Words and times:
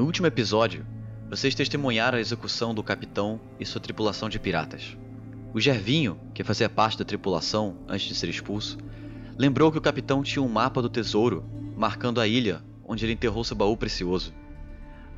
No 0.00 0.06
último 0.06 0.26
episódio, 0.26 0.86
vocês 1.28 1.54
testemunharam 1.54 2.16
a 2.16 2.20
execução 2.22 2.74
do 2.74 2.82
capitão 2.82 3.38
e 3.60 3.66
sua 3.66 3.82
tripulação 3.82 4.30
de 4.30 4.38
piratas. 4.38 4.96
O 5.52 5.60
Gervinho, 5.60 6.18
que 6.32 6.42
fazia 6.42 6.70
parte 6.70 6.96
da 6.96 7.04
tripulação 7.04 7.76
antes 7.86 8.06
de 8.06 8.14
ser 8.14 8.30
expulso, 8.30 8.78
lembrou 9.36 9.70
que 9.70 9.76
o 9.76 9.82
capitão 9.82 10.22
tinha 10.22 10.42
um 10.42 10.48
mapa 10.48 10.80
do 10.80 10.88
tesouro 10.88 11.44
marcando 11.76 12.18
a 12.18 12.26
ilha 12.26 12.64
onde 12.82 13.04
ele 13.04 13.12
enterrou 13.12 13.44
seu 13.44 13.54
baú 13.54 13.76
precioso. 13.76 14.32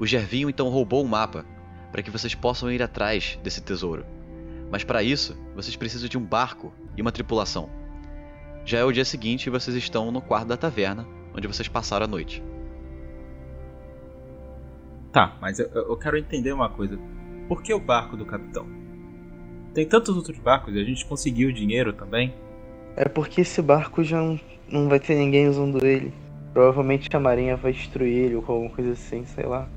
O 0.00 0.04
Gervinho 0.04 0.50
então 0.50 0.68
roubou 0.68 1.04
o 1.04 1.08
mapa 1.08 1.46
para 1.93 2.03
que 2.03 2.11
vocês 2.11 2.35
possam 2.35 2.68
ir 2.68 2.82
atrás 2.82 3.39
desse 3.40 3.61
tesouro. 3.61 4.04
Mas 4.68 4.82
para 4.82 5.00
isso, 5.00 5.36
vocês 5.54 5.76
precisam 5.76 6.08
de 6.08 6.18
um 6.18 6.25
barco 6.25 6.75
e 6.96 7.03
uma 7.03 7.12
tripulação. 7.12 7.71
Já 8.64 8.79
é 8.79 8.85
o 8.85 8.90
dia 8.90 9.04
seguinte 9.04 9.46
e 9.46 9.50
vocês 9.50 9.76
estão 9.76 10.11
no 10.11 10.21
quarto 10.21 10.49
da 10.49 10.57
taverna, 10.57 11.07
onde 11.32 11.46
vocês 11.46 11.68
passaram 11.68 12.04
a 12.04 12.08
noite. 12.08 12.43
Tá, 15.12 15.36
mas 15.40 15.58
eu, 15.58 15.66
eu 15.66 15.96
quero 15.96 16.16
entender 16.16 16.52
uma 16.52 16.71
coisa. 16.71 16.98
Por 17.46 17.62
que 17.62 17.75
o 17.75 17.79
barco 17.79 18.16
do 18.16 18.25
capitão? 18.25 18.66
Tem 19.75 19.86
tantos 19.86 20.16
outros 20.16 20.39
barcos 20.39 20.75
e 20.75 20.80
a 20.80 20.84
gente 20.84 21.04
conseguiu 21.04 21.50
o 21.50 21.53
dinheiro 21.53 21.93
também. 21.93 22.34
É 22.96 23.07
porque 23.07 23.43
esse 23.43 23.61
barco 23.61 24.03
já 24.03 24.17
não, 24.17 24.40
não 24.70 24.89
vai 24.89 24.98
ter 24.98 25.14
ninguém 25.14 25.48
usando 25.48 25.84
ele. 25.84 26.14
Provavelmente 26.54 27.14
a 27.14 27.20
marinha 27.20 27.56
vai 27.56 27.72
destruir 27.72 28.25
ele 28.25 28.36
ou 28.36 28.44
alguma 28.46 28.70
coisa 28.70 28.93
assim, 28.93 29.25
sei 29.26 29.44
lá. 29.44 29.68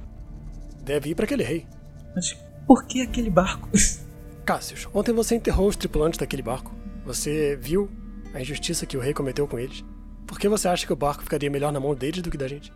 Deve 0.81 1.09
ir 1.09 1.16
para 1.16 1.26
aquele 1.26 1.43
rei. 1.43 1.65
Mas 2.13 2.34
por 2.65 2.85
que 2.85 3.02
aquele 3.02 3.29
barco? 3.29 3.70
Cassius, 4.45 4.88
ontem 4.93 5.13
você 5.13 5.35
enterrou 5.35 5.67
os 5.67 5.76
tripulantes 5.76 6.20
daquele 6.20 6.41
barco. 6.41 6.73
Você 7.05 7.57
viu 7.62 7.90
a 8.34 8.40
injustiça 8.40 8.85
que 8.85 8.95
o 8.95 9.01
rei 9.01 9.13
cometeu 9.13 9.48
com 9.48 9.60
eles. 9.60 9.84
Por 10.26 10.40
que 10.40 10.48
você 10.48 10.67
acha 10.67 10.85
que 10.85 10.93
o 10.93 10.98
barco 10.98 11.23
ficaria 11.23 11.49
melhor 11.49 11.73
na 11.73 11.79
mão 11.79 11.93
deles 11.93 12.21
do 12.21 12.32
que 12.32 12.38
da 12.38 12.48
gente? 12.48 12.71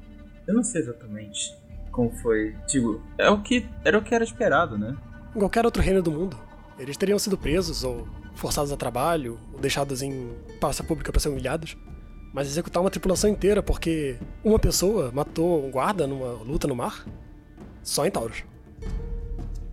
Eu 0.47 0.55
não 0.55 0.63
sei 0.63 0.81
exatamente 0.81 1.68
como 1.91 2.11
foi. 2.21 2.55
Tipo, 2.67 3.01
é 3.17 3.29
o 3.29 3.41
que 3.41 3.67
era 3.83 3.97
o 3.97 4.01
que 4.01 4.13
era 4.13 4.23
esperado, 4.23 4.77
né? 4.77 4.95
Em 5.35 5.39
qualquer 5.39 5.65
outro 5.65 5.81
reino 5.81 6.01
do 6.01 6.11
mundo, 6.11 6.37
eles 6.77 6.97
teriam 6.97 7.19
sido 7.19 7.37
presos 7.37 7.83
ou 7.83 8.07
forçados 8.35 8.71
a 8.71 8.77
trabalho, 8.77 9.37
ou 9.53 9.59
deixados 9.59 10.01
em 10.01 10.29
praça 10.59 10.83
pública 10.83 11.11
para 11.11 11.19
ser 11.19 11.29
humilhados. 11.29 11.77
Mas 12.33 12.47
executar 12.47 12.81
uma 12.81 12.91
tripulação 12.91 13.29
inteira 13.29 13.61
porque 13.61 14.17
uma 14.43 14.59
pessoa 14.59 15.11
matou 15.11 15.65
um 15.65 15.71
guarda 15.71 16.05
numa 16.07 16.33
luta 16.43 16.67
no 16.67 16.75
mar? 16.75 17.05
Só 17.83 18.05
em 18.05 18.11
Taurus. 18.11 18.43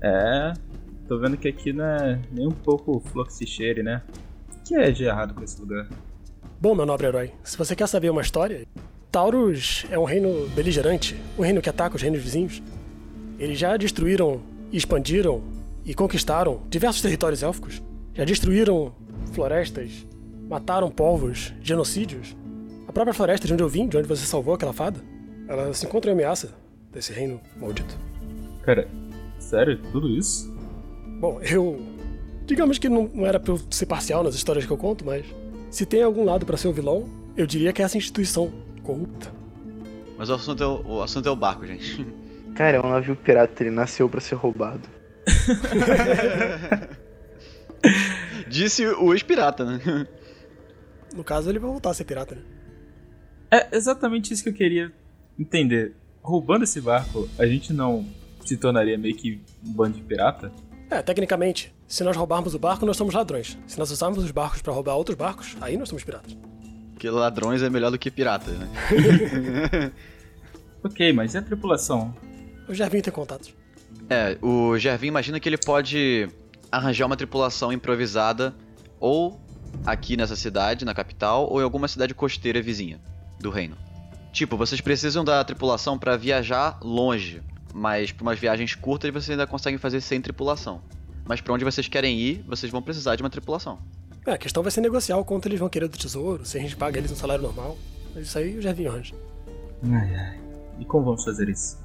É. 0.02 0.52
Tô 1.06 1.18
vendo 1.18 1.36
que 1.36 1.46
aqui 1.46 1.72
não 1.72 1.84
é 1.84 2.20
nem 2.32 2.46
um 2.48 2.52
pouco 2.52 2.98
fluxicheire, 3.00 3.82
né? 3.82 4.02
O 4.52 4.62
que 4.64 4.74
é 4.74 4.90
de 4.90 5.04
errado 5.04 5.34
com 5.34 5.44
esse 5.44 5.60
lugar? 5.60 5.88
Bom, 6.60 6.74
meu 6.74 6.86
nobre 6.86 7.06
herói, 7.06 7.32
se 7.44 7.56
você 7.56 7.76
quer 7.76 7.86
saber 7.86 8.10
uma 8.10 8.22
história, 8.22 8.66
Taurus 9.16 9.86
é 9.90 9.98
um 9.98 10.04
reino 10.04 10.46
beligerante, 10.54 11.16
um 11.38 11.42
reino 11.42 11.62
que 11.62 11.70
ataca 11.70 11.96
os 11.96 12.02
reinos 12.02 12.22
vizinhos. 12.22 12.62
Eles 13.38 13.58
já 13.58 13.74
destruíram 13.74 14.42
expandiram 14.70 15.42
e 15.86 15.94
conquistaram 15.94 16.60
diversos 16.68 17.00
territórios 17.00 17.42
élficos. 17.42 17.82
Já 18.12 18.26
destruíram 18.26 18.94
florestas, 19.32 20.06
mataram 20.46 20.90
povos, 20.90 21.54
genocídios. 21.62 22.36
A 22.86 22.92
própria 22.92 23.14
floresta 23.14 23.46
de 23.46 23.54
onde 23.54 23.62
eu 23.62 23.70
vim, 23.70 23.88
de 23.88 23.96
onde 23.96 24.06
você 24.06 24.26
salvou 24.26 24.52
aquela 24.52 24.74
fada, 24.74 25.00
ela 25.48 25.72
se 25.72 25.86
encontra 25.86 26.10
em 26.10 26.12
ameaça 26.12 26.52
desse 26.92 27.10
reino 27.10 27.40
maldito. 27.56 27.96
Cara, 28.64 28.86
sério? 29.38 29.80
Tudo 29.92 30.10
isso? 30.10 30.54
Bom, 31.18 31.40
eu. 31.40 31.80
Digamos 32.44 32.76
que 32.76 32.86
não, 32.86 33.10
não 33.14 33.24
era 33.24 33.40
pra 33.40 33.54
eu 33.54 33.60
ser 33.70 33.86
parcial 33.86 34.22
nas 34.22 34.34
histórias 34.34 34.66
que 34.66 34.70
eu 34.70 34.76
conto, 34.76 35.06
mas. 35.06 35.24
Se 35.70 35.86
tem 35.86 36.02
algum 36.02 36.22
lado 36.22 36.44
para 36.44 36.58
ser 36.58 36.68
o 36.68 36.72
vilão, 36.74 37.08
eu 37.34 37.46
diria 37.46 37.72
que 37.72 37.80
é 37.80 37.84
essa 37.86 37.96
instituição 37.96 38.65
corrupta. 38.86 39.32
Mas 40.16 40.30
o 40.30 40.34
assunto 40.34 40.62
é 40.62 40.66
o, 40.66 40.86
o 40.86 41.02
assunto 41.02 41.28
é 41.28 41.30
o 41.30 41.36
barco, 41.36 41.66
gente. 41.66 42.06
Cara, 42.54 42.76
é 42.76 42.80
um 42.80 42.88
navio 42.88 43.16
pirata, 43.16 43.62
ele 43.62 43.70
nasceu 43.70 44.08
para 44.08 44.20
ser 44.20 44.36
roubado. 44.36 44.88
Disse 48.48 48.86
o 48.86 49.12
ex-pirata, 49.12 49.64
né? 49.64 50.06
No 51.14 51.24
caso, 51.24 51.50
ele 51.50 51.58
vai 51.58 51.70
voltar 51.70 51.90
a 51.90 51.94
ser 51.94 52.04
pirata, 52.04 52.36
né? 52.36 52.42
É 53.50 53.76
exatamente 53.76 54.32
isso 54.32 54.42
que 54.42 54.48
eu 54.48 54.54
queria 54.54 54.92
entender. 55.38 55.94
Roubando 56.22 56.64
esse 56.64 56.80
barco, 56.80 57.28
a 57.38 57.46
gente 57.46 57.72
não 57.72 58.06
se 58.44 58.56
tornaria 58.56 58.96
meio 58.96 59.14
que 59.14 59.40
um 59.64 59.72
bando 59.72 59.96
de 59.96 60.02
pirata? 60.02 60.52
É, 60.90 61.02
tecnicamente, 61.02 61.74
se 61.86 62.04
nós 62.04 62.16
roubarmos 62.16 62.54
o 62.54 62.58
barco, 62.58 62.86
nós 62.86 62.96
somos 62.96 63.14
ladrões. 63.14 63.58
Se 63.66 63.78
nós 63.78 63.90
usarmos 63.90 64.22
os 64.22 64.30
barcos 64.30 64.62
para 64.62 64.72
roubar 64.72 64.94
outros 64.94 65.16
barcos, 65.16 65.56
aí 65.60 65.76
nós 65.76 65.88
somos 65.88 66.04
piratas. 66.04 66.36
Porque 66.96 67.10
ladrões 67.10 67.62
é 67.62 67.68
melhor 67.68 67.90
do 67.90 67.98
que 67.98 68.10
piratas, 68.10 68.58
né? 68.58 68.70
ok, 70.82 71.12
mas 71.12 71.34
e 71.34 71.38
a 71.38 71.42
tripulação? 71.42 72.16
O 72.66 72.72
Gervinho 72.72 73.02
tem 73.02 73.12
contatos. 73.12 73.52
É, 74.08 74.38
o 74.40 74.78
Gervin 74.78 75.08
imagina 75.08 75.38
que 75.38 75.46
ele 75.46 75.58
pode 75.58 76.26
arranjar 76.72 77.04
uma 77.04 77.16
tripulação 77.16 77.70
improvisada 77.70 78.54
ou 78.98 79.38
aqui 79.84 80.16
nessa 80.16 80.34
cidade, 80.34 80.86
na 80.86 80.94
capital, 80.94 81.46
ou 81.50 81.60
em 81.60 81.64
alguma 81.64 81.86
cidade 81.86 82.14
costeira 82.14 82.62
vizinha 82.62 82.98
do 83.38 83.50
reino. 83.50 83.76
Tipo, 84.32 84.56
vocês 84.56 84.80
precisam 84.80 85.22
da 85.22 85.44
tripulação 85.44 85.98
para 85.98 86.16
viajar 86.16 86.78
longe, 86.82 87.42
mas 87.74 88.10
para 88.10 88.22
umas 88.22 88.38
viagens 88.38 88.74
curtas 88.74 89.12
vocês 89.12 89.30
ainda 89.30 89.46
conseguem 89.46 89.78
fazer 89.78 90.00
sem 90.00 90.18
tripulação. 90.18 90.80
Mas 91.26 91.42
para 91.42 91.52
onde 91.52 91.64
vocês 91.64 91.88
querem 91.88 92.18
ir, 92.18 92.42
vocês 92.48 92.72
vão 92.72 92.80
precisar 92.80 93.16
de 93.16 93.22
uma 93.22 93.28
tripulação. 93.28 93.80
É, 94.26 94.32
a 94.32 94.38
questão 94.38 94.60
vai 94.62 94.72
ser 94.72 94.80
negociar 94.80 95.16
o 95.18 95.24
quanto 95.24 95.46
eles 95.46 95.60
vão 95.60 95.68
querer 95.68 95.86
do 95.86 95.96
tesouro, 95.96 96.44
se 96.44 96.58
a 96.58 96.60
gente 96.60 96.76
paga 96.76 96.98
eles 96.98 97.12
um 97.12 97.16
salário 97.16 97.44
normal. 97.44 97.78
Mas 98.12 98.26
isso 98.26 98.38
aí 98.38 98.56
eu 98.56 98.62
já 98.62 98.72
vi 98.72 98.86
antes. 98.86 99.14
Ai, 99.84 100.14
ai. 100.16 100.40
E 100.80 100.84
como 100.84 101.04
vamos 101.04 101.24
fazer 101.24 101.48
isso? 101.48 101.78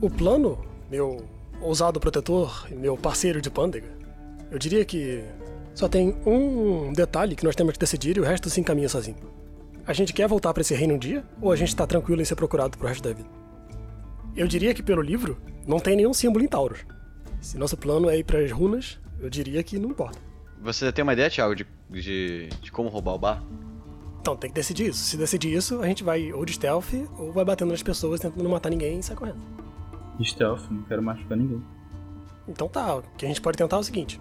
O 0.00 0.08
plano, 0.08 0.58
meu 0.90 1.24
ousado 1.60 2.00
protetor 2.00 2.66
e 2.70 2.74
meu 2.74 2.96
parceiro 2.96 3.42
de 3.42 3.50
pândega, 3.50 3.88
eu 4.50 4.58
diria 4.58 4.84
que 4.84 5.22
só 5.74 5.88
tem 5.88 6.16
um 6.24 6.92
detalhe 6.92 7.36
que 7.36 7.44
nós 7.44 7.54
temos 7.54 7.74
que 7.74 7.78
decidir 7.78 8.16
e 8.16 8.20
o 8.20 8.24
resto 8.24 8.48
se 8.48 8.60
encaminha 8.60 8.88
sozinho. 8.88 9.18
A 9.86 9.92
gente 9.92 10.12
quer 10.12 10.26
voltar 10.26 10.54
para 10.54 10.60
esse 10.62 10.74
reino 10.74 10.94
um 10.94 10.98
dia 10.98 11.22
ou 11.40 11.52
a 11.52 11.56
gente 11.56 11.76
tá 11.76 11.86
tranquilo 11.86 12.22
em 12.22 12.24
ser 12.24 12.34
procurado 12.34 12.78
pro 12.78 12.88
resto 12.88 13.02
da 13.02 13.12
vida? 13.12 13.28
Eu 14.34 14.46
diria 14.46 14.72
que 14.72 14.82
pelo 14.82 15.02
livro 15.02 15.38
não 15.66 15.80
tem 15.80 15.96
nenhum 15.96 16.14
símbolo 16.14 16.44
em 16.44 16.48
Taurus. 16.48 16.80
Se 17.40 17.58
nosso 17.58 17.76
plano 17.76 18.08
é 18.08 18.18
ir 18.18 18.24
para 18.24 18.38
as 18.38 18.50
runas, 18.50 18.98
eu 19.20 19.28
diria 19.28 19.62
que 19.62 19.78
não 19.78 19.90
importa. 19.90 20.27
Você 20.62 20.90
tem 20.92 21.02
uma 21.02 21.12
ideia, 21.12 21.30
Thiago, 21.30 21.54
de, 21.54 21.66
de, 21.88 22.48
de 22.60 22.72
como 22.72 22.88
roubar 22.88 23.14
o 23.14 23.18
bar? 23.18 23.42
Então 24.20 24.36
tem 24.36 24.50
que 24.50 24.56
decidir 24.56 24.88
isso. 24.88 25.04
Se 25.04 25.16
decidir 25.16 25.54
isso, 25.54 25.80
a 25.80 25.86
gente 25.86 26.02
vai 26.02 26.32
ou 26.32 26.44
de 26.44 26.52
stealth 26.52 26.92
ou 27.16 27.32
vai 27.32 27.44
batendo 27.44 27.70
nas 27.70 27.82
pessoas 27.82 28.20
tentando 28.20 28.42
não 28.42 28.50
matar 28.50 28.70
ninguém 28.70 28.98
e 28.98 29.02
sai 29.02 29.16
correndo. 29.16 29.38
Stealth, 30.22 30.68
não 30.70 30.82
quero 30.82 31.02
machucar 31.02 31.38
ninguém. 31.38 31.62
Então 32.48 32.68
tá, 32.68 32.96
o 32.96 33.02
que 33.16 33.24
a 33.24 33.28
gente 33.28 33.40
pode 33.40 33.56
tentar 33.56 33.76
é 33.76 33.80
o 33.80 33.82
seguinte. 33.82 34.20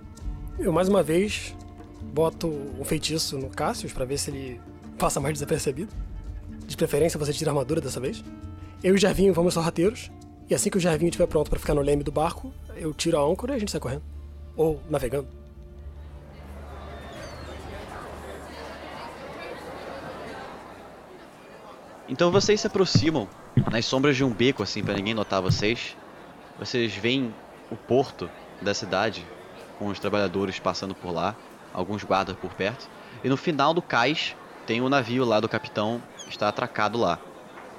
Eu 0.59 0.71
mais 0.71 0.87
uma 0.87 1.01
vez 1.01 1.55
boto 2.13 2.47
um 2.47 2.83
feitiço 2.83 3.37
no 3.37 3.49
Cassius 3.49 3.91
para 3.91 4.05
ver 4.05 4.17
se 4.17 4.29
ele 4.29 4.61
passa 4.97 5.19
mais 5.19 5.33
desapercebido. 5.33 5.91
De 6.65 6.77
preferência 6.77 7.19
você 7.19 7.33
tira 7.33 7.51
a 7.51 7.53
armadura 7.53 7.81
dessa 7.81 7.99
vez. 7.99 8.23
Eu 8.83 8.93
e 8.93 8.95
o 8.95 8.97
Jervinho 8.97 9.33
vamos 9.33 9.53
sorrateiros. 9.53 10.11
E 10.49 10.55
assim 10.55 10.69
que 10.69 10.77
o 10.77 10.79
Jervinho 10.79 11.09
estiver 11.09 11.27
pronto 11.27 11.49
para 11.49 11.59
ficar 11.59 11.73
no 11.73 11.81
leme 11.81 12.03
do 12.03 12.11
barco, 12.11 12.53
eu 12.75 12.93
tiro 12.93 13.17
a 13.17 13.21
âncora 13.21 13.53
e 13.53 13.55
a 13.57 13.59
gente 13.59 13.71
sai 13.71 13.81
correndo. 13.81 14.03
Ou 14.55 14.81
navegando. 14.89 15.27
Então 22.09 22.31
vocês 22.31 22.62
se 22.62 22.68
aproximam 22.68 23.28
nas 23.69 23.85
sombras 23.85 24.16
de 24.16 24.23
um 24.23 24.29
beco, 24.29 24.63
assim, 24.63 24.81
para 24.81 24.94
ninguém 24.94 25.13
notar 25.13 25.41
vocês. 25.41 25.95
Vocês 26.57 26.95
veem 26.95 27.34
o 27.69 27.75
porto 27.75 28.29
da 28.62 28.73
cidade, 28.73 29.26
com 29.78 29.87
os 29.87 29.99
trabalhadores 29.99 30.58
passando 30.58 30.96
por 30.96 31.11
lá, 31.11 31.35
alguns 31.73 32.03
guardas 32.03 32.35
por 32.37 32.53
perto. 32.53 32.90
E 33.23 33.29
no 33.29 33.35
final 33.35 33.73
do 33.73 33.81
cais 33.81 34.35
tem 34.66 34.81
o 34.81 34.90
navio 34.90 35.26
lá 35.26 35.40
do 35.40 35.49
capitão, 35.49 36.02
está 36.29 36.47
atracado 36.47 36.97
lá. 36.97 37.20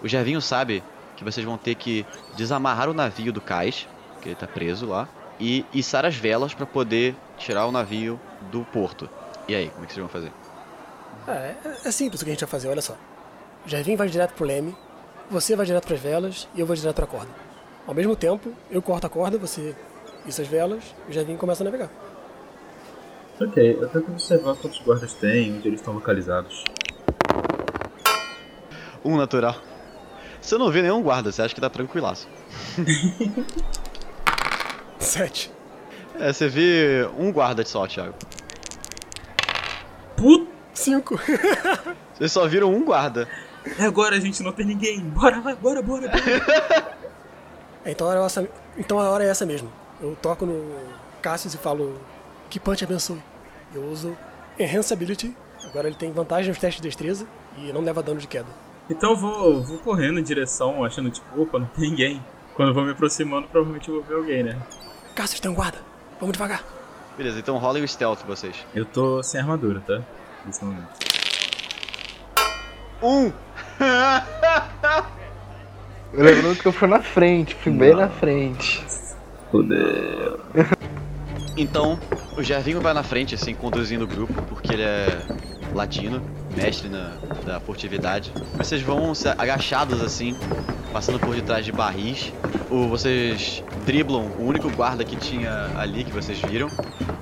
O 0.02 0.08
Gervinho 0.08 0.40
sabe 0.40 0.82
que 1.16 1.24
vocês 1.24 1.44
vão 1.44 1.56
ter 1.56 1.74
que 1.74 2.06
desamarrar 2.36 2.88
o 2.88 2.94
navio 2.94 3.32
do 3.32 3.40
cais, 3.40 3.88
que 4.20 4.28
ele 4.28 4.34
está 4.34 4.46
preso 4.46 4.86
lá, 4.86 5.08
e 5.40 5.64
içar 5.72 6.04
as 6.04 6.16
velas 6.16 6.52
para 6.52 6.66
poder 6.66 7.16
tirar 7.38 7.66
o 7.66 7.72
navio 7.72 8.20
do 8.50 8.64
porto. 8.64 9.08
E 9.48 9.54
aí, 9.54 9.70
como 9.70 9.84
é 9.84 9.86
que 9.86 9.94
vocês 9.94 10.02
vão 10.02 10.08
fazer? 10.08 10.32
É, 11.26 11.54
é 11.84 11.90
simples 11.90 12.20
o 12.20 12.24
que 12.24 12.30
a 12.30 12.34
gente 12.34 12.40
vai 12.40 12.50
fazer, 12.50 12.68
olha 12.68 12.82
só. 12.82 12.96
Gervinho 13.68 13.98
vai 13.98 14.08
direto 14.08 14.32
pro 14.32 14.46
leme, 14.46 14.74
você 15.30 15.54
vai 15.54 15.66
direto 15.66 15.84
para 15.84 15.94
as 15.94 16.00
velas 16.00 16.48
e 16.54 16.60
eu 16.60 16.66
vou 16.66 16.74
direto 16.74 16.96
para 16.96 17.04
a 17.04 17.08
corda. 17.08 17.30
Ao 17.86 17.94
mesmo 17.94 18.16
tempo, 18.16 18.50
eu 18.70 18.80
corto 18.80 19.06
a 19.06 19.10
corda, 19.10 19.36
você 19.36 19.76
isso 20.26 20.40
as 20.40 20.48
velas, 20.48 20.82
o 21.06 21.12
Gervinho 21.12 21.36
começa 21.36 21.62
a 21.62 21.66
navegar. 21.66 21.90
Ok, 23.38 23.76
eu 23.78 23.86
tento 23.88 24.10
observar 24.10 24.56
quantos 24.56 24.80
guardas 24.80 25.12
tem, 25.12 25.54
onde 25.54 25.68
eles 25.68 25.80
estão 25.80 25.92
localizados. 25.92 26.64
Um 29.04 29.18
natural. 29.18 29.56
Você 30.40 30.56
não 30.56 30.70
vê 30.70 30.80
nenhum 30.80 31.02
guarda, 31.02 31.30
você 31.30 31.42
acha 31.42 31.54
que 31.54 31.60
tá 31.60 31.68
tranquilaço. 31.68 32.26
Sete. 34.98 35.52
É, 36.18 36.32
você 36.32 36.48
vê 36.48 37.06
um 37.18 37.30
guarda 37.30 37.62
só, 37.66 37.86
Thiago. 37.86 38.14
Puta! 40.16 40.58
Cinco. 40.78 41.18
Vocês 42.14 42.30
só 42.30 42.46
viram 42.46 42.72
um 42.72 42.84
guarda. 42.84 43.28
Agora 43.78 44.16
a 44.16 44.20
gente 44.20 44.42
não 44.42 44.52
tem 44.52 44.66
ninguém. 44.66 45.00
Bora, 45.00 45.40
vai, 45.40 45.54
bora, 45.54 45.82
bora, 45.82 46.08
bora. 46.08 46.96
Então 47.86 48.06
a 48.06 48.10
hora 48.10 48.20
é 48.20 48.26
essa, 48.26 48.48
então 48.76 48.98
a 48.98 49.08
hora 49.08 49.24
é 49.24 49.28
essa 49.28 49.46
mesmo. 49.46 49.72
Eu 50.00 50.16
toco 50.20 50.44
no 50.44 50.76
Cassius 51.22 51.54
e 51.54 51.58
falo 51.58 51.98
que 52.50 52.60
Punch 52.60 52.84
abençoe. 52.84 53.22
Eu 53.74 53.84
uso 53.84 54.16
Enhance 54.58 54.92
Ability. 54.92 55.34
Agora 55.64 55.88
ele 55.88 55.96
tem 55.96 56.12
vantagem 56.12 56.48
nos 56.48 56.58
testes 56.58 56.80
de 56.80 56.88
destreza 56.88 57.26
e 57.56 57.72
não 57.72 57.80
leva 57.80 58.02
dano 58.02 58.20
de 58.20 58.26
queda. 58.26 58.48
Então 58.88 59.10
eu 59.10 59.16
vou, 59.16 59.62
vou 59.62 59.78
correndo 59.78 60.18
em 60.18 60.22
direção, 60.22 60.84
achando 60.84 61.10
tipo, 61.10 61.40
opa, 61.40 61.58
não 61.58 61.66
tem 61.66 61.90
ninguém. 61.90 62.24
Quando 62.54 62.68
eu 62.68 62.74
vou 62.74 62.84
me 62.84 62.92
aproximando, 62.92 63.48
provavelmente 63.48 63.88
eu 63.88 63.96
vou 63.96 64.04
ver 64.04 64.14
alguém, 64.14 64.42
né? 64.42 64.60
Cassius 65.14 65.40
tem 65.40 65.50
um 65.50 65.54
guarda. 65.54 65.78
Vamos 66.20 66.32
devagar. 66.32 66.64
Beleza, 67.16 67.38
então 67.38 67.56
rola 67.58 67.78
o 67.78 67.88
stealth 67.88 68.20
vocês. 68.26 68.64
Eu 68.74 68.84
tô 68.84 69.22
sem 69.22 69.40
armadura, 69.40 69.80
tá? 69.80 70.02
Nesse 70.44 70.64
momento. 70.64 70.88
Um! 73.02 73.32
Lembrando 76.12 76.56
que 76.56 76.66
eu 76.66 76.72
fui 76.72 76.88
na 76.88 77.00
frente, 77.00 77.54
fui 77.54 77.72
bem 77.72 77.94
na 77.94 78.08
frente. 78.08 78.82
Fudeu. 79.50 80.40
Então, 81.56 81.98
o 82.36 82.42
Gervinho 82.42 82.80
vai 82.80 82.94
na 82.94 83.02
frente, 83.02 83.34
assim, 83.34 83.52
conduzindo 83.54 84.04
o 84.04 84.06
grupo, 84.06 84.32
porque 84.42 84.72
ele 84.74 84.84
é 84.84 85.06
latino, 85.74 86.22
mestre 86.56 86.88
na, 86.88 87.12
da 87.44 87.60
furtividade. 87.60 88.32
Vocês 88.56 88.80
vão 88.80 89.14
se 89.14 89.28
agachados, 89.28 90.00
assim, 90.02 90.36
passando 90.92 91.18
por 91.18 91.34
detrás 91.34 91.64
de 91.64 91.72
barris. 91.72 92.32
O, 92.70 92.88
vocês 92.88 93.62
driblam 93.84 94.30
o 94.38 94.46
único 94.46 94.70
guarda 94.70 95.04
que 95.04 95.16
tinha 95.16 95.70
ali, 95.76 96.04
que 96.04 96.12
vocês 96.12 96.40
viram. 96.40 96.68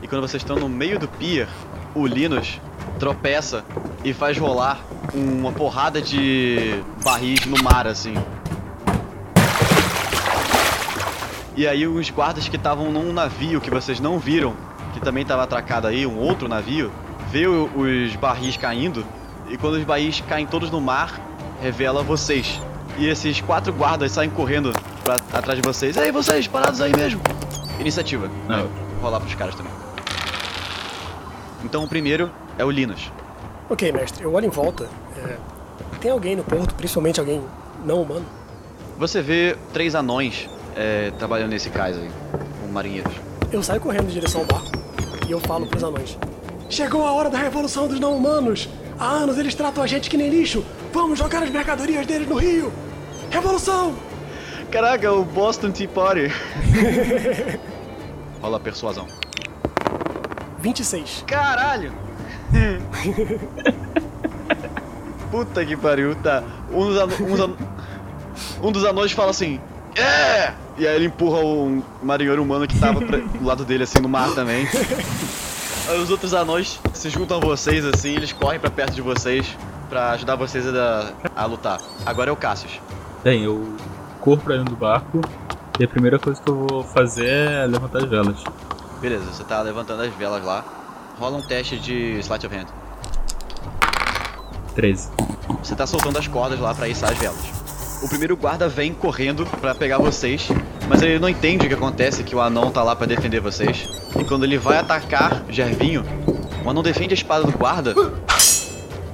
E 0.02 0.08
quando 0.08 0.20
vocês 0.20 0.42
estão 0.42 0.56
no 0.56 0.68
meio 0.68 0.98
do 0.98 1.08
pier, 1.08 1.48
o 1.94 2.06
Linus 2.06 2.60
tropeça 2.98 3.64
e 4.04 4.12
faz 4.12 4.36
rolar 4.36 4.80
uma 5.16 5.50
porrada 5.50 6.00
de 6.00 6.82
barris 7.02 7.46
no 7.46 7.62
mar, 7.62 7.86
assim. 7.86 8.14
E 11.56 11.66
aí 11.66 11.86
os 11.86 12.10
guardas 12.10 12.48
que 12.48 12.56
estavam 12.56 12.92
num 12.92 13.12
navio 13.12 13.60
que 13.60 13.70
vocês 13.70 13.98
não 13.98 14.18
viram, 14.18 14.54
que 14.92 15.00
também 15.00 15.22
estava 15.22 15.42
atracado 15.42 15.86
aí, 15.86 16.06
um 16.06 16.18
outro 16.18 16.48
navio, 16.48 16.92
vê 17.30 17.46
os 17.46 18.14
barris 18.16 18.58
caindo, 18.58 19.04
e 19.48 19.56
quando 19.56 19.74
os 19.74 19.84
barris 19.84 20.20
caem 20.28 20.46
todos 20.46 20.70
no 20.70 20.80
mar, 20.80 21.18
revela 21.62 22.02
vocês. 22.02 22.60
E 22.98 23.06
esses 23.08 23.40
quatro 23.40 23.72
guardas 23.72 24.12
saem 24.12 24.28
correndo 24.28 24.72
pra, 25.02 25.14
atrás 25.14 25.60
de 25.60 25.66
vocês. 25.66 25.96
Ei, 25.96 26.12
vocês, 26.12 26.46
parados 26.46 26.80
aí 26.80 26.94
mesmo! 26.94 27.20
Iniciativa. 27.78 28.28
Não. 28.48 28.66
Vou 28.66 29.02
rolar 29.02 29.20
pros 29.20 29.34
caras 29.34 29.54
também. 29.54 29.72
Então 31.64 31.84
o 31.84 31.88
primeiro 31.88 32.30
é 32.58 32.64
o 32.64 32.70
Linus. 32.70 33.10
Ok, 33.68 33.90
mestre, 33.92 34.24
eu 34.24 34.32
olho 34.32 34.46
em 34.46 34.50
volta. 34.50 34.88
É, 35.26 35.36
tem 36.00 36.10
alguém 36.10 36.36
no 36.36 36.44
porto, 36.44 36.74
principalmente 36.74 37.20
alguém 37.20 37.42
não 37.84 38.02
humano? 38.02 38.24
Você 38.98 39.20
vê 39.20 39.56
três 39.72 39.94
anões 39.94 40.48
é, 40.74 41.10
trabalhando 41.18 41.50
nesse 41.50 41.70
cais 41.70 41.96
aí, 41.96 42.10
com 42.60 42.72
marinheiros. 42.72 43.12
Eu 43.52 43.62
saio 43.62 43.80
correndo 43.80 44.04
em 44.04 44.12
direção 44.12 44.40
ao 44.40 44.46
barco 44.46 44.70
e 45.26 45.30
eu 45.30 45.40
falo 45.40 45.66
pros 45.66 45.82
anões: 45.82 46.18
Chegou 46.68 47.06
a 47.06 47.12
hora 47.12 47.30
da 47.30 47.38
revolução 47.38 47.86
dos 47.86 48.00
não-humanos! 48.00 48.68
Há 48.98 49.08
anos 49.08 49.38
eles 49.38 49.54
tratam 49.54 49.84
a 49.84 49.86
gente 49.86 50.08
que 50.08 50.16
nem 50.16 50.30
lixo! 50.30 50.64
Vamos 50.92 51.18
jogar 51.18 51.42
as 51.42 51.50
mercadorias 51.50 52.06
deles 52.06 52.28
no 52.28 52.36
rio! 52.36 52.72
Revolução! 53.30 53.94
Caraca, 54.70 55.12
o 55.12 55.24
Boston 55.24 55.70
Tea 55.70 55.88
Party. 55.88 56.32
Rola 58.40 58.56
a 58.56 58.60
persuasão. 58.60 59.06
26. 60.58 61.24
Caralho! 61.26 61.92
Puta 65.30 65.64
que 65.64 65.76
pariu, 65.76 66.14
tá. 66.16 66.42
Um 66.70 66.86
dos, 66.86 67.40
an- 67.40 67.56
um 68.62 68.72
dos 68.72 68.84
anões 68.84 69.12
fala 69.12 69.30
assim, 69.30 69.60
é! 69.96 70.52
E 70.78 70.86
aí 70.86 70.94
ele 70.96 71.06
empurra 71.06 71.38
um 71.40 71.82
marinheiro 72.02 72.42
humano 72.42 72.66
que 72.66 72.78
tava 72.78 73.00
pra- 73.00 73.18
do 73.18 73.44
lado 73.44 73.64
dele, 73.64 73.84
assim, 73.84 73.98
no 74.00 74.08
mar 74.08 74.30
também. 74.34 74.66
Aí 75.88 76.00
os 76.00 76.10
outros 76.10 76.34
anões 76.34 76.78
se 76.92 77.08
juntam 77.10 77.38
a 77.38 77.40
vocês, 77.40 77.84
assim, 77.84 78.14
eles 78.14 78.32
correm 78.32 78.58
pra 78.60 78.70
perto 78.70 78.92
de 78.94 79.00
vocês 79.02 79.46
pra 79.88 80.10
ajudar 80.12 80.34
vocês 80.36 80.66
a, 80.66 81.12
a 81.34 81.44
lutar. 81.46 81.78
Agora 82.04 82.28
é 82.30 82.32
o 82.32 82.36
Cassius. 82.36 82.80
Bem, 83.24 83.44
eu 83.44 83.74
corro 84.20 84.38
pra 84.38 84.56
dentro 84.56 84.74
do 84.74 84.76
barco 84.76 85.20
e 85.78 85.84
a 85.84 85.88
primeira 85.88 86.18
coisa 86.18 86.40
que 86.42 86.50
eu 86.50 86.66
vou 86.66 86.82
fazer 86.84 87.26
é 87.28 87.66
levantar 87.66 87.98
as 88.02 88.08
velas. 88.10 88.42
Beleza, 89.00 89.24
você 89.24 89.44
tá 89.44 89.60
levantando 89.62 90.02
as 90.02 90.12
velas 90.14 90.44
lá. 90.44 90.64
Rola 91.18 91.38
um 91.38 91.42
teste 91.42 91.78
de 91.78 92.18
Sleight 92.18 92.46
of 92.46 92.54
Hand. 92.54 92.66
13. 94.76 95.08
Você 95.62 95.74
tá 95.74 95.86
soltando 95.86 96.18
as 96.18 96.28
cordas 96.28 96.60
lá 96.60 96.74
pra 96.74 96.86
içar 96.86 97.10
as 97.10 97.18
velas. 97.18 97.40
O 98.02 98.08
primeiro 98.08 98.36
guarda 98.36 98.68
vem 98.68 98.92
correndo 98.92 99.46
pra 99.58 99.74
pegar 99.74 99.96
vocês, 99.98 100.48
mas 100.86 101.00
ele 101.00 101.18
não 101.18 101.28
entende 101.28 101.64
o 101.64 101.68
que 101.68 101.74
acontece, 101.74 102.22
que 102.22 102.36
o 102.36 102.40
anão 102.40 102.70
tá 102.70 102.82
lá 102.82 102.94
pra 102.94 103.06
defender 103.06 103.40
vocês. 103.40 103.88
E 104.20 104.24
quando 104.24 104.44
ele 104.44 104.58
vai 104.58 104.76
atacar 104.76 105.42
Gervinho, 105.48 106.04
o 106.62 106.68
anão 106.68 106.82
defende 106.82 107.14
a 107.14 107.16
espada 107.16 107.44
do 107.44 107.56
guarda 107.56 107.94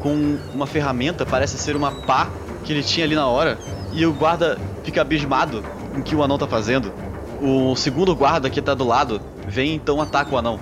com 0.01 0.37
uma 0.53 0.67
ferramenta, 0.67 1.25
parece 1.25 1.57
ser 1.57 1.77
uma 1.77 1.93
pá 1.93 2.29
que 2.65 2.73
ele 2.73 2.83
tinha 2.83 3.07
ali 3.07 3.15
na 3.15 3.29
hora, 3.29 3.57
e 3.93 4.05
o 4.05 4.13
guarda 4.13 4.59
fica 4.83 5.01
abismado 5.01 5.65
em 5.97 6.03
que 6.03 6.17
o 6.17 6.23
anão 6.25 6.37
tá 6.37 6.47
fazendo. 6.49 6.93
O 7.41 7.77
segundo 7.77 8.15
guarda 8.17 8.51
que 8.51 8.61
tá 8.61 8.75
do 8.75 8.85
lado 8.85 9.21
vem 9.47 9.75
então 9.75 10.03
ataca 10.03 10.35
o 10.35 10.39
anão. 10.39 10.59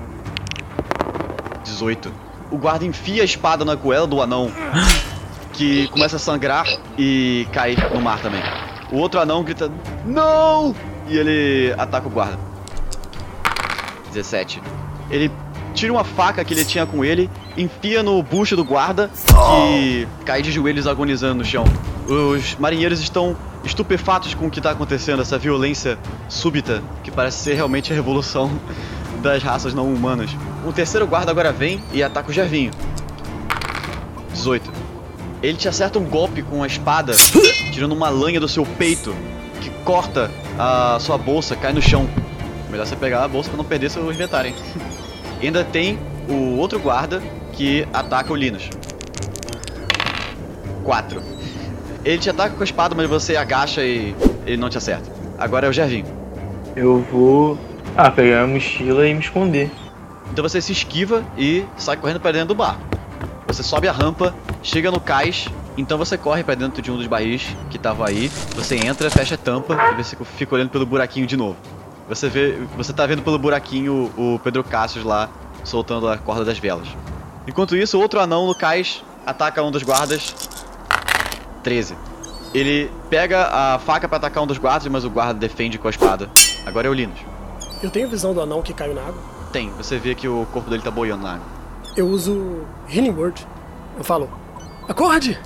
18. 1.64 2.29
O 2.50 2.58
guarda 2.58 2.84
enfia 2.84 3.22
a 3.22 3.24
espada 3.24 3.64
na 3.64 3.74
goela 3.74 4.06
do 4.06 4.20
anão 4.20 4.50
que 5.52 5.88
começa 5.88 6.16
a 6.16 6.18
sangrar 6.18 6.66
e 6.98 7.46
cai 7.52 7.76
no 7.94 8.00
mar 8.00 8.20
também. 8.20 8.42
O 8.90 8.96
outro 8.96 9.20
anão 9.20 9.44
grita: 9.44 9.70
Não! 10.04 10.74
E 11.08 11.16
ele 11.16 11.74
ataca 11.78 12.06
o 12.06 12.10
guarda. 12.10 12.38
17. 14.08 14.60
Ele 15.10 15.30
tira 15.74 15.92
uma 15.92 16.04
faca 16.04 16.44
que 16.44 16.52
ele 16.52 16.64
tinha 16.64 16.86
com 16.86 17.04
ele, 17.04 17.30
enfia 17.56 18.02
no 18.02 18.22
bucho 18.22 18.56
do 18.56 18.64
guarda, 18.64 19.10
que 19.26 20.08
cai 20.24 20.42
de 20.42 20.50
joelhos 20.50 20.86
agonizando 20.86 21.36
no 21.36 21.44
chão. 21.44 21.64
Os 22.06 22.56
marinheiros 22.56 23.00
estão 23.00 23.36
estupefatos 23.64 24.34
com 24.34 24.46
o 24.46 24.50
que 24.50 24.58
está 24.58 24.70
acontecendo, 24.70 25.22
essa 25.22 25.38
violência 25.38 25.98
súbita, 26.28 26.82
que 27.04 27.10
parece 27.10 27.38
ser 27.38 27.54
realmente 27.54 27.92
a 27.92 27.94
revolução 27.94 28.50
das 29.20 29.42
raças 29.42 29.74
não 29.74 29.92
humanas. 29.92 30.30
O 30.66 30.72
terceiro 30.72 31.06
guarda 31.06 31.30
agora 31.30 31.52
vem 31.52 31.82
e 31.92 32.02
ataca 32.02 32.30
o 32.30 32.32
Gervinho. 32.32 32.72
18. 34.32 34.70
Ele 35.42 35.56
te 35.56 35.68
acerta 35.68 35.98
um 35.98 36.04
golpe 36.04 36.42
com 36.42 36.62
a 36.62 36.66
espada, 36.66 37.14
tirando 37.72 37.92
uma 37.92 38.08
lanha 38.08 38.38
do 38.38 38.48
seu 38.48 38.64
peito, 38.64 39.14
que 39.60 39.70
corta 39.84 40.30
a 40.58 40.98
sua 41.00 41.16
bolsa, 41.16 41.56
cai 41.56 41.72
no 41.72 41.80
chão. 41.80 42.08
Melhor 42.70 42.86
você 42.86 42.96
pegar 42.96 43.24
a 43.24 43.28
bolsa 43.28 43.48
pra 43.48 43.56
não 43.56 43.64
perder 43.64 43.90
seu 43.90 44.10
inventário, 44.12 44.50
hein? 44.50 44.56
E 45.40 45.46
ainda 45.46 45.64
tem 45.64 45.98
o 46.28 46.56
outro 46.58 46.78
guarda 46.78 47.22
que 47.52 47.86
ataca 47.92 48.32
o 48.32 48.36
Linus. 48.36 48.68
4. 50.84 51.22
Ele 52.04 52.18
te 52.18 52.30
ataca 52.30 52.54
com 52.54 52.62
a 52.62 52.64
espada, 52.64 52.94
mas 52.94 53.08
você 53.08 53.36
agacha 53.36 53.82
e 53.82 54.14
ele 54.46 54.56
não 54.56 54.70
te 54.70 54.78
acerta. 54.78 55.10
Agora 55.38 55.66
é 55.66 55.70
o 55.70 55.72
Gervinho. 55.72 56.06
Eu 56.76 57.04
vou. 57.10 57.58
Ah, 57.96 58.10
pegar 58.10 58.42
a 58.42 58.46
mochila 58.46 59.06
e 59.06 59.12
me 59.12 59.20
esconder. 59.20 59.70
Então 60.32 60.42
você 60.42 60.60
se 60.60 60.72
esquiva 60.72 61.24
e 61.36 61.64
sai 61.76 61.96
correndo 61.96 62.20
para 62.20 62.32
dentro 62.32 62.48
do 62.48 62.54
barco. 62.54 62.80
Você 63.46 63.62
sobe 63.62 63.88
a 63.88 63.92
rampa, 63.92 64.34
chega 64.62 64.90
no 64.90 65.00
cais, 65.00 65.48
então 65.76 65.98
você 65.98 66.16
corre 66.16 66.44
para 66.44 66.54
dentro 66.54 66.80
de 66.80 66.90
um 66.90 66.96
dos 66.96 67.06
barris 67.06 67.44
que 67.68 67.76
estavam 67.76 68.06
aí. 68.06 68.28
Você 68.54 68.76
entra, 68.76 69.10
fecha 69.10 69.34
a 69.34 69.38
tampa 69.38 69.76
e 69.92 70.02
você 70.02 70.16
fica 70.36 70.54
olhando 70.54 70.70
pelo 70.70 70.86
buraquinho 70.86 71.26
de 71.26 71.36
novo. 71.36 71.56
Você 72.08 72.28
vê, 72.28 72.58
você 72.76 72.92
tá 72.92 73.06
vendo 73.06 73.22
pelo 73.22 73.38
buraquinho 73.38 74.10
o 74.16 74.40
Pedro 74.42 74.62
Cassius 74.62 75.04
lá 75.04 75.28
soltando 75.64 76.08
a 76.08 76.16
corda 76.16 76.44
das 76.44 76.58
velas. 76.58 76.88
Enquanto 77.46 77.76
isso, 77.76 77.98
outro 77.98 78.20
anão 78.20 78.46
no 78.46 78.54
cais 78.54 79.02
ataca 79.26 79.62
um 79.62 79.70
dos 79.70 79.82
guardas. 79.82 80.34
13. 81.62 81.96
Ele 82.54 82.90
pega 83.08 83.48
a 83.52 83.78
faca 83.78 84.08
para 84.08 84.16
atacar 84.16 84.42
um 84.42 84.46
dos 84.46 84.58
guardas, 84.58 84.86
mas 84.88 85.04
o 85.04 85.10
guarda 85.10 85.34
defende 85.34 85.78
com 85.78 85.86
a 85.86 85.90
espada. 85.90 86.30
Agora 86.64 86.86
é 86.86 86.90
o 86.90 86.94
Linus. 86.94 87.29
Eu 87.82 87.90
tenho 87.90 88.08
visão 88.08 88.34
do 88.34 88.40
anão 88.42 88.60
que 88.60 88.74
caiu 88.74 88.94
na 88.94 89.00
água. 89.00 89.22
Tem, 89.52 89.70
você 89.70 89.98
vê 89.98 90.14
que 90.14 90.28
o 90.28 90.46
corpo 90.52 90.68
dele 90.68 90.82
tá 90.82 90.90
boiando 90.90 91.22
na 91.22 91.34
água. 91.34 91.46
Eu 91.96 92.06
uso 92.06 92.64
Healing 92.92 93.10
Word. 93.10 93.46
Eu 93.96 94.04
falo, 94.04 94.30
acorde! 94.86 95.38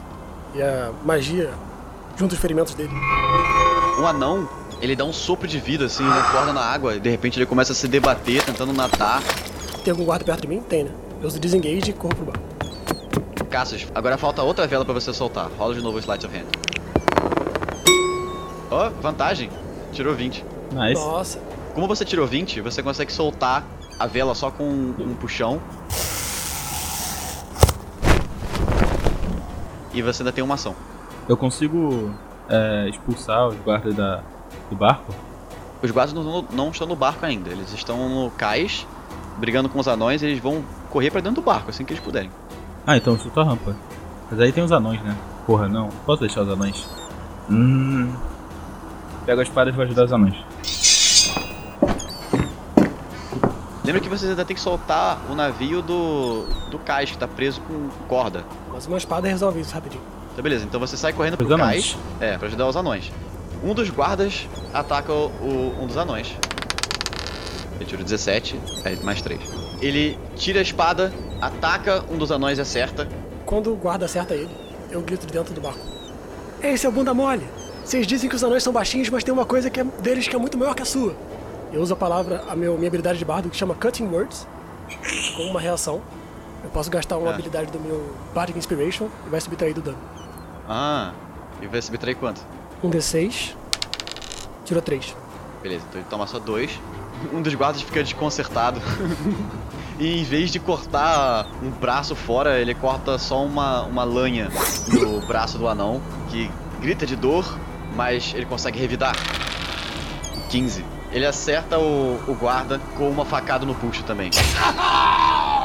E 0.55 0.61
a 0.61 0.91
magia 1.05 1.53
junta 2.17 2.35
os 2.35 2.41
ferimentos 2.41 2.75
dele. 2.75 2.91
O 4.01 4.05
anão, 4.05 4.49
ele 4.81 4.97
dá 4.97 5.05
um 5.05 5.13
sopro 5.13 5.47
de 5.47 5.61
vida, 5.61 5.85
assim, 5.87 6.05
ele 6.05 6.19
acorda 6.19 6.53
na 6.53 6.61
água 6.61 6.97
e 6.97 7.01
de 7.01 7.09
repente 7.09 7.39
ele 7.39 7.47
começa 7.47 7.73
a 7.73 7.75
se 7.75 7.87
debater, 7.87 8.45
tentando 8.45 8.73
nadar. 8.73 9.23
Tem 9.85 9.93
algum 9.93 10.05
guarda 10.05 10.25
perto 10.25 10.43
de 10.43 10.49
mim? 10.49 10.61
Tem, 10.61 10.85
né? 10.85 10.91
Eu 11.21 11.29
uso 11.29 11.39
Disengage 11.39 11.91
e 11.91 11.93
corro 11.93 12.15
pro 12.17 12.25
barco. 12.27 12.45
Cassius, 13.49 13.87
agora 13.95 14.19
falta 14.19 14.43
outra 14.43 14.67
vela 14.67 14.85
pra 14.85 14.93
você 14.93 15.13
soltar. 15.13 15.49
Rola 15.57 15.75
de 15.75 15.81
novo 15.81 15.99
o 15.99 16.01
Slide 16.01 16.27
of 16.27 16.37
Hand. 16.37 16.47
Ó, 18.71 18.91
vantagem. 19.01 19.49
Tirou 19.93 20.13
20. 20.15 20.45
Nice. 20.73 21.01
Nossa, 21.01 21.39
Como 21.75 21.89
você 21.89 22.05
tirou 22.05 22.25
20, 22.25 22.61
você 22.61 22.85
consegue 22.85 23.13
soltar 23.13 23.65
a 23.99 24.07
vela 24.07 24.33
só 24.33 24.49
com 24.49 24.65
um 24.65 25.17
puxão. 25.21 25.61
E 29.93 30.01
você 30.01 30.23
ainda 30.23 30.31
tem 30.31 30.45
uma 30.45 30.55
ação. 30.55 30.75
Eu 31.29 31.37
consigo 31.37 32.15
é, 32.49 32.89
expulsar 32.89 33.49
os 33.49 33.57
guardas 33.57 33.93
da, 33.93 34.23
do 34.71 34.77
barco? 34.77 35.13
Os 35.83 35.91
guardas 35.91 36.15
não, 36.15 36.43
não 36.53 36.71
estão 36.71 36.87
no 36.87 36.95
barco 36.95 37.27
ainda. 37.27 37.51
Eles 37.51 37.73
estão 37.73 38.09
no 38.09 38.31
cais, 38.31 38.87
brigando 39.39 39.69
com 39.69 39.81
os 39.81 39.89
anões. 39.89 40.23
E 40.23 40.27
eles 40.27 40.39
vão 40.39 40.65
correr 40.91 41.11
pra 41.11 41.21
dentro 41.21 41.43
do 41.43 41.45
barco 41.45 41.71
assim 41.71 41.85
que 41.85 41.93
eles 41.93 42.03
puderem. 42.03 42.31
Ah, 42.87 42.97
então 42.97 43.19
chuta 43.19 43.41
a 43.41 43.45
rampa. 43.45 43.75
Mas 44.31 44.39
aí 44.39 44.53
tem 44.53 44.63
os 44.63 44.71
anões, 44.71 45.03
né? 45.03 45.17
Porra, 45.45 45.69
não. 45.69 45.89
Posso 46.07 46.21
deixar 46.21 46.43
os 46.43 46.49
anões? 46.49 46.89
Hum. 47.51 48.13
Pego 49.27 49.41
a 49.41 49.43
espada 49.43 49.71
e 49.71 49.73
vou 49.73 49.85
ajudar 49.85 50.05
os 50.05 50.13
anões. 50.13 50.37
Lembra 53.85 54.01
que 54.01 54.09
vocês 54.09 54.31
ainda 54.31 54.45
tem 54.45 54.57
que 54.57 54.63
soltar 54.63 55.21
o 55.31 55.35
navio 55.35 55.83
do, 55.83 56.45
do 56.71 56.79
cais 56.79 57.11
que 57.11 57.19
tá 57.19 57.29
preso 57.29 57.61
com 57.63 57.89
corda. 58.09 58.45
Mas 58.73 58.87
uma 58.87 58.97
espada 58.97 59.29
resolve 59.29 59.61
isso 59.61 59.75
rapidinho. 59.75 60.03
Então 60.33 60.43
beleza, 60.43 60.65
então 60.65 60.81
você 60.81 60.97
sai 60.97 61.13
correndo 61.13 61.35
Os 61.35 61.39
pro 61.47 61.55
anões. 61.55 61.93
cais. 61.93 61.99
É, 62.21 62.39
pra 62.39 62.49
ajudar 62.49 62.67
os 62.67 62.77
anões. 62.77 63.13
Um 63.63 63.75
dos 63.75 63.91
guardas 63.91 64.47
ataca 64.73 65.13
o, 65.13 65.27
o- 65.27 65.83
um 65.83 65.87
dos 65.87 65.97
anões. 65.99 66.35
Ele 67.77 67.85
tira 67.85 68.01
o 68.01 68.05
17, 68.05 68.59
aí 68.85 68.97
mais 69.03 69.21
3. 69.21 69.41
Ele 69.81 70.19
tira 70.37 70.61
a 70.61 70.63
espada, 70.63 71.13
ataca 71.41 72.05
um 72.11 72.17
dos 72.17 72.31
anões 72.31 72.59
e 72.59 72.63
acerta. 72.63 73.07
Quando 73.45 73.71
o 73.73 73.77
guarda 73.77 74.07
acerta 74.07 74.35
ele, 74.35 74.51
eu 74.91 75.03
grito 75.03 75.27
de 75.27 75.33
dentro 75.33 75.53
do 75.53 75.61
barco. 75.61 75.81
Ei, 76.63 76.77
seu 76.79 76.91
bunda 76.91 77.13
mole! 77.13 77.47
Vocês 77.85 78.07
dizem 78.07 78.31
que 78.31 78.37
os 78.37 78.43
anões 78.43 78.63
são 78.63 78.73
baixinhos, 78.73 79.11
mas 79.11 79.23
tem 79.23 79.35
uma 79.35 79.45
coisa 79.45 79.69
que 79.69 79.79
é 79.81 79.85
deles 79.85 80.27
que 80.27 80.35
é 80.35 80.39
muito 80.39 80.57
maior 80.57 80.75
que 80.75 80.83
a 80.83 80.87
sua. 80.87 81.15
Eu 81.75 81.83
uso 81.83 81.93
a 81.93 81.97
palavra, 81.97 82.45
a 82.49 82.55
meu, 82.55 82.77
minha 82.77 82.87
habilidade 82.87 83.19
de 83.19 83.25
bardo, 83.25 83.51
que 83.51 83.57
chama 83.57 83.75
Cutting 83.75 84.07
Words, 84.07 84.47
com 85.37 85.43
uma 85.43 85.61
reação. 85.61 86.01
Eu 86.63 86.71
posso 86.71 86.89
gastar 86.89 87.19
uma 87.19 87.31
Ah. 87.31 87.35
habilidade 87.35 87.73
do 87.73 87.81
meu 87.81 88.15
Bardic 88.33 88.57
Inspiration 88.57 89.09
e 89.27 89.29
vai 89.29 89.41
subtrair 89.41 89.75
do 89.75 89.83
dano. 89.83 89.99
Ah, 90.69 91.13
e 91.61 91.67
vai 91.67 91.83
subtrair 91.83 92.17
quanto? 92.17 92.41
Um 92.83 92.89
D6, 92.89 93.57
tirou 94.65 94.81
3. 94.81 95.17
Beleza, 95.65 95.85
então 95.89 96.01
ele 96.01 96.09
toma 96.09 96.29
só 96.29 96.39
dois. 96.39 96.71
Um 97.33 97.43
dos 97.43 97.53
guardas 97.57 97.83
fica 97.83 98.05
desconcertado. 98.05 98.81
e 99.99 100.21
em 100.21 100.25
vez 100.25 100.51
de 100.51 100.61
cortar 100.61 101.49
um 101.61 101.71
braço 101.71 102.15
fora, 102.15 102.61
ele 102.61 102.75
corta 102.77 103.19
só 103.19 103.45
uma, 103.45 103.83
uma 103.83 104.05
lanha 104.05 104.49
no 104.93 105.21
braço 105.27 105.59
do 105.59 105.67
anão, 105.67 106.01
que 106.31 106.49
grita 106.81 107.05
de 107.05 107.17
dor, 107.17 107.59
mas 107.97 108.33
ele 108.33 108.47
consegue 108.47 108.79
revidar. 108.79 109.17
15. 110.51 110.85
Ele 111.15 111.25
acerta 111.25 111.79
o, 111.79 112.21
o 112.27 112.35
guarda 112.35 112.79
com 112.97 113.09
uma 113.09 113.25
facada 113.25 113.65
no 113.65 113.75
pulso 113.75 114.03
também. 114.03 114.31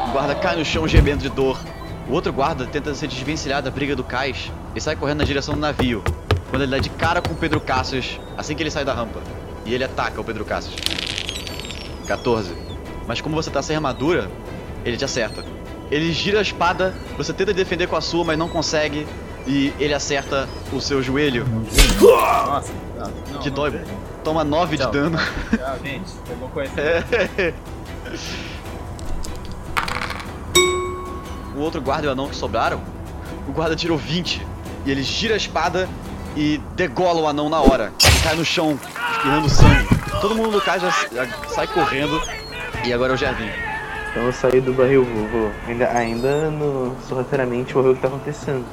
O 0.07 0.11
guarda 0.11 0.35
cai 0.35 0.55
no 0.55 0.63
chão 0.63 0.87
gemendo 0.87 1.23
de 1.23 1.29
dor. 1.29 1.59
O 2.07 2.13
outro 2.13 2.31
guarda 2.31 2.65
tenta 2.67 2.93
se 2.93 3.07
desvencilhar 3.07 3.61
da 3.61 3.71
briga 3.71 3.95
do 3.95 4.03
cais 4.03 4.51
e 4.75 4.79
sai 4.79 4.95
correndo 4.95 5.17
na 5.19 5.23
direção 5.23 5.55
do 5.55 5.59
navio. 5.59 6.03
Quando 6.51 6.61
ele 6.61 6.71
dá 6.71 6.77
de 6.77 6.89
cara 6.91 7.21
com 7.21 7.33
o 7.33 7.35
Pedro 7.35 7.59
Cassius 7.59 8.19
assim 8.37 8.55
que 8.55 8.61
ele 8.63 8.69
sai 8.71 8.85
da 8.85 8.93
rampa. 8.93 9.19
E 9.65 9.73
ele 9.73 9.83
ataca 9.83 10.21
o 10.21 10.23
Pedro 10.23 10.45
Cassius. 10.45 10.75
14. 12.07 12.53
Mas 13.07 13.19
como 13.19 13.35
você 13.35 13.49
tá 13.49 13.61
sem 13.61 13.75
armadura, 13.75 14.29
ele 14.85 14.97
te 14.97 15.05
acerta. 15.05 15.43
Ele 15.89 16.11
gira 16.13 16.37
a 16.39 16.41
espada, 16.43 16.95
você 17.17 17.33
tenta 17.33 17.51
defender 17.53 17.87
com 17.87 17.95
a 17.95 18.01
sua, 18.01 18.23
mas 18.23 18.37
não 18.37 18.47
consegue. 18.47 19.07
E 19.47 19.73
ele 19.79 19.95
acerta 19.95 20.47
o 20.71 20.79
seu 20.79 21.01
joelho, 21.01 21.43
Nossa, 21.99 22.71
não, 22.95 23.07
não, 23.33 23.39
que 23.39 23.49
não, 23.49 23.55
dói. 23.55 23.71
velho. 23.71 23.87
Toma 24.23 24.43
9 24.43 24.77
de 24.77 24.87
dano. 24.91 25.17
Tchau, 25.17 25.79
gente. 25.83 26.11
Foi 26.25 26.35
bom 26.35 26.47
conhecer. 26.49 27.05
É. 27.37 27.53
O 31.55 31.61
outro 31.61 31.81
guarda 31.81 32.05
e 32.05 32.09
o 32.09 32.11
anão 32.11 32.29
que 32.29 32.35
sobraram, 32.35 32.81
o 33.47 33.51
guarda 33.51 33.75
tirou 33.75 33.97
20. 33.97 34.45
E 34.85 34.91
ele 34.91 35.03
gira 35.03 35.33
a 35.33 35.37
espada 35.37 35.89
e 36.35 36.57
degola 36.75 37.21
o 37.21 37.27
anão 37.27 37.49
na 37.49 37.59
hora. 37.59 37.91
Ele 38.01 38.19
cai 38.23 38.35
no 38.35 38.45
chão, 38.45 38.79
espirrando 39.11 39.49
sangue. 39.49 39.87
Todo 40.21 40.35
mundo 40.35 40.51
do 40.51 40.61
cais 40.61 40.81
já, 40.81 40.89
já 40.89 41.27
sai 41.49 41.67
correndo. 41.67 42.21
E 42.85 42.93
agora 42.93 43.11
é 43.11 43.15
o 43.15 43.17
Gervinho. 43.17 43.51
Então 44.11 44.23
eu 44.23 44.33
saí 44.33 44.59
do 44.61 44.73
barril, 44.73 45.05
vou. 45.05 45.51
Ainda, 45.67 45.89
ainda 45.89 46.49
no, 46.49 46.95
sorrateiramente 47.07 47.73
vou 47.73 47.83
ver 47.83 47.89
o 47.89 47.95
que 47.95 48.01
tá 48.01 48.07
acontecendo. 48.07 48.65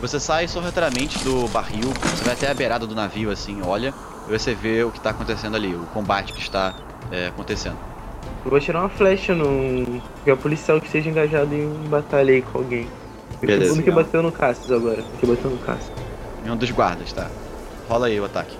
Você 0.00 0.18
sai 0.18 0.48
sorrateiramente 0.48 1.22
do 1.22 1.46
barril, 1.48 1.92
você 2.02 2.24
vai 2.24 2.32
até 2.32 2.50
a 2.50 2.54
beirada 2.54 2.86
do 2.88 2.94
navio 2.94 3.30
assim, 3.30 3.60
olha, 3.62 3.94
e 4.34 4.38
você 4.38 4.54
vê 4.54 4.82
o 4.82 4.90
que 4.90 5.00
tá 5.00 5.10
acontecendo 5.10 5.56
ali, 5.56 5.74
o 5.74 5.84
combate 5.92 6.32
que 6.32 6.40
está 6.40 6.74
é, 7.10 7.28
acontecendo. 7.28 7.76
Eu 8.44 8.50
vou 8.50 8.58
tirar 8.58 8.80
uma 8.80 8.88
flecha 8.88 9.34
no. 9.34 10.00
qualquer 10.24 10.36
policial 10.36 10.80
que 10.80 10.86
esteja 10.86 11.10
engajado 11.10 11.54
em 11.54 11.68
batalha 11.88 12.32
aí 12.32 12.42
com 12.42 12.58
alguém. 12.58 12.88
Beleza. 13.40 13.78
O 13.78 13.82
que 13.82 13.90
bateu 13.90 14.22
no 14.22 14.32
Cassius 14.32 14.72
agora. 14.72 15.02
O 15.02 15.18
que 15.18 15.26
bateu 15.26 15.50
no 15.50 15.58
Cassius. 15.58 15.92
É 16.44 16.50
um 16.50 16.56
dos 16.56 16.70
guardas, 16.70 17.12
tá? 17.12 17.30
Rola 17.88 18.06
aí 18.06 18.18
o 18.18 18.24
ataque. 18.24 18.56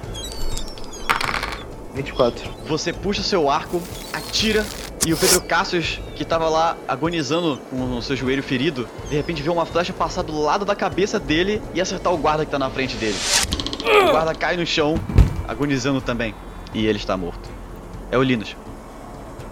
24. 1.94 2.50
Você 2.66 2.92
puxa 2.92 3.22
seu 3.22 3.50
arco, 3.50 3.82
atira 4.12 4.64
e 5.04 5.12
o 5.12 5.16
Pedro 5.16 5.40
Cassius, 5.42 6.00
que 6.14 6.24
tava 6.24 6.48
lá 6.48 6.76
agonizando 6.86 7.58
com 7.70 7.96
o 7.96 8.02
seu 8.02 8.14
joelho 8.14 8.42
ferido, 8.42 8.88
de 9.10 9.16
repente 9.16 9.42
vê 9.42 9.50
uma 9.50 9.66
flecha 9.66 9.92
passar 9.92 10.22
do 10.22 10.40
lado 10.40 10.64
da 10.64 10.76
cabeça 10.76 11.18
dele 11.18 11.60
e 11.74 11.80
acertar 11.80 12.12
o 12.12 12.16
guarda 12.16 12.44
que 12.44 12.50
tá 12.50 12.58
na 12.58 12.70
frente 12.70 12.96
dele. 12.96 13.16
O 13.84 14.12
guarda 14.12 14.32
cai 14.32 14.56
no 14.56 14.64
chão, 14.64 14.94
agonizando 15.46 16.00
também, 16.00 16.34
e 16.75 16.87
ele 16.87 16.99
está 16.99 17.16
morto. 17.16 17.49
É 18.11 18.18
o 18.18 18.22
Linus. 18.22 18.56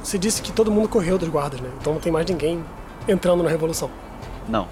Você 0.03 0.19
disse 0.19 0.41
que 0.43 0.53
todo 0.53 0.71
mundo 0.71 0.89
correu 0.89 1.19
dos 1.19 1.29
guardas, 1.29 1.61
né? 1.61 1.71
Então 1.81 1.93
não 1.95 2.01
tem 2.01 2.11
mais 2.13 2.27
ninguém 2.27 2.65
entrando 3.09 3.43
na 3.43 3.51
revolução. 3.51 3.91
Não. 4.49 4.67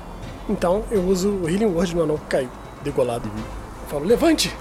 Então 0.49 0.85
eu 0.91 1.03
uso 1.03 1.29
o 1.31 1.49
Healing 1.49 1.67
Word 1.67 1.95
no 1.95 2.03
anão 2.03 2.17
que 2.17 2.25
caiu, 2.27 2.49
degolado. 2.83 3.29
Uhum. 3.29 3.43
Eu 3.83 3.89
falo, 3.89 4.05
levante! 4.07 4.55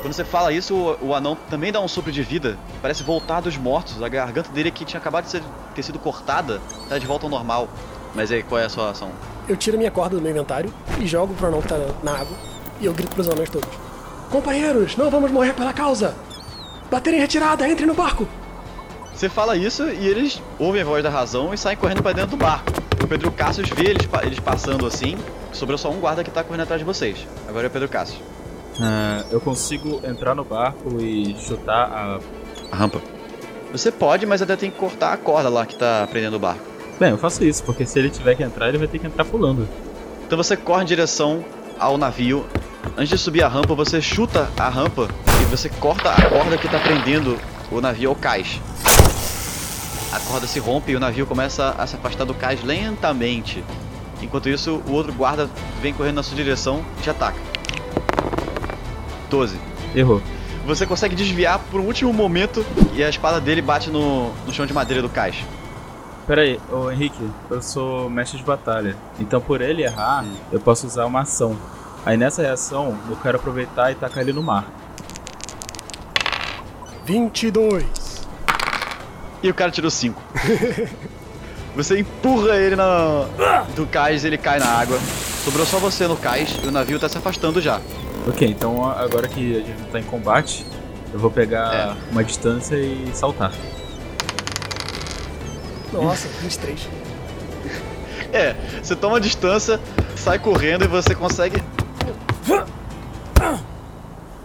Quando 0.00 0.14
você 0.14 0.24
fala 0.24 0.50
isso, 0.50 0.74
o, 0.74 1.08
o 1.08 1.14
anão 1.14 1.36
também 1.50 1.70
dá 1.70 1.78
um 1.80 1.86
sopro 1.88 2.10
de 2.10 2.22
vida. 2.22 2.56
Parece 2.80 3.02
voltar 3.02 3.40
dos 3.42 3.58
mortos. 3.58 4.02
A 4.02 4.08
garganta 4.08 4.50
dele 4.50 4.70
que 4.70 4.82
tinha 4.86 4.98
acabado 4.98 5.24
de 5.24 5.30
ser- 5.30 5.42
ter 5.74 5.82
sido 5.82 5.98
cortada 5.98 6.58
tá 6.88 6.96
de 6.96 7.06
volta 7.06 7.26
ao 7.26 7.30
normal. 7.30 7.68
Mas 8.14 8.32
aí, 8.32 8.42
qual 8.42 8.58
é 8.58 8.64
a 8.64 8.68
sua 8.70 8.90
ação? 8.90 9.10
Eu 9.46 9.56
tiro 9.58 9.76
a 9.76 9.78
minha 9.78 9.90
corda 9.90 10.16
do 10.16 10.22
meu 10.22 10.30
inventário 10.30 10.72
e 10.98 11.06
jogo 11.06 11.34
pro 11.34 11.48
anão 11.48 11.60
que 11.60 11.68
tá 11.68 11.76
na 12.02 12.12
água. 12.12 12.34
E 12.80 12.86
eu 12.86 12.94
grito 12.94 13.14
pros 13.14 13.28
anões 13.28 13.50
todos. 13.50 13.68
Companheiros, 14.30 14.96
não 14.96 15.10
vamos 15.10 15.30
morrer 15.30 15.52
pela 15.54 15.72
causa! 15.72 16.14
Bater 16.88 17.14
em 17.14 17.18
retirada, 17.18 17.68
entre 17.68 17.84
no 17.84 17.94
barco! 17.94 18.28
Você 19.12 19.28
fala 19.28 19.56
isso 19.56 19.88
e 19.88 20.06
eles 20.06 20.40
ouvem 20.58 20.82
a 20.82 20.84
voz 20.84 21.02
da 21.02 21.10
razão 21.10 21.52
e 21.52 21.58
saem 21.58 21.76
correndo 21.76 22.02
pra 22.02 22.12
dentro 22.12 22.30
do 22.30 22.36
barco. 22.36 22.70
O 23.02 23.08
Pedro 23.08 23.30
Cassius 23.32 23.68
vê 23.68 23.90
eles, 23.90 24.08
eles 24.22 24.38
passando 24.38 24.86
assim. 24.86 25.16
Sobrou 25.52 25.76
só 25.76 25.90
um 25.90 25.98
guarda 25.98 26.22
que 26.22 26.30
tá 26.30 26.44
correndo 26.44 26.62
atrás 26.62 26.80
de 26.80 26.84
vocês. 26.84 27.26
Agora 27.48 27.66
é 27.66 27.68
o 27.68 27.70
Pedro 27.70 27.88
Cassius. 27.88 28.22
Ah, 28.80 29.24
eu 29.30 29.40
consigo 29.40 30.00
entrar 30.04 30.34
no 30.34 30.44
barco 30.44 31.00
e 31.00 31.36
chutar 31.38 31.90
a. 31.92 32.20
A 32.72 32.76
rampa. 32.76 33.02
Você 33.72 33.90
pode, 33.90 34.24
mas 34.26 34.40
ainda 34.40 34.56
tem 34.56 34.70
que 34.70 34.78
cortar 34.78 35.12
a 35.12 35.16
corda 35.16 35.48
lá 35.48 35.66
que 35.66 35.74
tá 35.74 36.06
prendendo 36.08 36.36
o 36.36 36.40
barco. 36.40 36.62
Bem, 36.98 37.10
eu 37.10 37.18
faço 37.18 37.44
isso, 37.44 37.64
porque 37.64 37.84
se 37.84 37.98
ele 37.98 38.10
tiver 38.10 38.36
que 38.36 38.42
entrar, 38.42 38.68
ele 38.68 38.78
vai 38.78 38.86
ter 38.86 38.98
que 38.98 39.06
entrar 39.06 39.24
pulando. 39.24 39.68
Então 40.24 40.36
você 40.36 40.56
corre 40.56 40.84
em 40.84 40.86
direção 40.86 41.44
ao 41.80 41.96
navio. 41.98 42.46
Antes 42.96 43.08
de 43.08 43.18
subir 43.18 43.42
a 43.42 43.48
rampa, 43.48 43.74
você 43.74 44.00
chuta 44.00 44.48
a 44.58 44.68
rampa 44.68 45.08
e 45.40 45.44
você 45.46 45.68
corta 45.68 46.10
a 46.10 46.28
corda 46.28 46.56
que 46.58 46.68
tá 46.68 46.78
prendendo 46.78 47.38
o 47.72 47.80
navio 47.80 48.10
ao 48.10 48.14
cais. 48.14 48.60
A 50.12 50.20
corda 50.20 50.46
se 50.46 50.58
rompe 50.58 50.92
e 50.92 50.96
o 50.96 51.00
navio 51.00 51.26
começa 51.26 51.74
a 51.78 51.86
se 51.86 51.96
afastar 51.96 52.24
do 52.24 52.34
cais 52.34 52.62
lentamente. 52.62 53.64
Enquanto 54.20 54.48
isso, 54.48 54.82
o 54.86 54.92
outro 54.92 55.12
guarda 55.12 55.48
vem 55.80 55.94
correndo 55.94 56.16
na 56.16 56.22
sua 56.22 56.36
direção 56.36 56.84
e 56.98 57.02
te 57.02 57.10
ataca. 57.10 57.38
12. 59.30 59.58
Errou. 59.94 60.20
Você 60.66 60.86
consegue 60.86 61.14
desviar 61.16 61.58
por 61.70 61.80
um 61.80 61.84
último 61.86 62.12
momento 62.12 62.64
e 62.92 63.02
a 63.02 63.08
espada 63.08 63.40
dele 63.40 63.62
bate 63.62 63.88
no, 63.88 64.30
no 64.44 64.52
chão 64.52 64.66
de 64.66 64.72
madeira 64.72 65.00
do 65.00 65.08
cais. 65.08 65.36
Pera 66.30 66.42
aí, 66.42 66.60
ô 66.70 66.92
Henrique, 66.92 67.28
eu 67.50 67.60
sou 67.60 68.08
mestre 68.08 68.38
de 68.38 68.44
batalha. 68.44 68.94
Então 69.18 69.40
por 69.40 69.60
ele 69.60 69.82
errar, 69.82 70.24
eu 70.52 70.60
posso 70.60 70.86
usar 70.86 71.04
uma 71.04 71.22
ação. 71.22 71.56
Aí 72.06 72.16
nessa 72.16 72.40
reação, 72.40 72.96
eu 73.10 73.16
quero 73.16 73.36
aproveitar 73.36 73.90
e 73.90 73.96
tacar 73.96 74.22
ele 74.22 74.32
no 74.32 74.40
mar. 74.40 74.64
22. 77.04 78.28
E 79.42 79.50
o 79.50 79.54
cara 79.54 79.72
tirou 79.72 79.90
5. 79.90 80.22
você 81.74 81.98
empurra 81.98 82.54
ele 82.58 82.76
na... 82.76 83.24
do 83.74 83.84
cais 83.88 84.24
ele 84.24 84.38
cai 84.38 84.60
na 84.60 84.68
água. 84.68 85.00
Sobrou 85.44 85.66
só 85.66 85.80
você 85.80 86.06
no 86.06 86.16
cais 86.16 86.60
e 86.62 86.68
o 86.68 86.70
navio 86.70 87.00
tá 87.00 87.08
se 87.08 87.18
afastando 87.18 87.60
já. 87.60 87.80
Ok, 88.28 88.46
então 88.46 88.88
agora 88.88 89.26
que 89.26 89.56
a 89.56 89.66
gente 89.66 89.82
tá 89.90 89.98
em 89.98 90.04
combate, 90.04 90.64
eu 91.12 91.18
vou 91.18 91.32
pegar 91.32 91.74
É. 91.74 92.12
uma 92.12 92.22
distância 92.22 92.76
e 92.76 93.10
saltar. 93.12 93.50
Nossa, 95.92 96.28
23. 96.40 96.88
É, 98.32 98.54
você 98.80 98.94
toma 98.94 99.16
a 99.16 99.20
distância, 99.20 99.80
sai 100.14 100.38
correndo 100.38 100.84
e 100.84 100.86
você 100.86 101.16
consegue 101.16 101.60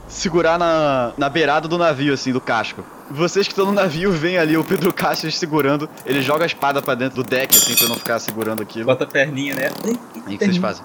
segurar 0.08 0.58
na, 0.58 1.12
na 1.18 1.30
beirada 1.30 1.68
do 1.68 1.78
navio, 1.78 2.14
assim, 2.14 2.32
do 2.34 2.42
casco. 2.42 2.84
Vocês 3.12 3.46
que 3.48 3.54
estão 3.54 3.68
no 3.68 3.72
navio 3.72 4.12
veem 4.12 4.40
ali 4.40 4.58
o 4.58 4.64
Pedro 4.64 4.92
Cassius 4.92 5.38
segurando. 5.38 5.88
Ele 6.04 6.22
joga 6.24 6.46
a 6.46 6.48
espada 6.48 6.82
pra 6.82 6.96
dentro 6.96 7.22
do 7.22 7.30
deck, 7.30 7.56
assim, 7.56 7.76
pra 7.76 7.88
não 7.88 7.96
ficar 7.96 8.18
segurando 8.20 8.64
aquilo. 8.64 8.86
Bota 8.86 9.04
a 9.04 9.08
perninha, 9.08 9.54
né? 9.54 9.70
O 10.16 10.30
que 10.30 10.38
vocês 10.40 10.58
fazem? 10.58 10.84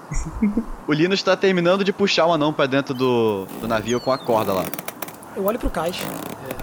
o 0.87 0.93
Linus 0.93 1.23
tá 1.23 1.35
terminando 1.35 1.83
de 1.83 1.91
puxar 1.91 2.27
o 2.27 2.33
anão 2.33 2.53
pra 2.53 2.67
dentro 2.67 2.93
do, 2.93 3.45
do 3.59 3.67
navio 3.67 3.99
com 3.99 4.11
a 4.11 4.17
corda 4.19 4.53
lá. 4.53 4.65
Eu 5.35 5.43
olho 5.45 5.57
pro 5.57 5.71
cais. 5.71 5.97
É, 6.49 6.55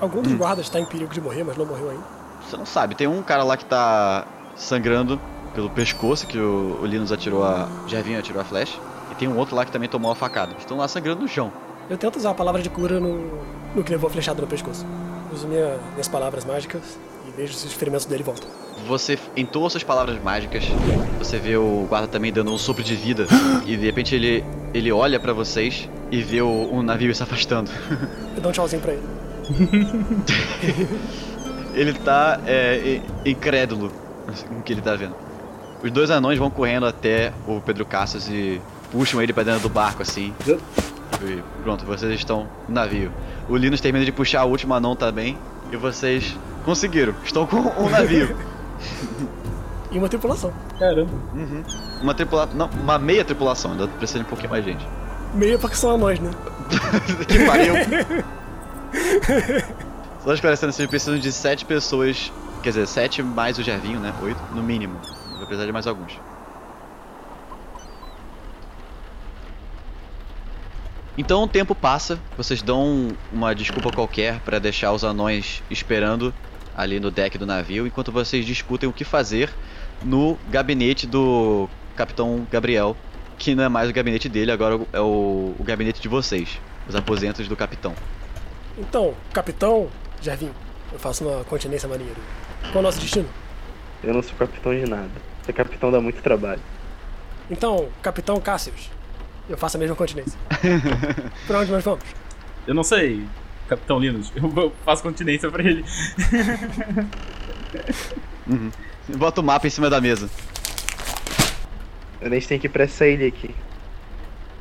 Algum 0.00 0.20
Hum. 0.20 0.22
dos 0.22 0.32
guardas 0.34 0.66
está 0.66 0.78
em 0.78 0.84
perigo 0.84 1.12
de 1.12 1.20
morrer, 1.20 1.42
mas 1.42 1.56
não 1.56 1.66
morreu 1.66 1.90
ainda. 1.90 2.21
Você 2.52 2.56
não 2.58 2.66
sabe, 2.66 2.94
tem 2.94 3.06
um 3.06 3.22
cara 3.22 3.42
lá 3.44 3.56
que 3.56 3.64
tá 3.64 4.26
sangrando 4.54 5.18
pelo 5.54 5.70
pescoço, 5.70 6.26
que 6.26 6.36
o, 6.36 6.78
o 6.82 6.84
Linus 6.84 7.10
atirou 7.10 7.42
a. 7.42 7.66
Gervinho 7.86 8.18
atirou 8.18 8.42
a 8.42 8.44
flecha. 8.44 8.76
E 9.10 9.14
tem 9.14 9.26
um 9.26 9.38
outro 9.38 9.56
lá 9.56 9.64
que 9.64 9.72
também 9.72 9.88
tomou 9.88 10.12
a 10.12 10.14
facada. 10.14 10.52
Estão 10.58 10.76
lá 10.76 10.86
sangrando 10.86 11.22
no 11.22 11.28
chão. 11.28 11.50
Eu 11.88 11.96
tento 11.96 12.16
usar 12.16 12.28
a 12.30 12.34
palavra 12.34 12.60
de 12.60 12.68
cura 12.68 13.00
no, 13.00 13.40
no 13.74 13.82
que 13.82 13.90
levou 13.90 14.08
a 14.08 14.10
flechada 14.12 14.42
no 14.42 14.46
pescoço. 14.46 14.84
Uso 15.32 15.48
minha- 15.48 15.78
minhas 15.92 16.08
palavras 16.08 16.44
mágicas 16.44 16.82
e 17.26 17.30
vejo 17.30 17.54
se 17.54 17.66
os 17.66 17.72
ferimentos 17.72 18.04
dele 18.04 18.22
voltam. 18.22 18.46
Você 18.86 19.18
entoa 19.34 19.70
suas 19.70 19.82
palavras 19.82 20.22
mágicas. 20.22 20.62
Você 21.18 21.38
vê 21.38 21.56
o 21.56 21.86
guarda 21.88 22.06
também 22.06 22.30
dando 22.30 22.52
um 22.52 22.58
sopro 22.58 22.84
de 22.84 22.94
vida. 22.94 23.26
e 23.64 23.78
de 23.78 23.86
repente 23.86 24.14
ele, 24.14 24.44
ele 24.74 24.92
olha 24.92 25.18
pra 25.18 25.32
vocês 25.32 25.88
e 26.10 26.20
vê 26.20 26.42
o, 26.42 26.68
um 26.70 26.82
navio 26.82 27.14
se 27.14 27.22
afastando. 27.22 27.70
Eu 28.36 28.42
dou 28.42 28.50
um 28.50 28.52
tchauzinho 28.52 28.82
pra 28.82 28.92
ele. 28.92 29.02
Ele 31.74 31.92
tá 31.94 32.38
é, 32.46 33.00
in- 33.24 33.30
incrédulo 33.30 33.90
com 34.48 34.58
o 34.58 34.62
que 34.62 34.72
ele 34.72 34.82
tá 34.82 34.94
vendo. 34.94 35.14
Os 35.82 35.90
dois 35.90 36.10
anões 36.10 36.38
vão 36.38 36.50
correndo 36.50 36.86
até 36.86 37.32
o 37.46 37.60
Pedro 37.60 37.84
Cassius 37.84 38.28
e 38.28 38.60
puxam 38.90 39.20
ele 39.20 39.32
pra 39.32 39.42
dentro 39.42 39.60
do 39.62 39.68
barco 39.68 40.02
assim. 40.02 40.32
E 40.46 41.42
pronto, 41.62 41.84
vocês 41.84 42.12
estão 42.14 42.46
no 42.68 42.74
navio. 42.74 43.10
O 43.48 43.56
Linus 43.56 43.80
termina 43.80 44.04
de 44.04 44.12
puxar 44.12 44.44
o 44.44 44.50
último 44.50 44.74
anão 44.74 44.94
também. 44.94 45.36
E 45.72 45.76
vocês 45.76 46.36
conseguiram. 46.64 47.14
Estão 47.24 47.46
com 47.46 47.56
um 47.56 47.88
navio. 47.88 48.36
E 49.90 49.98
uma 49.98 50.08
tripulação. 50.08 50.50
Caramba. 50.78 51.10
Uma 52.00 52.14
tripulação. 52.14 52.56
Não, 52.56 52.70
uma 52.82 52.98
meia 52.98 53.22
tripulação, 53.26 53.72
ainda 53.72 53.86
precisa 53.86 54.20
de 54.20 54.24
um 54.24 54.28
pouquinho 54.28 54.48
mais 54.48 54.64
gente. 54.64 54.88
Meia 55.34 55.58
porque 55.58 55.76
são 55.76 55.90
anões, 55.90 56.18
né? 56.18 56.30
que 57.28 57.44
pariu. 57.44 57.74
Só 60.24 60.32
esclarecendo, 60.32 60.72
vocês 60.72 60.88
precisam 60.88 61.18
de 61.18 61.32
sete 61.32 61.64
pessoas. 61.64 62.32
Quer 62.62 62.70
dizer, 62.70 62.86
sete 62.86 63.22
mais 63.22 63.58
o 63.58 63.62
Gervinho, 63.62 63.98
né? 63.98 64.14
Oito, 64.22 64.40
no 64.54 64.62
mínimo. 64.62 65.00
Vai 65.36 65.46
precisar 65.46 65.66
de 65.66 65.72
mais 65.72 65.86
alguns. 65.86 66.12
Então 71.18 71.42
o 71.42 71.48
tempo 71.48 71.74
passa, 71.74 72.18
vocês 72.36 72.62
dão 72.62 73.08
uma 73.30 73.54
desculpa 73.54 73.90
qualquer 73.90 74.40
pra 74.40 74.58
deixar 74.58 74.92
os 74.92 75.04
anões 75.04 75.62
esperando 75.70 76.32
ali 76.74 76.98
no 76.98 77.10
deck 77.10 77.36
do 77.36 77.44
navio, 77.44 77.86
enquanto 77.86 78.10
vocês 78.10 78.46
discutem 78.46 78.88
o 78.88 78.92
que 78.92 79.04
fazer 79.04 79.52
no 80.02 80.38
gabinete 80.50 81.06
do 81.06 81.68
Capitão 81.94 82.46
Gabriel, 82.50 82.96
que 83.36 83.54
não 83.54 83.64
é 83.64 83.68
mais 83.68 83.90
o 83.90 83.92
gabinete 83.92 84.26
dele, 84.26 84.50
agora 84.50 84.80
é 84.90 85.00
o, 85.00 85.54
o 85.58 85.62
gabinete 85.62 86.00
de 86.00 86.08
vocês, 86.08 86.58
os 86.88 86.96
aposentos 86.96 87.46
do 87.46 87.54
capitão. 87.54 87.94
Então, 88.78 89.14
capitão 89.34 89.90
Gervinho, 90.22 90.54
eu 90.92 90.98
faço 91.00 91.26
uma 91.26 91.42
continência 91.44 91.88
maneira. 91.88 92.14
Qual 92.70 92.76
é 92.76 92.78
o 92.78 92.82
nosso 92.82 93.00
destino? 93.00 93.28
Eu 94.04 94.14
não 94.14 94.22
sou 94.22 94.34
capitão 94.36 94.72
de 94.72 94.88
nada. 94.88 95.10
Ser 95.44 95.52
capitão 95.52 95.90
dá 95.90 96.00
muito 96.00 96.22
trabalho. 96.22 96.62
Então, 97.50 97.88
capitão 98.00 98.40
Cassius, 98.40 98.88
eu 99.48 99.58
faço 99.58 99.76
a 99.76 99.80
mesma 99.80 99.96
continência. 99.96 100.38
pra 101.46 101.58
onde 101.58 101.72
nós 101.72 101.84
vamos? 101.84 102.04
Eu 102.66 102.74
não 102.74 102.84
sei, 102.84 103.26
Capitão 103.68 103.98
Linus. 103.98 104.32
Eu 104.36 104.72
faço 104.84 105.02
continência 105.02 105.50
pra 105.50 105.64
ele. 105.64 105.84
Bota 109.16 109.40
o 109.40 109.44
mapa 109.44 109.66
em 109.66 109.70
cima 109.70 109.90
da 109.90 110.00
mesa. 110.00 110.30
A 112.20 112.28
gente 112.28 112.46
tem 112.46 112.60
que 112.60 112.66
ir 112.66 112.70
pra 112.70 112.84
essa 112.84 113.06
ilha 113.06 113.26
aqui. 113.26 113.52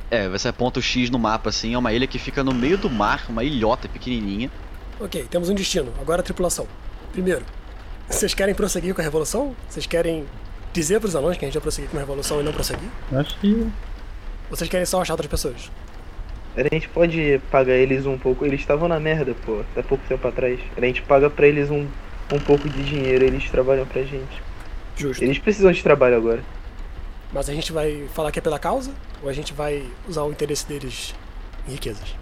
É, 0.09 0.27
você 0.27 0.47
aponta 0.47 0.79
o 0.79 0.81
X 0.81 1.09
no 1.09 1.19
mapa 1.19 1.49
assim, 1.49 1.73
é 1.73 1.77
uma 1.77 1.93
ilha 1.93 2.07
que 2.07 2.17
fica 2.17 2.43
no 2.43 2.53
meio 2.53 2.77
do 2.77 2.89
mar, 2.89 3.25
uma 3.29 3.43
ilhota 3.43 3.87
pequenininha. 3.87 4.49
Ok, 5.01 5.25
temos 5.31 5.49
um 5.49 5.55
destino. 5.55 5.91
Agora 5.99 6.21
a 6.21 6.23
tripulação. 6.23 6.67
Primeiro, 7.11 7.43
vocês 8.07 8.33
querem 8.35 8.53
prosseguir 8.53 8.93
com 8.93 9.01
a 9.01 9.03
revolução? 9.03 9.55
Vocês 9.67 9.87
querem 9.87 10.25
dizer 10.71 10.99
pros 10.99 11.15
anões 11.15 11.37
que 11.37 11.45
a 11.45 11.47
gente 11.47 11.55
vai 11.55 11.61
prosseguir 11.61 11.89
com 11.89 11.97
a 11.97 11.99
revolução 12.01 12.39
e 12.39 12.43
não 12.43 12.53
prosseguir? 12.53 12.87
Acho 13.11 13.37
que. 13.39 13.51
Ou 13.51 13.71
vocês 14.55 14.69
querem 14.69 14.85
só 14.85 15.01
achar 15.01 15.13
outras 15.13 15.29
pessoas? 15.29 15.71
A 16.55 16.61
gente 16.63 16.87
pode 16.89 17.41
pagar 17.49 17.73
eles 17.73 18.05
um 18.05 18.17
pouco. 18.17 18.45
Eles 18.45 18.59
estavam 18.59 18.87
na 18.87 18.99
merda, 18.99 19.33
pô, 19.45 19.61
até 19.71 19.81
pouco 19.81 20.03
tempo 20.07 20.27
atrás. 20.27 20.59
A 20.77 20.81
gente 20.81 21.01
paga 21.01 21.29
pra 21.29 21.47
eles 21.47 21.71
um, 21.71 21.87
um 22.31 22.39
pouco 22.39 22.69
de 22.69 22.83
dinheiro, 22.83 23.25
eles 23.25 23.49
trabalham 23.49 23.87
pra 23.87 24.03
gente. 24.03 24.41
Justo. 24.95 25.23
Eles 25.23 25.39
precisam 25.39 25.71
de 25.71 25.81
trabalho 25.81 26.17
agora. 26.17 26.43
Mas 27.33 27.49
a 27.49 27.53
gente 27.53 27.71
vai 27.71 28.07
falar 28.13 28.31
que 28.31 28.37
é 28.37 28.41
pela 28.41 28.59
causa? 28.59 28.91
Ou 29.23 29.29
a 29.29 29.33
gente 29.33 29.53
vai 29.53 29.83
usar 30.07 30.23
o 30.23 30.31
interesse 30.31 30.67
deles 30.67 31.15
em 31.67 31.71
riquezas? 31.71 32.13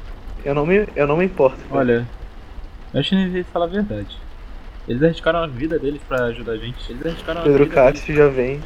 Eu 0.45 0.53
não 0.53 0.65
me, 0.65 0.87
eu 0.95 1.07
não 1.07 1.17
me 1.17 1.25
importo. 1.25 1.57
cara. 1.57 1.75
Olha. 1.79 2.18
Eu 2.93 2.99
acho 2.99 3.09
que 3.09 3.15
ele 3.15 3.43
falar 3.43 3.65
a 3.65 3.69
verdade. 3.69 4.17
Eles 4.87 5.03
arriscaram 5.03 5.39
a 5.39 5.47
vida 5.47 5.77
deles 5.77 6.01
pra 6.07 6.25
ajudar 6.25 6.53
a 6.53 6.57
gente. 6.57 6.91
Eles 6.91 7.05
arriscaram 7.05 7.41
a 7.41 7.43
Pedro 7.43 7.65
vida 7.65 7.75
deles. 7.81 7.99
Cássio 7.99 8.15
já 8.15 8.27
vem. 8.27 8.61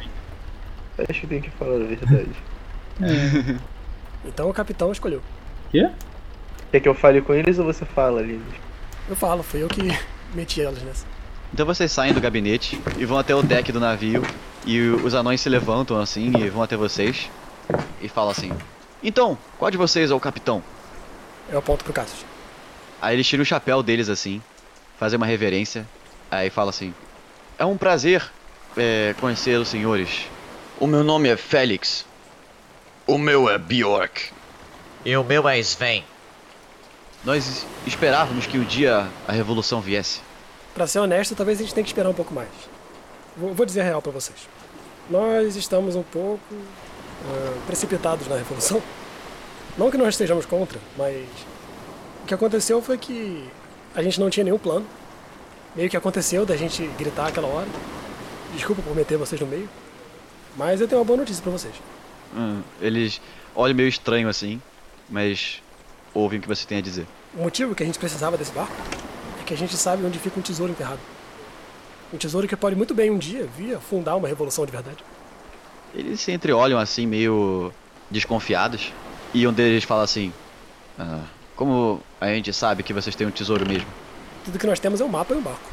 Acho 1.08 1.20
que 1.20 1.26
tem 1.26 1.40
que 1.40 1.50
falar 1.50 1.76
a 1.76 1.84
verdade. 1.84 2.30
Então 4.24 4.48
o 4.48 4.54
capitão 4.54 4.90
escolheu. 4.90 5.22
Quê? 5.70 5.90
Quer 6.70 6.80
que 6.80 6.88
eu 6.88 6.94
fale 6.94 7.20
com 7.20 7.34
eles 7.34 7.58
ou 7.58 7.64
você 7.64 7.84
fala, 7.84 8.22
Linus? 8.22 8.54
Eu 9.08 9.14
falo, 9.14 9.42
fui 9.42 9.62
eu 9.62 9.68
que 9.68 9.82
meti 10.34 10.62
elas 10.62 10.82
nessa. 10.82 11.06
Então 11.52 11.66
vocês 11.66 11.92
saem 11.92 12.12
do 12.12 12.20
gabinete 12.20 12.80
e 12.96 13.04
vão 13.04 13.18
até 13.18 13.34
o 13.34 13.42
deck 13.42 13.70
do 13.70 13.78
navio. 13.78 14.22
E 14.66 14.80
os 14.88 15.14
anões 15.14 15.40
se 15.40 15.48
levantam 15.48 16.00
assim 16.00 16.32
e 16.38 16.48
vão 16.48 16.62
até 16.62 16.76
vocês. 16.76 17.30
E 18.00 18.08
falam 18.08 18.30
assim: 18.30 18.50
Então, 19.02 19.36
qual 19.58 19.70
de 19.70 19.76
vocês 19.76 20.10
é 20.10 20.14
o 20.14 20.20
capitão? 20.20 20.62
Eu 21.50 21.58
aponto 21.58 21.84
pro 21.84 21.92
Cassius. 21.92 22.24
Aí 23.04 23.16
eles 23.16 23.26
tiram 23.26 23.42
o 23.42 23.44
chapéu 23.44 23.82
deles 23.82 24.08
assim, 24.08 24.40
fazem 24.98 25.18
uma 25.18 25.26
reverência. 25.26 25.86
Aí 26.30 26.48
fala 26.48 26.70
assim: 26.70 26.94
É 27.58 27.64
um 27.64 27.76
prazer 27.76 28.24
é, 28.78 29.14
conhecer 29.20 29.60
os 29.60 29.68
senhores. 29.68 30.22
O 30.80 30.86
meu 30.86 31.04
nome 31.04 31.28
é 31.28 31.36
Félix. 31.36 32.06
O 33.06 33.18
meu 33.18 33.50
é 33.50 33.58
Bjork. 33.58 34.32
E 35.04 35.14
o 35.14 35.22
meu 35.22 35.46
é 35.46 35.58
Sven. 35.58 36.02
Nós 37.22 37.66
esperávamos 37.86 38.46
que 38.46 38.56
um 38.56 38.64
dia 38.64 39.06
a 39.28 39.32
revolução 39.32 39.82
viesse. 39.82 40.22
Pra 40.74 40.86
ser 40.86 41.00
honesto, 41.00 41.34
talvez 41.34 41.58
a 41.58 41.62
gente 41.62 41.74
tenha 41.74 41.84
que 41.84 41.90
esperar 41.90 42.08
um 42.08 42.14
pouco 42.14 42.32
mais. 42.32 42.48
Vou, 43.36 43.52
vou 43.52 43.66
dizer 43.66 43.82
a 43.82 43.84
real 43.84 44.00
pra 44.00 44.12
vocês. 44.12 44.48
Nós 45.10 45.56
estamos 45.56 45.94
um 45.94 46.02
pouco 46.02 46.40
ah, 47.26 47.58
precipitados 47.66 48.26
na 48.28 48.36
revolução. 48.36 48.82
Não 49.76 49.90
que 49.90 49.98
nós 49.98 50.14
estejamos 50.14 50.46
contra, 50.46 50.80
mas 50.96 51.26
o 52.24 52.26
que 52.26 52.32
aconteceu 52.32 52.80
foi 52.80 52.96
que 52.96 53.46
a 53.94 54.02
gente 54.02 54.18
não 54.18 54.30
tinha 54.30 54.44
nenhum 54.44 54.58
plano. 54.58 54.86
Meio 55.76 55.90
que 55.90 55.96
aconteceu 55.96 56.46
da 56.46 56.56
gente 56.56 56.86
gritar 56.98 57.28
aquela 57.28 57.46
hora. 57.46 57.68
Desculpa 58.54 58.80
por 58.80 58.96
meter 58.96 59.18
vocês 59.18 59.38
no 59.38 59.46
meio. 59.46 59.68
Mas 60.56 60.80
eu 60.80 60.88
tenho 60.88 61.00
uma 61.00 61.04
boa 61.04 61.18
notícia 61.18 61.42
pra 61.42 61.52
vocês. 61.52 61.74
Hum, 62.34 62.62
eles 62.80 63.20
olham 63.54 63.76
meio 63.76 63.90
estranho 63.90 64.26
assim, 64.26 64.60
mas 65.10 65.62
ouvem 66.14 66.38
o 66.38 66.42
que 66.42 66.48
você 66.48 66.66
tem 66.66 66.78
a 66.78 66.80
dizer. 66.80 67.06
O 67.34 67.42
motivo 67.42 67.74
que 67.74 67.82
a 67.82 67.86
gente 67.86 67.98
precisava 67.98 68.38
desse 68.38 68.52
barco 68.52 68.72
é 69.42 69.44
que 69.44 69.52
a 69.52 69.56
gente 69.56 69.76
sabe 69.76 70.02
onde 70.06 70.18
fica 70.18 70.40
um 70.40 70.42
tesouro 70.42 70.72
enterrado. 70.72 71.00
Um 72.10 72.16
tesouro 72.16 72.48
que 72.48 72.56
pode 72.56 72.74
muito 72.74 72.94
bem 72.94 73.10
um 73.10 73.18
dia 73.18 73.46
vir 73.54 73.78
fundar 73.80 74.16
uma 74.16 74.28
revolução 74.28 74.64
de 74.64 74.72
verdade. 74.72 75.04
Eles 75.94 76.22
se 76.22 76.32
entreolham 76.32 76.78
assim, 76.78 77.06
meio 77.06 77.70
desconfiados. 78.10 78.92
E 79.34 79.46
um 79.46 79.52
deles 79.52 79.84
fala 79.84 80.04
assim: 80.04 80.32
"Ah, 80.98 81.24
Como 81.56 82.00
a 82.20 82.26
gente 82.28 82.52
sabe 82.52 82.82
que 82.82 82.92
vocês 82.92 83.14
têm 83.14 83.26
um 83.26 83.30
tesouro 83.30 83.66
mesmo? 83.66 83.86
Tudo 84.44 84.58
que 84.58 84.66
nós 84.66 84.80
temos 84.80 85.00
é 85.00 85.04
um 85.04 85.08
mapa 85.08 85.34
e 85.34 85.36
um 85.36 85.40
barco. 85.40 85.70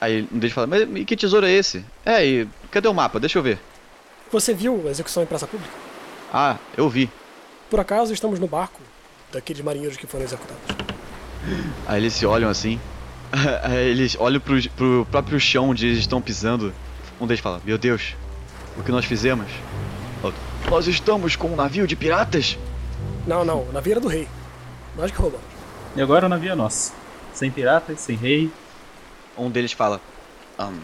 Aí 0.00 0.28
um 0.32 0.38
deles 0.38 0.54
fala: 0.54 0.66
Mas 0.66 0.82
e 0.82 1.04
que 1.04 1.16
tesouro 1.16 1.46
é 1.46 1.50
esse? 1.50 1.84
É, 2.04 2.24
e 2.24 2.48
cadê 2.70 2.88
o 2.88 2.94
mapa? 2.94 3.18
Deixa 3.18 3.38
eu 3.38 3.42
ver. 3.42 3.58
Você 4.30 4.54
viu 4.54 4.84
a 4.86 4.90
execução 4.90 5.22
em 5.22 5.26
praça 5.26 5.46
pública? 5.46 5.72
Ah, 6.32 6.56
eu 6.76 6.88
vi. 6.88 7.10
Por 7.70 7.80
acaso 7.80 8.12
estamos 8.12 8.38
no 8.38 8.46
barco 8.46 8.80
daqueles 9.32 9.62
marinheiros 9.62 9.96
que 9.96 10.06
foram 10.06 10.24
executados. 10.24 10.62
Aí 11.86 12.00
eles 12.00 12.12
se 12.14 12.24
olham 12.24 12.48
assim. 12.48 12.80
Aí 13.62 13.88
eles 13.88 14.16
olham 14.18 14.40
pro, 14.40 14.70
pro 14.70 15.06
próprio 15.10 15.40
chão 15.40 15.70
onde 15.70 15.86
eles 15.86 15.98
estão 15.98 16.20
pisando. 16.20 16.72
Um 17.20 17.26
deles 17.26 17.40
fala: 17.40 17.60
Meu 17.64 17.78
Deus, 17.78 18.14
o 18.78 18.82
que 18.82 18.90
nós 18.92 19.04
fizemos? 19.04 19.46
Outro, 20.22 20.40
Nós 20.70 20.86
estamos 20.86 21.36
com 21.36 21.48
um 21.48 21.56
navio 21.56 21.86
de 21.86 21.94
piratas? 21.96 22.56
Não, 23.26 23.44
não, 23.44 23.60
o 23.62 23.72
navio 23.72 23.92
era 23.92 24.00
do 24.00 24.08
rei. 24.08 24.28
Nós 24.96 25.10
que 25.10 25.18
roubamos. 25.18 25.44
E 25.96 26.00
agora 26.02 26.26
o 26.26 26.28
navio 26.28 26.52
é 26.52 26.54
nosso. 26.54 26.92
Sem 27.32 27.50
piratas, 27.50 28.00
sem 28.00 28.16
rei. 28.16 28.50
Um 29.36 29.50
deles 29.50 29.72
fala: 29.72 30.00
"Ahn, 30.58 30.78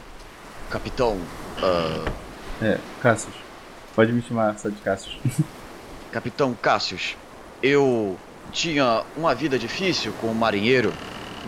Capitão, 0.69 1.19
ah, 1.63 2.11
É, 2.63 2.79
Cassius. 3.01 3.35
Pode 3.95 4.13
me 4.13 4.23
chamar 4.23 4.59
só 4.59 4.69
de 4.69 4.77
Cassius. 4.77 5.17
Capitão 6.13 6.55
Cassius, 6.55 7.17
eu 7.63 8.19
tinha 8.53 9.05
uma 9.17 9.35
vida 9.35 9.59
difícil 9.59 10.13
como 10.21 10.35
marinheiro, 10.35 10.93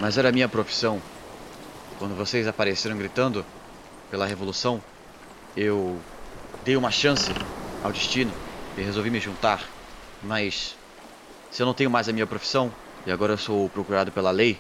mas 0.00 0.16
era 0.16 0.32
minha 0.32 0.48
profissão. 0.48 1.00
Quando 1.98 2.16
vocês 2.16 2.46
apareceram 2.46 2.96
gritando 2.96 3.44
pela 4.10 4.26
revolução, 4.26 4.80
eu 5.56 5.98
dei 6.64 6.76
uma 6.76 6.90
chance 6.90 7.30
ao 7.84 7.92
destino 7.92 8.32
e 8.76 8.82
resolvi 8.82 9.10
me 9.10 9.20
juntar. 9.20 9.62
Mas 10.22 10.76
se 11.52 11.62
eu 11.62 11.66
não 11.66 11.74
tenho 11.74 11.90
mais 11.90 12.08
a 12.08 12.12
minha 12.12 12.26
profissão 12.26 12.72
e 13.06 13.12
agora 13.12 13.34
eu 13.34 13.38
sou 13.38 13.68
procurado 13.68 14.10
pela 14.10 14.30
lei, 14.30 14.58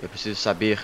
Eu 0.00 0.08
preciso 0.08 0.36
saber 0.36 0.78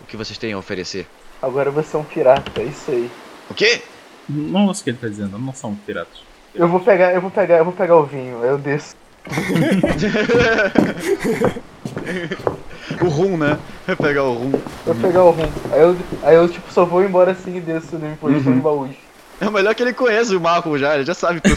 o 0.00 0.06
que 0.06 0.16
vocês 0.16 0.38
têm 0.38 0.54
a 0.54 0.58
oferecer. 0.58 1.06
Agora 1.42 1.70
você 1.70 1.94
é 1.94 1.98
um 1.98 2.04
pirata, 2.04 2.58
é 2.58 2.64
isso 2.64 2.90
aí. 2.90 3.10
O 3.50 3.52
quê? 3.52 3.82
Não 4.26 4.68
ouço 4.68 4.80
o 4.80 4.84
que 4.84 4.90
ele 4.90 4.96
tá 4.96 5.06
dizendo, 5.06 5.38
não 5.38 5.52
são 5.52 5.74
piratas. 5.74 6.22
Eu 6.54 6.66
vou 6.66 6.80
pegar, 6.80 7.12
eu 7.12 7.20
vou 7.20 7.30
pegar, 7.30 7.58
eu 7.58 7.64
vou 7.64 7.74
pegar 7.74 7.96
o 7.96 8.04
vinho, 8.04 8.42
aí 8.42 8.48
eu 8.48 8.58
desço. 8.58 8.96
O 13.00 13.08
rum, 13.08 13.36
né? 13.36 13.58
Vai 13.86 13.96
pegar 13.96 14.24
o 14.24 14.34
rum. 14.34 14.52
Eu 14.86 14.94
vou 14.94 15.10
pegar 15.10 15.24
o 15.24 15.30
rum. 15.30 15.50
Aí 15.72 15.80
eu, 15.80 15.96
aí 16.22 16.36
eu 16.36 16.48
tipo, 16.48 16.72
só 16.72 16.84
vou 16.84 17.02
embora 17.02 17.32
assim 17.32 17.56
e 17.56 17.60
desço 17.60 17.98
no 17.98 18.10
imposto 18.10 18.48
uhum. 18.48 18.60
baús. 18.60 18.96
É 19.40 19.50
melhor 19.50 19.74
que 19.74 19.82
ele 19.82 19.92
conheça 19.92 20.36
o 20.36 20.40
Marco 20.40 20.78
já, 20.78 20.94
ele 20.94 21.04
já 21.04 21.14
sabe 21.14 21.40
tudo. 21.40 21.56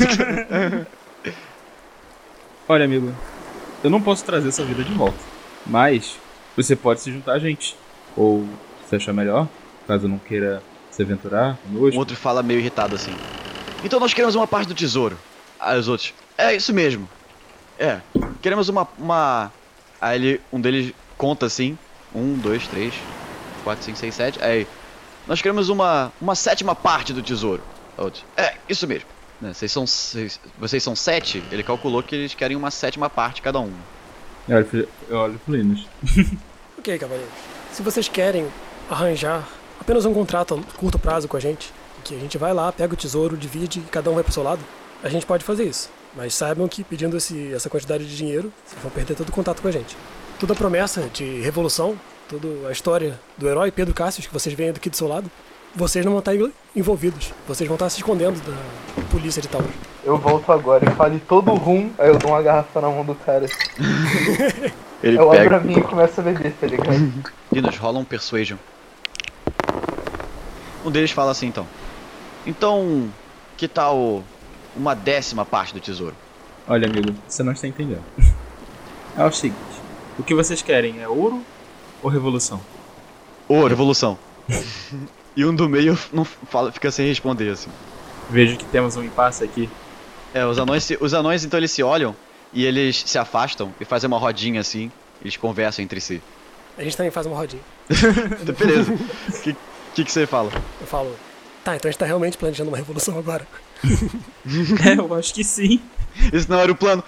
Que... 1.24 1.34
Olha, 2.70 2.86
amigo, 2.86 3.14
eu 3.84 3.90
não 3.90 4.02
posso 4.02 4.24
trazer 4.24 4.50
essa 4.50 4.64
vida 4.64 4.84
de 4.84 4.94
volta. 4.94 5.18
Mas 5.66 6.18
você 6.56 6.76
pode 6.76 7.02
se 7.02 7.12
juntar 7.12 7.34
a 7.34 7.40
gente. 7.40 7.76
Ou 8.16 8.48
se 8.90 8.96
achar 8.96 9.14
melhor, 9.14 9.48
caso 9.86 10.08
não 10.08 10.18
queira 10.18 10.64
se 10.90 11.04
aventurar 11.04 11.58
conosco. 11.58 11.96
O 11.96 12.00
outro 12.00 12.16
fala 12.16 12.42
meio 12.42 12.60
irritado 12.60 12.96
assim. 12.96 13.16
Então 13.84 14.00
nós 14.00 14.14
queremos 14.14 14.36
uma 14.36 14.48
parte 14.48 14.68
do 14.68 14.74
tesouro. 14.74 15.18
Aí 15.60 15.78
os 15.78 15.88
outros. 15.88 16.14
É 16.38 16.56
isso 16.56 16.74
mesmo. 16.74 17.08
É. 17.78 18.02
Queremos 18.42 18.70
uma. 18.70 18.88
uma... 18.98 19.52
Aí 20.02 20.16
ele, 20.18 20.42
um 20.52 20.60
deles 20.60 20.94
conta 21.18 21.46
assim. 21.46 21.78
Um, 22.14 22.36
dois, 22.36 22.68
três, 22.68 22.94
quatro, 23.64 23.84
cinco, 23.84 23.98
seis, 23.98 24.16
sete. 24.16 24.44
Aí. 24.44 24.66
Nós 25.28 25.42
queremos 25.42 25.70
uma. 25.70 26.12
uma 26.20 26.36
sétima 26.36 26.74
parte 26.74 27.14
do 27.14 27.22
tesouro. 27.22 27.62
Outros. 27.98 28.26
É, 28.36 28.56
isso 28.68 28.88
mesmo. 28.88 29.08
Né, 29.42 29.54
vocês 29.54 29.72
são. 29.72 29.86
Vocês, 29.86 30.40
vocês 30.58 30.84
são 30.84 30.96
sete, 30.96 31.44
ele 31.52 31.64
calculou 31.64 32.02
que 32.02 32.16
eles 32.16 32.34
querem 32.34 32.58
uma 32.58 32.72
sétima 32.72 33.10
parte 33.10 33.42
cada 33.42 33.60
um. 33.60 33.72
Eu 34.48 34.58
olho, 34.58 34.90
eu 35.10 35.18
olho 35.18 35.42
pro 35.46 35.56
Linus. 35.56 35.88
ok, 36.78 36.98
cavaleiros. 36.98 37.34
Se 37.72 37.84
vocês 37.84 38.08
querem 38.08 38.48
arranjar 38.90 39.48
apenas 39.80 40.06
um 40.06 40.14
contrato 40.14 40.56
a 40.56 40.78
curto 40.78 40.98
prazo 40.98 41.28
com 41.28 41.38
a 41.38 41.40
gente, 41.40 41.72
que 42.04 42.16
a 42.16 42.20
gente 42.20 42.38
vai 42.38 42.54
lá, 42.54 42.72
pega 42.72 42.94
o 42.94 42.98
tesouro, 42.98 43.38
divide 43.38 43.80
e 43.80 43.84
cada 43.84 44.10
um 44.10 44.16
vai 44.16 44.24
pro 44.24 44.34
seu 44.34 44.44
lado, 44.44 44.62
a 45.04 45.10
gente 45.10 45.26
pode 45.26 45.44
fazer 45.44 45.66
isso. 45.66 45.90
Mas 46.16 46.34
saibam 46.34 46.68
que 46.68 46.84
pedindo 46.84 47.18
esse, 47.18 47.54
essa 47.54 47.70
quantidade 47.70 48.06
de 48.06 48.16
dinheiro, 48.16 48.52
vocês 48.66 48.82
vão 48.82 48.90
perder 48.90 49.16
todo 49.16 49.30
o 49.30 49.32
contato 49.32 49.62
com 49.62 49.68
a 49.68 49.72
gente. 49.72 49.96
Toda 50.40 50.54
a 50.54 50.56
promessa 50.56 51.10
de 51.14 51.42
revolução, 51.42 52.00
toda 52.28 52.48
a 52.68 52.72
história 52.72 53.20
do 53.38 53.48
herói 53.48 53.72
Pedro 53.72 53.94
Cassius, 53.94 54.26
que 54.26 54.34
vocês 54.34 54.56
veem 54.56 54.70
aqui 54.70 54.90
do 54.90 54.96
seu 54.96 55.08
lado, 55.08 55.30
vocês 55.78 56.04
não 56.04 56.14
vão 56.14 56.20
estar 56.20 56.34
envolvidos. 56.76 57.32
Vocês 57.48 57.68
vão 57.68 57.76
estar 57.76 57.90
se 57.90 57.98
escondendo 57.98 58.42
da 58.42 59.04
polícia 59.12 59.42
de 59.42 59.48
tal. 59.48 59.62
Eu 60.04 60.18
volto 60.18 60.52
agora 60.52 60.90
e 60.90 60.96
fale 60.96 61.20
todo 61.20 61.52
o 61.52 61.56
rum, 61.56 61.92
aí 62.00 62.10
eu 62.10 62.18
dou 62.18 62.32
uma 62.32 62.42
garrafa 62.42 62.82
na 62.82 62.90
mão 62.90 63.06
do 63.06 63.14
cara. 63.14 63.46
Ele 65.04 65.20
eu 65.20 65.30
pega. 65.30 65.44
abro 65.44 65.50
pra 65.50 65.60
mim 65.60 65.78
e 65.78 65.82
começo 65.84 66.20
a 66.20 66.24
beber, 66.24 66.52
tá 66.60 66.66
ligado? 66.66 67.14
Dinos, 67.52 67.78
rola 67.78 68.00
um 68.00 68.04
persuasion. 68.04 68.58
Um 70.84 70.90
deles 70.90 71.12
fala 71.12 71.32
assim 71.32 71.48
então. 71.48 71.68
Então, 72.46 73.08
que 73.56 73.68
tal 73.68 74.24
uma 74.76 74.96
décima 74.96 75.46
parte 75.46 75.74
do 75.74 75.80
tesouro? 75.80 76.16
Olha, 76.68 76.88
amigo, 76.88 77.14
você 77.28 77.44
não 77.44 77.52
está 77.52 77.68
entendendo. 77.68 78.04
É 79.16 79.24
o 79.24 79.32
seguinte: 79.32 79.60
o 80.18 80.24
que 80.24 80.34
vocês 80.34 80.64
querem 80.64 81.00
é 81.02 81.08
ouro 81.08 81.44
ou 82.02 82.10
revolução? 82.10 82.60
Ouro, 83.48 83.68
revolução. 83.68 84.18
e 85.38 85.46
um 85.46 85.54
do 85.54 85.70
meio 85.70 85.96
não 86.12 86.26
fala, 86.26 86.72
fica 86.72 86.90
sem 86.90 87.08
responder 87.08 87.52
assim. 87.52 87.70
Vejo 88.28 88.58
que 88.58 88.66
temos 88.66 88.98
um 88.98 89.04
impasse 89.04 89.44
aqui. 89.44 89.70
É, 90.34 90.44
os 90.44 90.58
anões, 90.58 90.84
se, 90.84 90.98
os 91.00 91.14
anões 91.14 91.46
então 91.46 91.60
eles 91.60 91.70
se 91.70 91.84
olham 91.84 92.16
e 92.52 92.66
eles 92.66 93.04
se 93.06 93.20
afastam 93.20 93.72
e 93.80 93.86
fazem 93.86 94.08
uma 94.08 94.18
rodinha 94.18 94.60
assim. 94.60 94.92
Eles 95.22 95.38
conversam 95.38 95.86
entre 95.86 96.02
si. 96.02 96.24
A 96.76 96.84
gente 96.84 96.98
também 96.98 97.12
faz 97.12 97.28
uma 97.28 97.36
rodinha. 97.36 97.62
Beleza. 98.60 98.92
O 98.92 99.42
que, 99.44 99.56
que, 99.94 100.04
que 100.06 100.12
você 100.12 100.26
fala? 100.26 100.52
Eu 100.82 100.88
falo, 100.88 101.16
tá, 101.64 101.76
então 101.76 101.88
a 101.88 101.92
gente 101.92 102.00
tá 102.00 102.06
realmente 102.08 102.36
planejando 102.36 102.72
uma 102.72 102.78
revolução 102.78 103.18
agora. 103.18 103.48
é, 104.86 104.98
eu 104.98 105.14
acho 105.14 105.34
que 105.36 105.44
sim. 105.44 105.80
Isso 106.34 106.50
não 106.50 106.60
era 106.60 106.72
o 106.72 106.76
plano. 106.76 107.04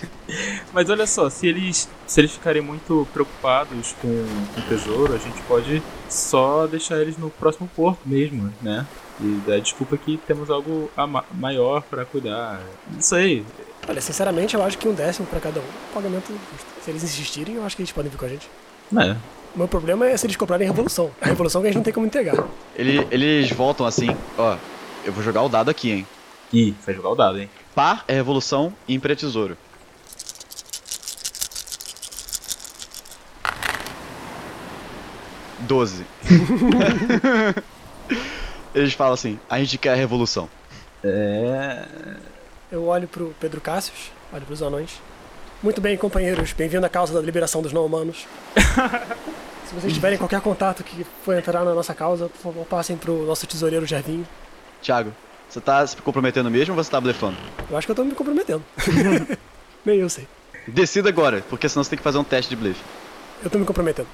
Mas 0.72 0.90
olha 0.90 1.06
só, 1.06 1.28
se 1.30 1.46
eles, 1.46 1.88
se 2.06 2.20
eles 2.20 2.32
ficarem 2.32 2.62
muito 2.62 3.06
preocupados 3.12 3.94
com, 4.00 4.26
com 4.54 4.60
o 4.60 4.64
tesouro, 4.68 5.14
a 5.14 5.18
gente 5.18 5.40
pode 5.42 5.82
só 6.08 6.66
deixar 6.66 7.00
eles 7.00 7.16
no 7.16 7.30
próximo 7.30 7.68
porto 7.74 8.00
mesmo, 8.06 8.52
né? 8.62 8.86
E 9.20 9.40
dar 9.46 9.60
desculpa 9.60 9.96
que 9.96 10.16
temos 10.26 10.50
algo 10.50 10.90
ma 10.96 11.24
maior 11.32 11.82
para 11.82 12.04
cuidar. 12.04 12.60
Isso 12.98 13.14
aí. 13.14 13.44
Olha, 13.88 14.00
sinceramente, 14.00 14.54
eu 14.54 14.62
acho 14.62 14.76
que 14.76 14.88
um 14.88 14.94
décimo 14.94 15.26
para 15.26 15.40
cada 15.40 15.60
um 15.60 15.62
é 15.62 15.66
um 15.66 15.94
pagamento 15.94 16.28
justo. 16.28 16.66
Se 16.82 16.90
eles 16.90 17.04
insistirem, 17.04 17.54
eu 17.56 17.64
acho 17.64 17.76
que 17.76 17.82
eles 17.82 17.92
podem 17.92 18.10
vir 18.10 18.18
com 18.18 18.24
a 18.24 18.28
gente. 18.28 18.48
É. 18.96 19.16
O 19.54 19.58
meu 19.58 19.68
problema 19.68 20.06
é 20.08 20.16
se 20.16 20.26
eles 20.26 20.36
comprarem 20.36 20.66
a 20.66 20.70
revolução. 20.70 21.10
A 21.20 21.26
revolução 21.26 21.60
que 21.60 21.68
a 21.68 21.70
gente 21.70 21.76
não 21.76 21.84
tem 21.84 21.92
como 21.92 22.06
entregar. 22.06 22.44
Ele, 22.74 23.06
eles 23.10 23.50
voltam 23.52 23.86
assim, 23.86 24.08
ó. 24.36 24.56
Eu 25.04 25.12
vou 25.12 25.22
jogar 25.22 25.42
o 25.42 25.48
dado 25.48 25.70
aqui, 25.70 25.92
hein? 25.92 26.06
Ih, 26.52 26.74
vai 26.84 26.94
jogar 26.94 27.10
o 27.10 27.14
dado, 27.14 27.38
hein? 27.38 27.48
Par 27.74 28.04
é 28.06 28.12
revolução, 28.14 28.72
ímpar 28.88 29.10
é 29.10 29.14
tesouro. 29.16 29.58
Doze. 35.60 36.06
Eles 38.72 38.92
falam 38.92 39.14
assim, 39.14 39.40
a 39.50 39.58
gente 39.58 39.78
quer 39.78 39.92
a 39.92 39.96
revolução. 39.96 40.48
É. 41.02 41.84
Eu 42.70 42.86
olho 42.86 43.08
pro 43.08 43.34
Pedro 43.40 43.60
Cassius, 43.60 44.12
olho 44.32 44.46
pros 44.46 44.62
anões. 44.62 45.00
Muito 45.60 45.80
bem, 45.80 45.96
companheiros, 45.96 46.52
bem-vindo 46.52 46.86
à 46.86 46.88
causa 46.88 47.12
da 47.12 47.20
liberação 47.20 47.60
dos 47.60 47.72
não-humanos. 47.72 48.26
Se 49.66 49.74
vocês 49.74 49.92
tiverem 49.92 50.18
qualquer 50.18 50.40
contato 50.40 50.84
que 50.84 51.04
for 51.24 51.36
entrar 51.36 51.64
na 51.64 51.74
nossa 51.74 51.94
causa, 51.94 52.28
por 52.28 52.38
favor, 52.38 52.66
passem 52.66 52.96
pro 52.96 53.24
nosso 53.26 53.46
tesoureiro 53.46 53.86
Gervinho. 53.86 54.26
Thiago, 54.82 55.12
você 55.54 55.60
tá 55.60 55.86
se 55.86 55.96
comprometendo 55.98 56.50
mesmo 56.50 56.74
ou 56.74 56.82
você 56.82 56.90
tá 56.90 57.00
blefando? 57.00 57.36
Eu 57.70 57.76
acho 57.76 57.86
que 57.86 57.92
eu 57.92 57.94
tô 57.94 58.02
me 58.02 58.12
comprometendo. 58.12 58.64
Nem 59.86 60.00
eu 60.00 60.08
sei. 60.08 60.26
Decida 60.66 61.08
agora, 61.08 61.44
porque 61.48 61.68
senão 61.68 61.84
você 61.84 61.90
tem 61.90 61.96
que 61.96 62.02
fazer 62.02 62.18
um 62.18 62.24
teste 62.24 62.50
de 62.50 62.56
blefe. 62.56 62.82
Eu 63.40 63.48
tô 63.48 63.58
me 63.58 63.64
comprometendo. 63.64 64.08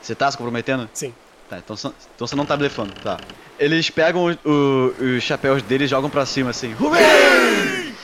Você 0.00 0.14
tá 0.14 0.30
se 0.30 0.38
comprometendo? 0.38 0.88
Sim. 0.94 1.12
Tá, 1.50 1.58
então, 1.58 1.76
então 1.76 2.26
você 2.26 2.34
não 2.34 2.46
tá 2.46 2.56
blefando, 2.56 2.94
tá. 3.02 3.20
Eles 3.58 3.90
pegam 3.90 4.24
o, 4.24 4.48
o, 4.48 5.16
os 5.16 5.22
chapéus 5.22 5.62
deles 5.62 5.86
e 5.86 5.90
jogam 5.90 6.08
pra 6.08 6.24
cima 6.24 6.48
assim. 6.48 6.74
Hooray! 6.80 7.94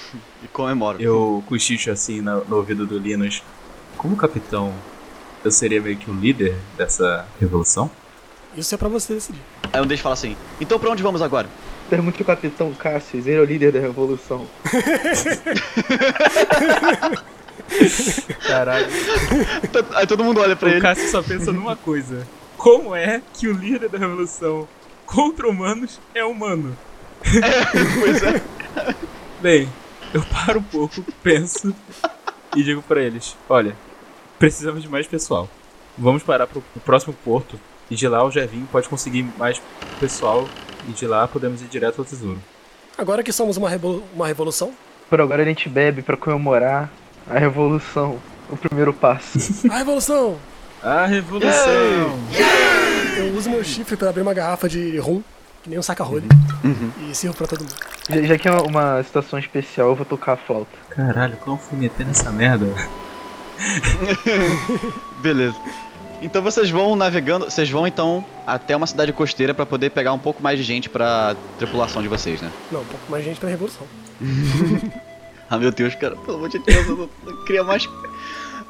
E 0.43 0.49
comemoram. 0.53 1.01
Eu 1.01 1.43
cochicho 1.47 1.91
assim 1.91 2.21
no, 2.21 2.45
no 2.45 2.57
ouvido 2.57 2.87
do 2.87 2.99
Linus. 2.99 3.43
Como 3.97 4.17
capitão, 4.17 4.75
eu 5.43 5.51
seria 5.51 5.81
meio 5.81 5.97
que 5.97 6.11
o 6.11 6.15
líder 6.15 6.57
dessa 6.77 7.27
revolução? 7.41 7.91
Isso 8.55 8.75
é 8.75 8.79
pra 8.79 8.89
você 8.89 9.15
decidir. 9.15 9.41
Aí 9.73 9.81
um 9.81 9.87
deles 9.87 10.03
fala 10.03 10.13
assim: 10.13 10.37
Então 10.61 10.79
pra 10.79 10.91
onde 10.91 11.03
vamos 11.03 11.23
agora? 11.23 11.49
Pergunte 11.93 12.23
o 12.23 12.25
capitão 12.25 12.73
Cassius, 12.73 13.27
ele 13.27 13.37
é 13.37 13.41
o 13.41 13.45
líder 13.45 13.71
da 13.71 13.79
revolução. 13.79 14.47
Caralho. 18.49 18.87
Aí 19.95 20.07
todo 20.07 20.25
mundo 20.25 20.41
olha 20.41 20.57
pra 20.57 20.69
o 20.69 20.71
ele. 20.71 20.79
O 20.79 20.83
Cassius 20.83 21.11
só 21.11 21.23
pensa 21.23 21.53
numa 21.53 21.77
coisa: 21.77 22.27
Como 22.57 22.97
é 22.97 23.21
que 23.35 23.47
o 23.47 23.53
líder 23.53 23.91
da 23.91 23.99
revolução 23.99 24.67
contra 25.05 25.47
humanos 25.47 26.01
é 26.15 26.25
humano? 26.25 26.75
É, 27.27 28.01
pois 28.01 28.23
é. 28.23 28.43
Bem, 29.43 29.69
eu 30.15 30.23
paro 30.23 30.61
um 30.61 30.63
pouco, 30.63 31.05
penso 31.23 31.75
e 32.57 32.63
digo 32.63 32.81
para 32.81 33.03
eles: 33.03 33.37
Olha, 33.51 33.77
precisamos 34.39 34.83
de 34.83 34.89
mais 34.89 35.07
pessoal. 35.07 35.47
Vamos 35.99 36.23
parar 36.23 36.47
pro, 36.47 36.65
próximo 36.87 37.15
porto 37.23 37.61
e 37.91 37.95
de 37.95 38.09
lá 38.09 38.25
o 38.25 38.31
Gervinho 38.31 38.67
pode 38.73 38.89
conseguir 38.89 39.25
mais 39.37 39.61
pessoal 40.01 40.49
e 40.89 40.93
de 40.93 41.07
lá 41.07 41.27
podemos 41.27 41.63
ir 41.63 41.67
direto 41.67 42.01
ao 42.01 42.05
tesouro. 42.05 42.39
Agora 42.97 43.23
que 43.23 43.33
somos 43.33 43.57
uma, 43.57 43.69
revolu 43.69 44.03
uma 44.15 44.27
revolução? 44.27 44.73
Por 45.09 45.21
agora 45.21 45.43
a 45.43 45.45
gente 45.45 45.69
bebe 45.69 46.03
para 46.03 46.17
comemorar 46.17 46.91
a 47.29 47.39
revolução, 47.39 48.19
o 48.51 48.57
primeiro 48.57 48.93
passo. 48.93 49.39
a 49.71 49.79
revolução! 49.79 50.37
A 50.83 51.07
revolução! 51.07 52.19
Yeah! 52.33 53.19
Eu 53.19 53.37
uso 53.37 53.51
meu 53.51 53.63
chifre 53.63 53.97
para 53.97 54.09
abrir 54.09 54.23
uma 54.23 54.35
garrafa 54.35 54.69
de 54.69 54.99
rum, 54.99 55.23
que 55.63 55.71
nem 55.71 55.79
um 55.79 55.83
saca-rolho, 55.83 56.25
uhum. 56.65 56.91
e 57.09 57.15
sirvo 57.15 57.37
pra 57.37 57.47
todo 57.47 57.61
mundo. 57.61 57.75
Já, 58.09 58.23
já, 58.23 58.39
que 58.39 58.49
é 58.49 58.53
uma 58.53 59.03
situação 59.03 59.39
especial, 59.39 59.91
eu 59.91 59.95
vou 59.95 60.05
tocar 60.05 60.33
a 60.33 60.37
flauta. 60.37 60.73
Caralho, 60.91 61.37
como 61.37 61.57
fui 61.57 61.79
meter 61.79 62.05
nessa 62.05 62.31
merda? 62.33 62.67
Beleza. 65.23 65.57
Então 66.23 66.41
vocês 66.41 66.71
vão 66.71 66.95
navegando, 66.95 67.47
vocês 67.47 67.69
vão 67.69 67.85
então 67.85 68.25
até 68.47 68.77
uma 68.77 68.87
cidade 68.87 69.13
costeira 69.13 69.53
para 69.53 69.67
poder 69.67 69.91
pegar 69.91 70.13
um 70.13 70.19
pouco 70.19 70.41
mais 70.41 70.57
de 70.57 70.65
gente 70.65 70.89
pra 70.89 71.35
tripulação 71.59 72.01
de 72.01 72.07
vocês, 72.07 72.41
né? 72.41 72.51
Não, 72.71 72.81
um 72.81 72.85
pouco 72.85 73.11
mais 73.11 73.25
de 73.25 73.31
gente 73.31 73.41
pra 73.41 73.49
revolução. 73.49 73.87
ah 75.51 75.59
meu 75.59 75.73
Deus, 75.73 75.97
cara, 75.97 76.15
pelo 76.17 76.37
amor 76.37 76.49
de 76.49 76.61
Deus, 76.61 76.87
eu 76.87 76.97
não, 76.97 77.11
não 77.27 77.45
queria 77.45 77.65
mais. 77.65 77.89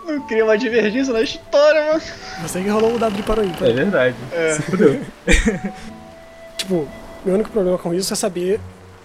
Não 0.06 0.20
queria 0.26 0.44
mais 0.44 0.58
divergência 0.58 1.12
na 1.12 1.20
história, 1.20 1.92
mano. 1.92 2.02
Você 2.40 2.60
que 2.60 2.68
rolou 2.68 2.94
o 2.94 2.98
dado 2.98 3.14
de 3.14 3.22
Paroim, 3.22 3.52
É 3.60 3.72
verdade. 3.72 4.16
É. 4.32 4.54
Se 4.54 4.62
fudeu. 4.62 5.00
tipo, 6.56 6.88
meu 7.24 7.34
único 7.34 7.50
problema 7.50 7.78
com 7.78 7.94
isso 7.94 8.12
é 8.12 8.16
saber 8.16 8.58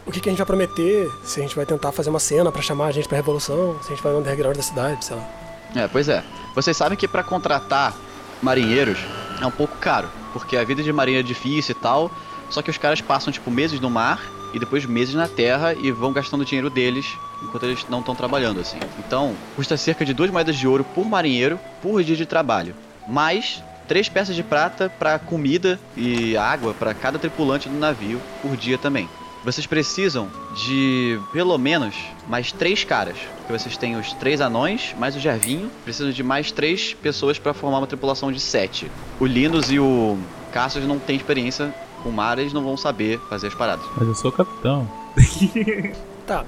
o 0.05 0.12
que, 0.12 0.21
que 0.21 0.29
a 0.29 0.31
gente 0.31 0.39
vai 0.39 0.47
prometer, 0.47 1.12
se 1.23 1.39
a 1.39 1.43
gente 1.43 1.55
vai 1.55 1.65
tentar 1.65 1.91
fazer 1.91 2.10
uma 2.10 2.19
cena 2.19 2.51
para 2.51 2.62
chamar 2.62 2.88
a 2.88 2.91
gente 2.91 3.07
pra 3.07 3.17
revolução, 3.17 3.77
se 3.81 3.88
a 3.88 3.95
gente 3.95 4.01
vai 4.01 4.13
no 4.13 4.19
underground 4.19 4.55
da 4.55 4.63
cidade, 4.63 5.03
sei 5.03 5.17
lá. 5.17 5.29
É, 5.75 5.88
pois 5.88 6.07
é. 6.07 6.23
Vocês 6.55 6.75
sabem 6.75 6.97
que 6.97 7.07
para 7.07 7.21
contratar 7.23 7.93
marinheiros 8.41 9.00
é 9.41 9.45
um 9.45 9.52
pouco 9.52 9.78
caro, 9.78 10.10
porque 10.34 10.58
a 10.58 10.63
vida 10.63 10.84
de 10.84 10.91
marinheiro 10.91 11.26
é 11.26 11.28
difícil 11.28 11.76
e 11.78 11.82
tal, 11.82 12.12
só 12.50 12.62
que 12.62 12.69
os 12.69 12.78
caras 12.78 13.02
passam 13.02 13.32
tipo 13.32 13.52
meses 13.52 13.80
no 13.80 13.89
mar 13.89 14.21
e 14.54 14.60
depois 14.60 14.86
meses 14.86 15.15
na 15.15 15.28
terra 15.28 15.73
e 15.73 15.91
vão 15.91 16.13
gastando 16.13 16.41
o 16.41 16.45
dinheiro 16.45 16.69
deles 16.69 17.17
enquanto 17.43 17.63
eles 17.63 17.86
não 17.88 18.00
estão 18.00 18.15
trabalhando 18.15 18.60
assim. 18.60 18.80
Então, 18.97 19.38
custa 19.56 19.78
cerca 19.78 20.06
de 20.06 20.13
duas 20.13 20.32
moedas 20.32 20.56
de 20.56 20.67
ouro 20.67 20.84
por 20.84 21.06
marinheiro 21.06 21.60
por 21.82 22.04
dia 22.04 22.15
de 22.15 22.26
trabalho, 22.26 22.76
mais 23.08 23.63
três 23.88 24.10
peças 24.10 24.36
de 24.36 24.43
prata 24.43 24.89
para 24.89 25.17
comida 25.17 25.80
e 25.95 26.36
água 26.36 26.73
para 26.73 26.93
cada 26.93 27.17
tripulante 27.17 27.69
do 27.69 27.78
navio 27.78 28.21
por 28.41 28.58
dia 28.58 28.78
também. 28.78 29.10
Vocês 29.47 29.65
precisam 29.65 30.27
de 30.53 31.17
pelo 31.31 31.57
menos 31.57 31.95
mais 32.27 32.51
três 32.51 32.83
caras. 32.83 33.15
Porque 33.38 33.53
vocês 33.57 33.77
têm 33.77 33.95
os 33.95 34.12
três 34.13 34.41
anões, 34.41 34.93
mais 34.99 35.15
o 35.15 35.19
Gervinho. 35.21 35.71
Precisam 35.86 36.12
de 36.12 36.21
mais 36.21 36.51
três 36.51 36.93
pessoas 36.93 37.39
para 37.39 37.53
formar 37.53 37.77
uma 37.77 37.88
tripulação 37.88 38.29
de 38.29 38.41
sete. 38.41 38.91
O 39.21 39.25
Linus 39.25 39.71
e 39.71 39.79
o 39.79 40.17
Cassius 40.51 40.86
não 40.86 40.99
têm 40.99 41.15
experiência 41.15 41.73
com 42.03 42.12
mar, 42.12 42.38
eles 42.38 42.51
não 42.51 42.62
vão 42.62 42.75
saber 42.75 43.19
fazer 43.29 43.47
as 43.47 43.55
paradas. 43.55 43.86
Mas 43.97 44.05
eu 44.10 44.15
sou 44.15 44.31
o 44.31 44.33
capitão. 44.33 44.86
Tá. 46.27 46.43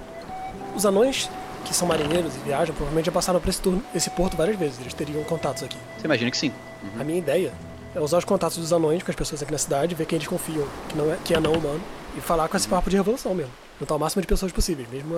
Os 0.76 0.86
anões 0.86 1.30
que 1.64 1.74
são 1.74 1.88
marinheiros 1.88 2.36
e 2.36 2.40
viajam 2.40 2.76
provavelmente 2.76 3.06
já 3.06 3.12
passaram 3.14 3.40
por 3.40 3.48
esse, 3.48 3.62
turno- 3.62 3.82
esse 3.96 4.10
porto 4.10 4.36
várias 4.36 4.58
vezes. 4.60 4.78
Eles 4.82 4.94
teriam 4.94 5.24
contatos 5.24 5.64
aqui. 5.64 5.78
Você 5.98 6.06
imagina 6.06 6.30
que 6.30 6.38
sim. 6.38 6.52
A 7.00 7.04
minha 7.06 7.18
ideia 7.18 7.54
é 7.96 8.00
usar 8.02 8.18
os 8.18 8.26
contatos 8.26 8.58
dos 8.58 8.74
anões 8.74 9.02
com 9.02 9.10
as 9.10 9.16
pessoas 9.16 9.42
aqui 9.42 9.54
na 9.54 9.58
cidade, 9.58 9.96
ver 9.96 10.06
quem 10.06 10.18
eles 10.18 10.28
confiam 10.28 10.68
que, 10.90 10.98
não 10.98 11.14
é, 11.14 11.18
que 11.24 11.34
é 11.34 11.40
não 11.40 11.54
humano, 11.54 11.80
e 12.18 12.22
falar 12.22 12.48
com 12.48 12.58
esse 12.58 12.68
papo 12.68 12.90
de 12.90 12.98
revolução 12.98 13.34
mesmo. 13.34 13.52
Juntar 13.80 13.96
o 13.96 14.00
máximo 14.00 14.22
de 14.22 14.28
pessoas 14.28 14.52
possíveis, 14.52 14.90
mesmo 14.90 15.16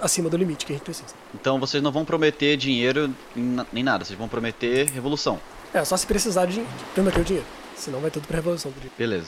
acima 0.00 0.30
do 0.30 0.36
limite 0.36 0.64
que 0.64 0.72
a 0.72 0.76
gente 0.76 0.84
precisa. 0.84 1.14
Então 1.34 1.60
vocês 1.60 1.82
não 1.82 1.92
vão 1.92 2.04
prometer 2.04 2.56
dinheiro 2.56 3.14
nem 3.72 3.84
nada, 3.84 4.04
vocês 4.04 4.18
vão 4.18 4.28
prometer 4.28 4.88
revolução. 4.90 5.38
É, 5.74 5.84
só 5.84 5.96
se 5.96 6.06
precisar 6.06 6.46
de 6.46 6.64
prometer 6.94 7.20
o 7.20 7.24
dinheiro. 7.24 7.46
Senão 7.76 8.00
vai 8.00 8.10
tudo 8.10 8.26
pra 8.26 8.36
revolução. 8.36 8.72
Beleza. 8.96 9.26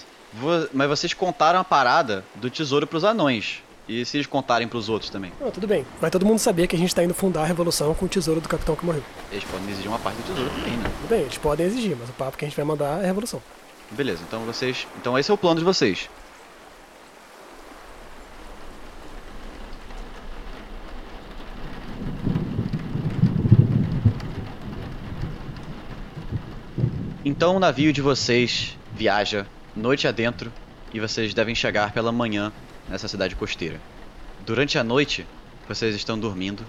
Mas 0.72 0.88
vocês 0.88 1.12
contaram 1.12 1.60
a 1.60 1.64
parada 1.64 2.24
do 2.36 2.48
tesouro 2.48 2.86
pros 2.86 3.04
anões. 3.04 3.62
E 3.88 4.04
se 4.04 4.16
eles 4.16 4.26
contarem 4.26 4.68
pros 4.68 4.88
outros 4.88 5.10
também? 5.10 5.32
Não, 5.40 5.50
tudo 5.50 5.66
bem. 5.66 5.84
Vai 6.00 6.10
todo 6.10 6.24
mundo 6.24 6.38
saber 6.38 6.68
que 6.68 6.76
a 6.76 6.78
gente 6.78 6.94
tá 6.94 7.02
indo 7.02 7.12
fundar 7.12 7.42
a 7.42 7.44
revolução 7.44 7.92
com 7.92 8.06
o 8.06 8.08
tesouro 8.08 8.40
do 8.40 8.48
capitão 8.48 8.76
que 8.76 8.86
morreu. 8.86 9.02
Eles 9.32 9.42
podem 9.44 9.68
exigir 9.68 9.88
uma 9.88 9.98
parte 9.98 10.16
do 10.18 10.22
tesouro 10.22 10.48
também, 10.50 10.76
né? 10.76 10.84
Tudo 11.00 11.08
bem, 11.08 11.20
eles 11.22 11.38
podem 11.38 11.66
exigir, 11.66 11.96
mas 11.98 12.08
o 12.08 12.12
papo 12.12 12.38
que 12.38 12.44
a 12.44 12.48
gente 12.48 12.56
vai 12.56 12.64
mandar 12.64 13.00
é 13.00 13.04
a 13.04 13.06
revolução. 13.06 13.42
Beleza, 13.90 14.22
então 14.26 14.44
vocês. 14.44 14.86
Então 15.00 15.18
esse 15.18 15.28
é 15.30 15.34
o 15.34 15.36
plano 15.36 15.58
de 15.58 15.64
vocês. 15.64 16.08
Então 27.22 27.54
o 27.54 27.60
navio 27.60 27.92
de 27.92 28.00
vocês 28.00 28.78
viaja 28.94 29.46
noite 29.76 30.08
adentro 30.08 30.50
e 30.92 30.98
vocês 30.98 31.34
devem 31.34 31.54
chegar 31.54 31.92
pela 31.92 32.10
manhã 32.10 32.50
nessa 32.88 33.08
cidade 33.08 33.36
costeira. 33.36 33.78
Durante 34.46 34.78
a 34.78 34.84
noite, 34.84 35.26
vocês 35.68 35.94
estão 35.94 36.18
dormindo. 36.18 36.64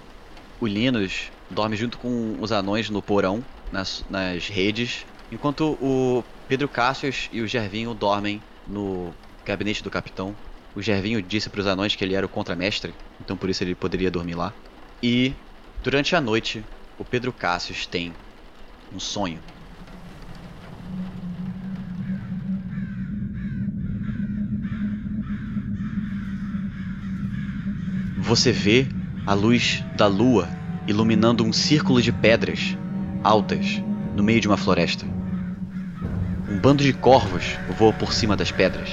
O 0.60 0.66
Linus 0.66 1.30
dorme 1.50 1.74
junto 1.74 1.96
com 1.96 2.36
os 2.38 2.52
anões 2.52 2.90
no 2.90 3.00
porão, 3.00 3.42
nas, 3.72 4.04
nas 4.10 4.46
redes, 4.46 5.06
enquanto 5.32 5.78
o 5.80 6.22
Pedro 6.46 6.68
Cassius 6.68 7.30
e 7.32 7.40
o 7.40 7.48
Gervinho 7.48 7.94
dormem 7.94 8.38
no 8.68 9.14
gabinete 9.46 9.82
do 9.82 9.90
capitão. 9.90 10.36
O 10.76 10.82
Gervinho 10.82 11.22
disse 11.22 11.48
para 11.48 11.62
os 11.62 11.66
anões 11.66 11.96
que 11.96 12.04
ele 12.04 12.14
era 12.14 12.26
o 12.26 12.28
contramestre, 12.28 12.92
então 13.18 13.38
por 13.38 13.48
isso 13.48 13.64
ele 13.64 13.74
poderia 13.74 14.10
dormir 14.10 14.34
lá. 14.34 14.52
E 15.02 15.32
durante 15.82 16.14
a 16.14 16.20
noite, 16.20 16.62
o 16.98 17.06
Pedro 17.06 17.32
Cassius 17.32 17.86
tem 17.86 18.12
um 18.94 19.00
sonho. 19.00 19.40
Você 28.32 28.50
vê 28.50 28.86
a 29.26 29.34
luz 29.34 29.84
da 29.94 30.06
lua 30.06 30.48
iluminando 30.86 31.44
um 31.44 31.52
círculo 31.52 32.00
de 32.00 32.10
pedras 32.10 32.78
altas 33.22 33.82
no 34.16 34.22
meio 34.22 34.40
de 34.40 34.48
uma 34.48 34.56
floresta. 34.56 35.04
Um 36.48 36.58
bando 36.58 36.82
de 36.82 36.94
corvos 36.94 37.58
voa 37.78 37.92
por 37.92 38.14
cima 38.14 38.34
das 38.34 38.50
pedras. 38.50 38.88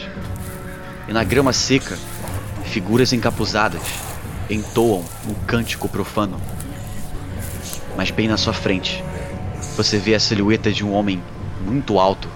E 1.07 1.13
na 1.13 1.23
grama 1.23 1.53
seca, 1.53 1.97
figuras 2.65 3.13
encapuzadas 3.13 3.81
entoam 4.49 5.05
um 5.25 5.33
cântico 5.45 5.87
profano. 5.87 6.37
Mas 7.95 8.11
bem 8.11 8.27
na 8.27 8.35
sua 8.35 8.51
frente, 8.51 9.01
você 9.77 9.97
vê 9.97 10.15
a 10.15 10.19
silhueta 10.19 10.69
de 10.69 10.83
um 10.83 10.91
homem 10.91 11.23
muito 11.65 11.97
alto, 11.97 12.27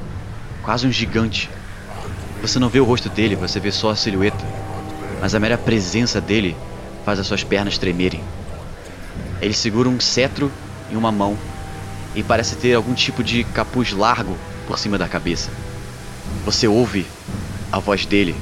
quase 0.62 0.88
um 0.88 0.92
gigante. 0.92 1.50
Você 2.42 2.60
não 2.60 2.70
vê 2.70 2.80
o 2.80 2.86
rosto 2.86 3.10
dele, 3.10 3.36
você 3.36 3.60
vê 3.60 3.74
só 3.74 3.90
a 3.90 3.96
silhueta. 3.98 4.46
Mas 5.20 5.36
a 5.36 5.40
mera 5.42 5.58
presença 5.58 6.22
dele 6.22 6.56
faz 7.06 7.20
as 7.20 7.28
suas 7.28 7.44
pernas 7.44 7.78
tremerem. 7.78 8.24
Ele 9.42 9.54
segura 9.54 9.90
um 9.90 10.00
cetro 10.00 10.52
em 10.92 10.96
uma 10.96 11.12
mão 11.12 11.38
e 12.16 12.24
parece 12.24 12.56
ter 12.56 12.74
algum 12.74 12.94
tipo 12.94 13.24
de 13.24 13.44
capuz 13.44 13.92
largo 13.92 14.38
por 14.68 14.80
cima 14.80 14.98
da 14.98 15.08
cabeça. 15.08 15.52
Você 16.46 16.68
ouve 16.68 17.06
a 17.72 17.80
voz 17.80 18.06
dele. 18.06 18.36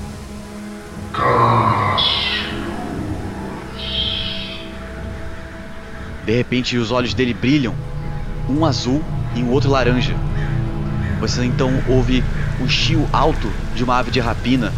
De 6.26 6.36
repente, 6.38 6.78
os 6.78 6.92
olhos 6.92 7.14
dele 7.14 7.34
brilham, 7.34 7.74
um 8.48 8.66
azul 8.66 9.04
e 9.36 9.42
um 9.42 9.50
outro 9.50 9.70
laranja. 9.70 10.16
Você 11.20 11.44
então 11.44 11.72
ouve 11.88 12.24
um 12.60 12.68
chio 12.68 13.08
alto 13.12 13.52
de 13.76 13.84
uma 13.84 13.98
ave 13.98 14.12
de 14.12 14.20
rapina, 14.20 14.72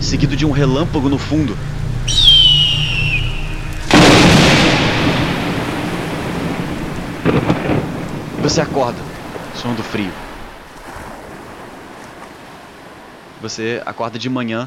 seguido 0.00 0.36
de 0.36 0.46
um 0.46 0.50
relâmpago 0.50 1.08
no 1.08 1.18
fundo. 1.18 1.56
Você 8.48 8.62
acorda, 8.62 8.98
suando 9.54 9.82
frio. 9.82 10.10
Você 13.42 13.82
acorda 13.84 14.18
de 14.18 14.30
manhã, 14.30 14.66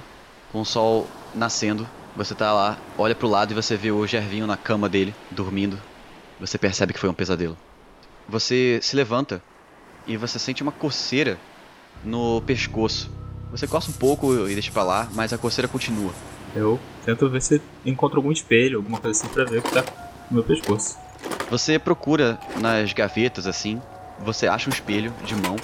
com 0.52 0.62
o 0.62 0.66
sol 0.66 1.08
nascendo. 1.34 1.88
Você 2.16 2.36
tá 2.36 2.54
lá, 2.54 2.78
olha 2.96 3.16
pro 3.16 3.28
lado 3.28 3.54
e 3.54 3.56
você 3.56 3.76
vê 3.76 3.90
o 3.90 4.06
Gervinho 4.06 4.46
na 4.46 4.56
cama 4.56 4.88
dele, 4.88 5.16
dormindo. 5.32 5.80
Você 6.40 6.60
percebe 6.60 6.94
que 6.94 7.00
foi 7.00 7.10
um 7.10 7.14
pesadelo. 7.14 7.58
Você 8.30 8.80
se 8.84 8.96
levanta 8.96 9.42
e 10.06 10.16
você 10.16 10.38
sente 10.38 10.62
uma 10.62 10.72
coceira 10.72 11.40
no 12.04 12.40
pescoço. 12.44 13.10
Você 13.50 13.66
coça 13.66 13.90
um 13.90 13.96
pouco 13.96 14.48
e 14.48 14.54
deixa 14.54 14.72
pra 14.72 14.84
lá, 14.84 15.10
mas 15.12 15.34
a 15.34 15.40
coceira 15.40 15.68
continua. 15.68 16.14
Eu 16.56 16.80
tento 17.04 17.28
ver 17.28 17.42
se 17.42 17.60
encontro 17.84 18.20
algum 18.20 18.32
espelho, 18.32 18.78
alguma 18.78 19.00
coisa 19.00 19.20
assim 19.20 19.34
pra 19.34 19.44
ver 19.44 19.58
o 19.58 19.64
que 19.64 19.72
tá 19.72 19.84
no 20.30 20.36
meu 20.36 20.44
pescoço. 20.44 21.01
Você 21.50 21.78
procura 21.78 22.40
nas 22.60 22.94
gavetas 22.94 23.46
assim, 23.46 23.82
você 24.20 24.48
acha 24.48 24.70
um 24.70 24.74
espelho 24.74 25.14
de 25.26 25.36
mão, 25.36 25.56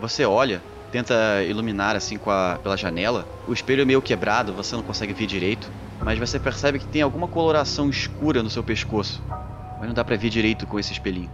você 0.00 0.24
olha, 0.24 0.62
tenta 0.90 1.42
iluminar 1.42 1.96
assim 1.96 2.16
com 2.16 2.30
a, 2.30 2.58
pela 2.62 2.76
janela. 2.76 3.26
O 3.46 3.52
espelho 3.52 3.82
é 3.82 3.84
meio 3.84 4.00
quebrado, 4.00 4.52
você 4.52 4.74
não 4.74 4.82
consegue 4.82 5.12
ver 5.12 5.26
direito, 5.26 5.70
mas 6.00 6.18
você 6.18 6.38
percebe 6.38 6.78
que 6.78 6.86
tem 6.86 7.02
alguma 7.02 7.28
coloração 7.28 7.90
escura 7.90 8.42
no 8.42 8.50
seu 8.50 8.62
pescoço. 8.62 9.22
Mas 9.78 9.88
não 9.88 9.94
dá 9.94 10.04
pra 10.04 10.16
ver 10.16 10.28
direito 10.28 10.66
com 10.66 10.78
esse 10.78 10.92
espelhinho. 10.92 11.30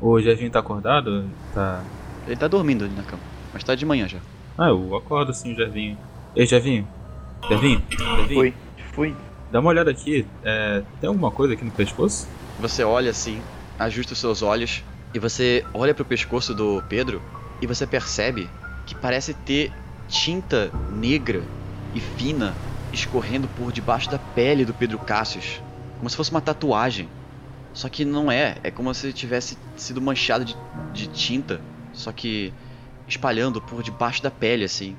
O 0.00 0.20
Jevinho 0.20 0.50
tá 0.50 0.58
acordado? 0.58 1.24
Tá. 1.54 1.82
Ele 2.26 2.36
tá 2.36 2.48
dormindo 2.48 2.84
ali 2.84 2.94
na 2.94 3.02
cama, 3.02 3.22
mas 3.52 3.64
tá 3.64 3.74
de 3.74 3.86
manhã 3.86 4.08
já. 4.08 4.18
Ah, 4.56 4.68
eu 4.68 4.94
acordo 4.94 5.30
assim 5.30 5.52
o 5.52 5.56
Jevinho. 5.56 5.98
Ei, 6.36 6.46
Jevinho. 6.46 6.86
Jevinho? 7.48 7.82
Jevinho? 7.90 8.34
Fui, 8.34 8.54
fui. 8.92 9.16
Dá 9.50 9.60
uma 9.60 9.70
olhada 9.70 9.90
aqui. 9.90 10.26
É, 10.42 10.82
tem 11.00 11.08
alguma 11.08 11.30
coisa 11.30 11.54
aqui 11.54 11.64
no 11.64 11.70
pescoço? 11.70 12.28
Você 12.58 12.84
olha 12.84 13.10
assim, 13.10 13.42
ajusta 13.78 14.12
os 14.12 14.18
seus 14.18 14.42
olhos 14.42 14.84
e 15.12 15.18
você 15.18 15.64
olha 15.72 15.94
pro 15.94 16.04
pescoço 16.04 16.54
do 16.54 16.82
Pedro 16.88 17.20
e 17.60 17.66
você 17.66 17.86
percebe 17.86 18.48
que 18.86 18.94
parece 18.94 19.34
ter 19.34 19.72
tinta 20.08 20.70
negra 20.90 21.42
e 21.94 22.00
fina 22.00 22.54
escorrendo 22.92 23.48
por 23.48 23.72
debaixo 23.72 24.10
da 24.10 24.18
pele 24.18 24.64
do 24.64 24.74
Pedro 24.74 24.98
Cassius, 24.98 25.60
como 25.98 26.08
se 26.08 26.16
fosse 26.16 26.30
uma 26.30 26.40
tatuagem. 26.40 27.08
Só 27.72 27.88
que 27.88 28.04
não 28.04 28.30
é, 28.30 28.56
é 28.62 28.70
como 28.70 28.94
se 28.94 29.12
tivesse 29.12 29.58
sido 29.76 30.00
manchado 30.00 30.44
de, 30.44 30.56
de 30.92 31.08
tinta, 31.08 31.60
só 31.92 32.12
que 32.12 32.52
espalhando 33.08 33.60
por 33.60 33.82
debaixo 33.82 34.22
da 34.22 34.30
pele 34.30 34.64
assim 34.64 34.96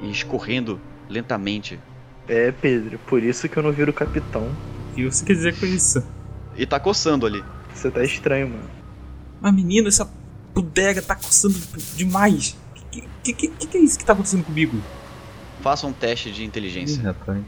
e 0.00 0.10
escorrendo 0.10 0.80
lentamente. 1.08 1.78
É, 2.26 2.50
Pedro, 2.50 2.98
por 3.06 3.22
isso 3.22 3.48
que 3.48 3.56
eu 3.58 3.62
não 3.62 3.72
viro 3.72 3.92
capitão. 3.92 4.50
O 4.90 4.94
que 4.94 5.04
você 5.04 5.24
quer 5.24 5.34
dizer 5.34 5.58
com 5.58 5.66
isso? 5.66 6.02
E 6.58 6.66
tá 6.66 6.78
coçando 6.80 7.24
ali. 7.24 7.42
Você 7.72 7.90
tá 7.90 8.02
estranho, 8.04 8.48
mano. 8.50 8.68
Mas 9.40 9.54
menino, 9.54 9.88
essa 9.88 10.10
bodega 10.52 11.00
tá 11.00 11.14
coçando 11.14 11.54
demais. 11.94 12.56
Que 12.90 13.00
que, 13.22 13.32
que, 13.32 13.48
que, 13.48 13.66
que 13.68 13.78
é 13.78 13.80
isso 13.80 13.96
que 13.98 14.04
tá 14.04 14.12
acontecendo 14.12 14.44
comigo? 14.44 14.76
Faça 15.62 15.86
um 15.86 15.92
teste 15.92 16.30
de 16.32 16.42
Ih, 16.42 16.46
inteligência. 16.46 17.02
rapaz. 17.02 17.40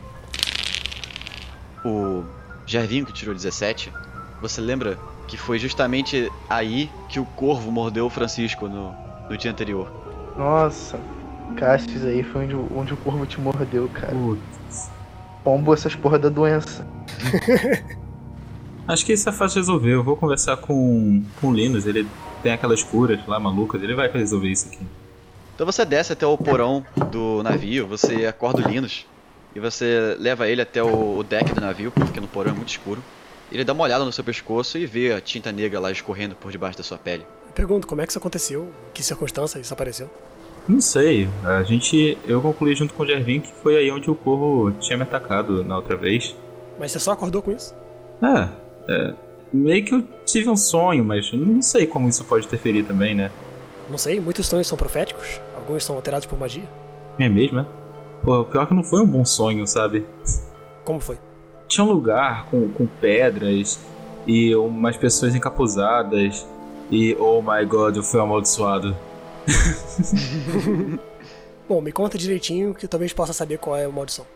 o 1.85 2.23
Gervinho 2.67 3.05
que 3.07 3.13
tirou 3.13 3.35
17, 3.35 3.93
você 4.41 4.61
lembra 4.61 4.97
que 5.27 5.37
foi 5.37 5.59
justamente 5.59 6.31
aí 6.49 6.91
que 7.09 7.19
o 7.19 7.25
corvo 7.25 7.71
mordeu 7.73 8.07
o 8.07 8.11
Francisco 8.11 8.69
no, 8.69 8.95
no 9.29 9.37
dia 9.37 9.51
anterior. 9.51 9.91
Nossa, 10.37 11.01
Cassius 11.57 12.05
aí 12.05 12.23
foi 12.23 12.45
onde, 12.45 12.55
o- 12.55 12.69
onde 12.77 12.95
o 12.95 12.97
corvo 12.99 13.27
te 13.27 13.41
mordeu, 13.41 13.89
cara. 13.89 14.13
Putz. 14.13 14.91
Pombo 15.43 15.73
essas 15.75 15.95
porra 15.97 16.19
da 16.19 16.29
doença. 16.29 16.87
Acho 18.91 19.07
que 19.07 19.13
isso 19.13 19.29
é 19.29 19.33
fácil 19.33 19.55
de 19.55 19.61
resolver. 19.61 19.95
Eu 19.95 20.03
vou 20.03 20.17
conversar 20.17 20.57
com, 20.57 21.23
com 21.41 21.49
o 21.49 21.53
Linus. 21.55 21.87
Ele 21.87 22.07
tem 22.43 22.53
aquelas 22.53 22.83
curas 22.83 23.21
lá 23.27 23.39
malucas. 23.39 23.81
Ele 23.83 23.95
vai 23.95 24.11
resolver 24.11 24.49
isso 24.49 24.67
aqui. 24.69 24.81
Então 25.55 25.65
você 25.65 25.85
desce 25.85 26.13
até 26.13 26.27
o 26.27 26.37
porão 26.37 26.85
do 27.11 27.43
navio, 27.43 27.87
você 27.87 28.25
acorda 28.27 28.67
o 28.67 28.69
Linus 28.71 29.05
e 29.55 29.61
você 29.61 30.17
leva 30.19 30.49
ele 30.49 30.63
até 30.63 30.83
o, 30.83 31.19
o 31.19 31.23
deck 31.23 31.53
do 31.53 31.61
navio, 31.61 31.93
porque 31.93 32.19
no 32.19 32.27
porão 32.27 32.53
é 32.53 32.55
muito 32.55 32.71
escuro. 32.71 33.03
Ele 33.53 33.63
dá 33.63 33.73
uma 33.73 33.85
olhada 33.85 34.05
no 34.05 34.11
seu 34.11 34.25
pescoço 34.25 34.79
e 34.79 34.87
vê 34.87 35.13
a 35.13 35.21
tinta 35.21 35.53
negra 35.53 35.79
lá 35.79 35.91
escorrendo 35.91 36.35
por 36.35 36.51
debaixo 36.51 36.79
da 36.79 36.85
sua 36.85 36.97
pele. 36.97 37.27
Eu 37.47 37.53
pergunto 37.53 37.87
como 37.87 38.01
é 38.01 38.07
que 38.07 38.11
isso 38.11 38.19
aconteceu, 38.19 38.73
em 38.89 38.93
que 38.95 39.03
circunstância 39.03 39.59
isso 39.59 39.73
apareceu. 39.73 40.09
Não 40.69 40.81
sei. 40.81 41.29
A 41.45 41.63
gente. 41.63 42.17
Eu 42.27 42.41
concluí 42.41 42.75
junto 42.75 42.95
com 42.95 43.03
o 43.03 43.07
Gervin 43.07 43.41
que 43.41 43.53
foi 43.53 43.77
aí 43.77 43.91
onde 43.91 44.11
o 44.11 44.15
corvo 44.15 44.71
tinha 44.81 44.97
me 44.97 45.03
atacado 45.03 45.63
na 45.63 45.77
outra 45.77 45.97
vez. 45.97 46.35
Mas 46.79 46.93
você 46.93 47.01
só 47.01 47.13
acordou 47.13 47.43
com 47.43 47.53
isso? 47.53 47.75
É, 48.23 48.49
é. 48.89 49.15
Meio 49.53 49.85
que 49.85 49.95
eu 49.95 50.03
tive 50.25 50.49
um 50.49 50.57
sonho, 50.57 51.05
mas 51.05 51.33
não 51.33 51.61
sei 51.61 51.87
como 51.87 52.09
isso 52.09 52.25
pode 52.25 52.47
interferir 52.47 52.85
também, 52.85 53.15
né? 53.15 53.31
Não 53.89 53.99
sei, 53.99 54.21
muitos 54.21 54.47
sonhos 54.47 54.69
são 54.69 54.79
proféticos, 54.79 55.41
alguns 55.57 55.85
são 55.85 55.97
alterados 55.97 56.27
por 56.27 56.39
magia. 56.39 56.63
É 57.19 57.29
mesmo, 57.29 57.59
né? 57.59 57.67
Pô, 58.23 58.45
pior 58.45 58.63
é 58.63 58.67
que 58.67 58.75
não 58.75 58.85
foi 58.85 59.03
um 59.03 59.07
bom 59.07 59.25
sonho, 59.25 59.67
sabe? 59.67 60.07
Como 60.85 61.01
foi? 61.01 61.19
Tinha 61.67 61.85
um 61.85 61.91
lugar 61.91 62.47
com, 62.47 62.69
com 62.69 62.87
pedras 62.87 63.81
e 64.27 64.55
umas 64.55 64.97
pessoas 64.97 65.35
encapuzadas 65.35 66.47
e 66.91 67.17
oh 67.19 67.41
my 67.43 67.65
god, 67.65 67.97
eu 67.97 68.03
fui 68.03 68.21
amaldiçoado. 68.21 68.97
Bom, 71.69 71.81
me 71.81 71.93
conta 71.93 72.19
direitinho 72.19 72.75
que 72.75 72.85
eu 72.85 72.89
talvez 72.89 73.13
possa 73.13 73.33
saber 73.33 73.59
qual 73.59 73.77
é 73.77 73.85
a 73.85 73.89
maldição. 73.89 74.27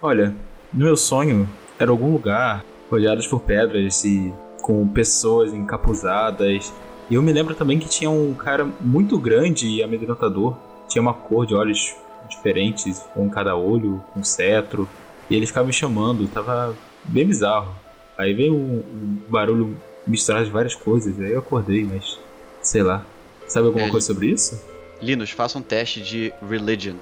Olha, 0.00 0.34
no 0.72 0.84
meu 0.84 0.96
sonho 0.96 1.48
era 1.78 1.90
algum 1.90 2.12
lugar 2.12 2.64
rodeados 2.92 3.26
por 3.26 3.40
pedras 3.40 4.04
e 4.04 4.32
com 4.60 4.86
pessoas 4.86 5.52
encapuzadas. 5.52 6.72
E 7.10 7.14
eu 7.14 7.22
me 7.22 7.32
lembro 7.32 7.54
também 7.54 7.78
que 7.78 7.88
tinha 7.88 8.10
um 8.10 8.34
cara 8.34 8.64
muito 8.80 9.18
grande 9.18 9.66
e 9.66 9.82
amedrontador. 9.82 10.56
Tinha 10.88 11.02
uma 11.02 11.14
cor 11.14 11.46
de 11.46 11.54
olhos 11.54 11.94
diferentes, 12.28 13.02
em 13.16 13.28
cada 13.28 13.56
olho, 13.56 14.02
um 14.16 14.22
cetro. 14.22 14.88
E 15.28 15.34
ele 15.34 15.46
ficava 15.46 15.66
me 15.66 15.72
chamando, 15.72 16.28
tava 16.28 16.76
bem 17.04 17.26
bizarro. 17.26 17.74
Aí 18.16 18.34
veio 18.34 18.54
um, 18.54 18.78
um 18.78 19.18
barulho 19.28 19.76
misturado 20.06 20.44
de 20.44 20.50
várias 20.50 20.74
coisas, 20.74 21.18
aí 21.18 21.32
eu 21.32 21.38
acordei, 21.38 21.84
mas 21.84 22.18
sei 22.60 22.82
lá. 22.82 23.04
Sabe 23.46 23.66
alguma 23.66 23.86
É, 23.86 23.90
coisa 23.90 24.06
sobre 24.06 24.28
isso? 24.28 24.60
Linus, 25.00 25.30
faça 25.30 25.58
um 25.58 25.62
teste 25.62 26.00
de 26.00 26.32
Religion. 26.48 26.96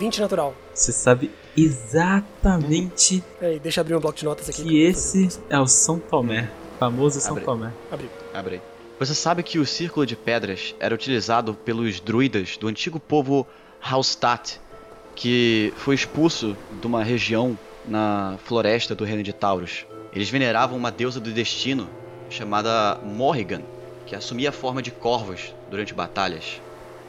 20 0.00 0.18
natural. 0.22 0.54
Você 0.74 0.92
sabe 0.92 1.30
exatamente 1.54 3.22
Peraí, 3.38 3.58
deixa 3.60 3.80
eu 3.80 3.82
abrir 3.82 3.94
um 3.94 4.00
bloco 4.00 4.16
de 4.16 4.24
notas 4.24 4.48
aqui. 4.48 4.62
que 4.62 4.82
esse 4.82 5.28
é 5.50 5.60
o 5.60 5.66
São 5.66 5.98
Tomé, 5.98 6.50
famoso 6.78 7.20
São 7.20 7.32
Abre. 7.32 7.44
Tomé. 7.44 7.72
Abri. 7.92 8.10
Abre 8.32 8.54
aí. 8.54 8.62
Você 8.98 9.14
sabe 9.14 9.42
que 9.42 9.58
o 9.58 9.66
círculo 9.66 10.06
de 10.06 10.16
pedras 10.16 10.74
era 10.80 10.94
utilizado 10.94 11.52
pelos 11.52 12.00
druidas 12.00 12.56
do 12.56 12.66
antigo 12.66 12.98
povo 12.98 13.46
Haustat, 13.82 14.58
que 15.14 15.72
foi 15.76 15.94
expulso 15.94 16.56
de 16.80 16.86
uma 16.86 17.04
região 17.04 17.58
na 17.86 18.38
floresta 18.44 18.94
do 18.94 19.04
reino 19.04 19.22
de 19.22 19.34
Taurus. 19.34 19.84
Eles 20.14 20.30
veneravam 20.30 20.78
uma 20.78 20.90
deusa 20.90 21.20
do 21.20 21.30
destino 21.30 21.88
chamada 22.30 22.98
Morrigan, 23.04 23.62
que 24.06 24.16
assumia 24.16 24.48
a 24.48 24.52
forma 24.52 24.80
de 24.80 24.90
corvos 24.90 25.54
durante 25.70 25.92
batalhas. 25.92 26.60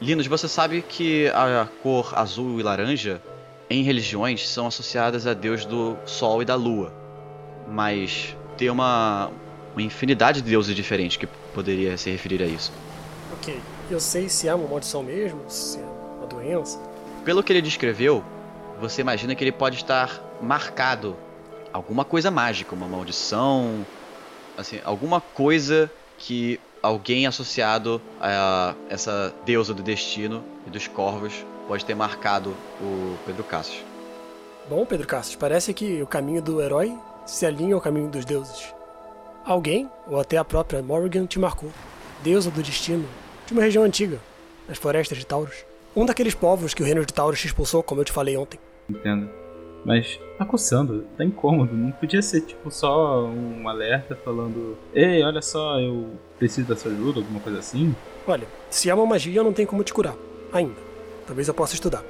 Linus, 0.02 0.26
você 0.26 0.48
sabe 0.48 0.82
que 0.82 1.28
a 1.28 1.68
cor 1.80 2.12
azul 2.18 2.58
e 2.58 2.62
laranja 2.62 3.22
em 3.70 3.84
religiões 3.84 4.48
são 4.48 4.66
associadas 4.66 5.28
a 5.28 5.32
deus 5.32 5.64
do 5.64 5.96
sol 6.04 6.42
e 6.42 6.44
da 6.44 6.56
lua, 6.56 6.92
mas 7.68 8.36
tem 8.58 8.68
uma, 8.68 9.30
uma 9.72 9.80
infinidade 9.80 10.42
de 10.42 10.50
deuses 10.50 10.74
diferentes 10.74 11.16
que 11.16 11.28
poderia 11.54 11.96
se 11.96 12.10
referir 12.10 12.42
a 12.42 12.46
isso. 12.46 12.72
Ok. 13.34 13.56
Eu 13.88 14.00
sei 14.00 14.28
se 14.28 14.48
é 14.48 14.54
uma 14.54 14.66
maldição 14.66 15.04
mesmo, 15.04 15.40
se 15.46 15.78
é 15.78 15.84
uma 16.18 16.26
doença. 16.26 16.80
Pelo 17.24 17.40
que 17.40 17.52
ele 17.52 17.62
descreveu, 17.62 18.24
você 18.80 19.02
imagina 19.02 19.36
que 19.36 19.44
ele 19.44 19.52
pode 19.52 19.76
estar 19.76 20.20
marcado 20.42 21.16
alguma 21.72 22.04
coisa 22.04 22.28
mágica, 22.28 22.74
uma 22.74 22.88
maldição, 22.88 23.86
assim, 24.58 24.80
alguma 24.84 25.20
coisa 25.20 25.88
que 26.18 26.58
alguém 26.82 27.26
associado 27.26 28.02
a 28.20 28.74
essa 28.88 29.32
deusa 29.44 29.72
do 29.72 29.82
destino 29.82 30.42
e 30.66 30.70
dos 30.70 30.88
corvos 30.88 31.32
pode 31.68 31.84
ter 31.84 31.94
marcado 31.94 32.54
o 32.80 33.16
Pedro 33.24 33.44
Cassius. 33.44 33.84
Bom, 34.68 34.84
Pedro 34.84 35.06
Cassius, 35.06 35.36
parece 35.36 35.72
que 35.72 36.02
o 36.02 36.06
caminho 36.06 36.42
do 36.42 36.60
herói 36.60 36.92
se 37.24 37.46
alinha 37.46 37.74
ao 37.74 37.80
caminho 37.80 38.08
dos 38.08 38.24
deuses. 38.24 38.74
Alguém, 39.44 39.88
ou 40.06 40.20
até 40.20 40.36
a 40.36 40.44
própria 40.44 40.82
Morrigan, 40.82 41.26
te 41.26 41.38
marcou. 41.38 41.70
Deusa 42.22 42.50
do 42.50 42.62
destino, 42.62 43.08
de 43.46 43.52
uma 43.52 43.62
região 43.62 43.82
antiga, 43.82 44.18
nas 44.68 44.78
florestas 44.78 45.18
de 45.18 45.26
Taurus. 45.26 45.64
Um 45.94 46.06
daqueles 46.06 46.34
povos 46.34 46.74
que 46.74 46.82
o 46.82 46.86
reino 46.86 47.04
de 47.04 47.12
Taurus 47.12 47.40
te 47.40 47.46
expulsou, 47.48 47.82
como 47.82 48.00
eu 48.00 48.04
te 48.04 48.12
falei 48.12 48.36
ontem. 48.36 48.58
Entendo. 48.88 49.41
Mas 49.84 50.18
tá 50.38 50.44
coçando, 50.44 51.04
tá 51.16 51.24
incômodo. 51.24 51.74
Não 51.74 51.90
podia 51.92 52.22
ser 52.22 52.42
tipo 52.42 52.70
só 52.70 53.24
um 53.26 53.68
alerta 53.68 54.16
falando: 54.16 54.76
Ei, 54.94 55.22
olha 55.22 55.42
só, 55.42 55.78
eu 55.80 56.10
preciso 56.38 56.68
da 56.68 56.76
sua 56.76 56.92
ajuda, 56.92 57.20
alguma 57.20 57.40
coisa 57.40 57.58
assim. 57.58 57.94
Olha, 58.26 58.46
se 58.70 58.88
é 58.88 58.94
uma 58.94 59.06
magia, 59.06 59.40
eu 59.40 59.44
não 59.44 59.52
tenho 59.52 59.68
como 59.68 59.82
te 59.82 59.92
curar. 59.92 60.14
Ainda. 60.52 60.74
Talvez 61.26 61.48
eu 61.48 61.54
possa 61.54 61.74
estudar. 61.74 62.04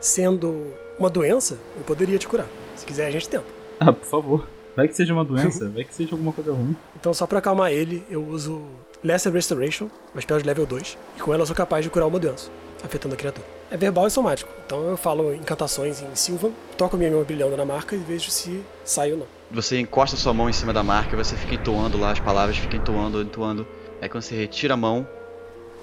Sendo 0.00 0.72
uma 0.98 1.10
doença, 1.10 1.58
eu 1.76 1.82
poderia 1.84 2.18
te 2.18 2.28
curar. 2.28 2.46
Se 2.76 2.86
quiser, 2.86 3.06
a 3.06 3.10
gente 3.10 3.28
tenta. 3.28 3.44
Ah, 3.80 3.92
por 3.92 4.06
favor. 4.06 4.48
Vai 4.76 4.86
que 4.86 4.94
seja 4.94 5.12
uma 5.12 5.24
doença, 5.24 5.68
vai 5.68 5.82
que 5.82 5.92
seja 5.92 6.12
alguma 6.12 6.32
coisa 6.32 6.52
ruim. 6.52 6.76
Então, 6.94 7.12
só 7.12 7.26
pra 7.26 7.40
acalmar 7.40 7.72
ele, 7.72 8.04
eu 8.08 8.24
uso 8.24 8.62
Lesser 9.02 9.32
Restoration, 9.32 9.90
uma 10.14 10.20
spell 10.20 10.38
de 10.38 10.44
level 10.44 10.64
2, 10.66 10.96
e 11.16 11.20
com 11.20 11.34
ela 11.34 11.42
eu 11.42 11.46
sou 11.46 11.56
capaz 11.56 11.84
de 11.84 11.90
curar 11.90 12.06
uma 12.06 12.18
doença, 12.18 12.48
afetando 12.84 13.14
a 13.14 13.18
criatura. 13.18 13.57
É 13.70 13.76
verbal 13.76 14.06
e 14.06 14.10
somático, 14.10 14.50
então 14.64 14.88
eu 14.88 14.96
falo 14.96 15.34
encantações 15.34 16.00
em 16.00 16.14
Silvan, 16.14 16.52
toco 16.78 16.96
minha 16.96 17.10
mão 17.10 17.22
brilhando 17.22 17.54
na 17.54 17.66
marca 17.66 17.94
e 17.94 17.98
vejo 17.98 18.30
se 18.30 18.62
sai 18.82 19.12
ou 19.12 19.18
não. 19.18 19.26
Você 19.50 19.78
encosta 19.78 20.16
sua 20.16 20.32
mão 20.32 20.48
em 20.48 20.54
cima 20.54 20.72
da 20.72 20.82
marca 20.82 21.14
e 21.14 21.16
você 21.16 21.36
fica 21.36 21.54
entoando 21.54 21.98
lá 21.98 22.12
as 22.12 22.20
palavras, 22.20 22.56
fica 22.56 22.76
entoando, 22.76 23.20
entoando. 23.20 23.66
Aí 24.00 24.08
quando 24.08 24.22
você 24.22 24.34
retira 24.34 24.72
a 24.72 24.76
mão, 24.76 25.06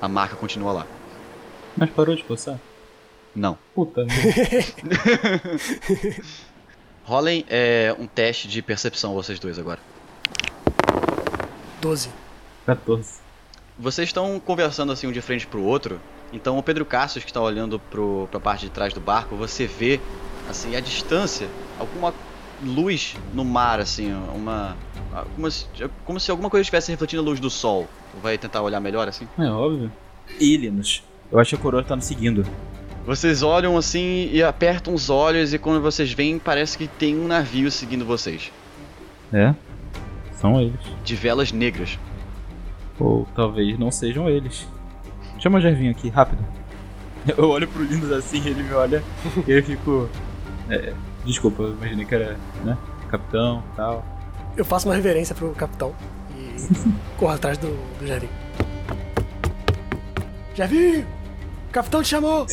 a 0.02 0.08
marca 0.08 0.36
continua 0.36 0.72
lá. 0.72 0.88
Mas 1.78 1.90
parou 1.92 2.16
de 2.16 2.24
coçar? 2.24 2.60
Não. 3.36 3.58
Puta 3.76 4.04
merda. 4.06 5.52
Rolem 7.04 7.46
é, 7.48 7.96
um 8.00 8.08
teste 8.08 8.48
de 8.48 8.64
percepção 8.64 9.14
vocês 9.14 9.40
dois 9.40 9.60
agora. 9.60 9.80
12. 11.82 12.10
14. 12.66 13.20
Vocês 13.78 14.10
estão 14.10 14.40
conversando 14.40 14.92
assim 14.92 15.06
um 15.06 15.12
de 15.12 15.22
frente 15.22 15.46
pro 15.46 15.62
outro. 15.62 16.02
Então 16.34 16.58
o 16.58 16.64
Pedro 16.64 16.86
Cassius 16.86 17.24
que 17.24 17.30
está 17.30 17.42
olhando 17.42 17.80
pro, 17.80 18.28
pra 18.30 18.40
parte 18.40 18.66
de 18.66 18.72
trás 18.72 18.94
do 18.94 19.00
barco, 19.00 19.36
você 19.36 19.66
vê 19.66 20.00
assim 20.50 20.76
à 20.76 20.80
distância 20.80 21.48
alguma 21.80 22.14
luz 22.64 23.16
no 23.34 23.44
mar 23.44 23.80
assim, 23.80 24.14
uma 24.34 24.76
como 25.36 25.52
se, 25.52 25.66
como 26.06 26.20
se 26.20 26.32
alguma 26.32 26.50
coisa 26.50 26.62
estivesse 26.62 26.92
refletindo 26.92 27.22
a 27.22 27.26
luz 27.26 27.40
do 27.40 27.50
sol. 27.50 27.88
Vai 28.22 28.38
tentar 28.38 28.62
olhar 28.62 28.80
melhor 28.80 29.08
assim? 29.08 29.28
É 29.38 29.50
óbvio. 29.50 29.92
E 30.40 30.58
Linus, 30.58 31.04
eu 31.32 31.40
acho 31.40 31.52
que 31.52 31.56
a 31.56 31.60
coroa 31.60 31.84
tá 31.84 31.96
nos 31.96 32.06
seguindo. 32.06 32.46
Vocês 33.06 33.44
olham 33.44 33.78
assim 33.78 34.30
e 34.32 34.42
apertam 34.42 34.94
os 34.94 35.10
olhos 35.10 35.54
e 35.54 35.60
quando 35.60 35.80
vocês 35.82 36.12
veem 36.12 36.40
parece 36.40 36.78
que 36.78 36.88
tem 36.88 37.16
um 37.16 37.28
navio 37.28 37.70
seguindo 37.70 38.04
vocês, 38.04 38.52
É? 39.32 39.54
São 40.34 40.60
eles. 40.60 40.80
de 41.04 41.16
velas 41.16 41.52
negras. 41.52 41.98
Ou 43.00 43.28
talvez 43.36 43.78
não 43.78 43.92
sejam 43.92 44.30
eles. 44.30 44.68
Chama 45.46 45.60
o 45.60 45.62
Gervinho 45.62 45.92
aqui, 45.92 46.10
rápido. 46.10 46.44
Eu 47.38 47.52
olho 47.52 47.68
pro 47.68 47.84
Linus 47.84 48.12
assim, 48.12 48.40
ele 48.48 48.64
me 48.64 48.74
olha 48.74 49.04
e 49.48 49.52
eu 49.52 49.64
fico. 49.64 50.10
É, 50.68 50.92
desculpa, 51.24 51.62
eu 51.62 51.74
imaginei 51.74 52.04
que 52.04 52.16
era, 52.16 52.36
né? 52.64 52.76
Capitão 53.12 53.64
tal. 53.76 54.04
Eu 54.58 54.66
faço 54.66 54.90
uma 54.90 54.96
reverência 54.96 55.36
pro 55.36 55.52
capitão 55.52 55.94
e 56.36 56.56
corro 57.20 57.34
atrás 57.34 57.60
do, 57.60 57.68
do 58.00 58.08
Javi. 58.08 58.28
Javi! 60.56 61.06
O 61.70 61.72
capitão 61.72 62.02
te 62.02 62.10
chamou! 62.10 62.48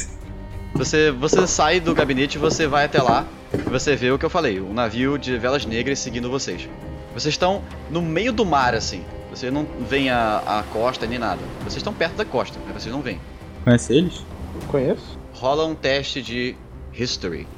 Você, 0.74 1.10
você 1.12 1.46
sai 1.46 1.80
do 1.80 1.94
gabinete, 1.94 2.36
você 2.36 2.66
vai 2.66 2.84
até 2.84 3.00
lá 3.00 3.24
e 3.54 3.70
você 3.70 3.96
vê 3.96 4.10
o 4.10 4.18
que 4.18 4.26
eu 4.26 4.30
falei, 4.30 4.60
um 4.60 4.74
navio 4.74 5.16
de 5.16 5.38
velas 5.38 5.64
negras 5.64 5.98
seguindo 5.98 6.28
vocês. 6.28 6.68
Vocês 7.14 7.32
estão 7.32 7.62
no 7.88 8.02
meio 8.02 8.34
do 8.34 8.44
mar 8.44 8.74
assim. 8.74 9.02
Você 9.34 9.50
não 9.50 9.66
vem 9.88 10.10
a, 10.10 10.38
a 10.38 10.62
costa 10.64 11.06
nem 11.06 11.18
nada. 11.18 11.40
Vocês 11.60 11.76
estão 11.76 11.94
perto 11.94 12.16
da 12.16 12.24
costa, 12.24 12.58
mas 12.66 12.82
vocês 12.82 12.94
não 12.94 13.00
vêm. 13.00 13.18
Conhece 13.64 13.94
eles? 13.94 14.22
Eu 14.54 14.68
conheço. 14.68 15.18
Rola 15.32 15.66
um 15.66 15.74
teste 15.74 16.20
de 16.20 16.54
History. 16.92 17.48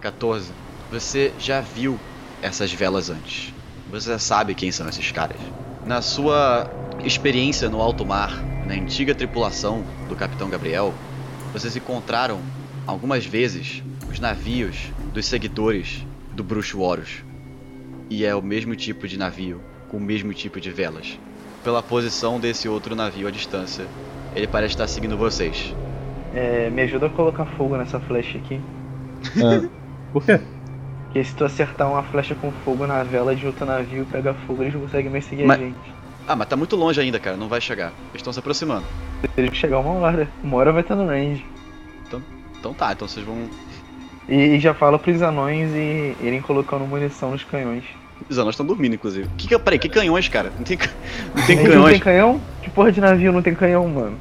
14. 0.00 0.50
Você 0.90 1.32
já 1.38 1.60
viu 1.60 1.98
essas 2.40 2.72
velas 2.72 3.10
antes. 3.10 3.52
você 3.90 4.10
já 4.10 4.18
sabe 4.18 4.54
quem 4.54 4.72
são 4.72 4.88
esses 4.88 5.12
caras. 5.12 5.36
Na 5.84 6.00
sua 6.00 6.70
experiência 7.04 7.68
no 7.68 7.80
alto 7.80 8.04
mar, 8.04 8.42
na 8.66 8.74
antiga 8.74 9.14
tripulação 9.14 9.84
do 10.08 10.16
Capitão 10.16 10.48
Gabriel, 10.48 10.94
vocês 11.52 11.76
encontraram 11.76 12.40
algumas 12.86 13.26
vezes 13.26 13.82
os 14.10 14.18
navios 14.18 14.90
dos 15.12 15.26
seguidores 15.26 16.04
do 16.32 16.42
Bruxo 16.42 16.80
Horus. 16.80 17.22
E 18.08 18.24
é 18.24 18.34
o 18.34 18.42
mesmo 18.42 18.74
tipo 18.74 19.06
de 19.06 19.18
navio, 19.18 19.60
com 19.88 19.96
o 19.96 20.00
mesmo 20.00 20.32
tipo 20.34 20.60
de 20.60 20.70
velas. 20.70 21.18
Pela 21.62 21.82
posição 21.82 22.38
desse 22.38 22.68
outro 22.68 22.94
navio 22.94 23.26
à 23.26 23.30
distância, 23.30 23.86
ele 24.34 24.46
parece 24.46 24.74
estar 24.74 24.86
seguindo 24.86 25.16
vocês. 25.16 25.74
É, 26.34 26.70
me 26.70 26.82
ajuda 26.82 27.06
a 27.06 27.10
colocar 27.10 27.46
fogo 27.56 27.76
nessa 27.76 27.98
flecha 28.00 28.38
aqui. 28.38 28.60
Ah, 29.42 29.66
por 30.12 30.24
quê? 30.24 30.40
Porque 31.04 31.24
se 31.24 31.34
tu 31.34 31.44
acertar 31.44 31.90
uma 31.90 32.02
flecha 32.02 32.34
com 32.34 32.52
fogo 32.64 32.86
na 32.86 33.02
vela 33.02 33.34
de 33.34 33.46
outro 33.46 33.64
navio 33.64 34.02
e 34.02 34.06
pegar 34.06 34.34
fogo, 34.46 34.62
eles 34.62 34.74
não 34.74 34.82
conseguem 34.82 35.10
mais 35.10 35.24
seguir 35.24 35.44
Mas- 35.44 35.58
a 35.60 35.62
gente. 35.62 35.96
Ah, 36.28 36.34
mas 36.34 36.48
tá 36.48 36.56
muito 36.56 36.74
longe 36.74 37.00
ainda, 37.00 37.20
cara, 37.20 37.36
não 37.36 37.48
vai 37.48 37.60
chegar. 37.60 37.92
Eles 38.10 38.16
estão 38.16 38.32
se 38.32 38.40
aproximando. 38.40 38.84
Teria 39.36 39.48
que 39.48 39.56
chegar 39.56 39.78
uma 39.78 39.92
hora. 39.92 40.28
Uma 40.42 40.56
hora 40.56 40.72
vai 40.72 40.82
estar 40.82 40.96
no 40.96 41.06
range. 41.06 41.46
Então 42.58 42.74
tá, 42.74 42.92
então 42.92 43.06
vocês 43.06 43.24
vão. 43.24 43.48
E, 44.28 44.34
e 44.34 44.60
já 44.60 44.74
fala 44.74 44.98
pros 44.98 45.22
anões 45.22 45.70
e 45.72 46.16
irem 46.20 46.42
colocando 46.42 46.84
munição 46.84 47.30
nos 47.30 47.44
canhões. 47.44 47.84
Os 48.28 48.38
anões 48.38 48.54
estão 48.54 48.66
dormindo, 48.66 48.94
inclusive. 48.94 49.28
Que, 49.36 49.46
que, 49.48 49.58
peraí, 49.58 49.78
que 49.78 49.88
canhões, 49.88 50.28
cara? 50.28 50.50
Não 50.56 50.64
tem, 50.64 50.78
não 51.34 51.46
tem 51.46 51.56
Eles 51.58 51.64
não 51.68 51.82
canhões. 51.82 51.90
tem 51.92 52.00
canhão? 52.00 52.40
Que 52.62 52.70
porra 52.70 52.90
de 52.92 53.00
navio 53.00 53.32
não 53.32 53.42
tem 53.42 53.54
canhão, 53.54 53.86
mano? 53.88 54.16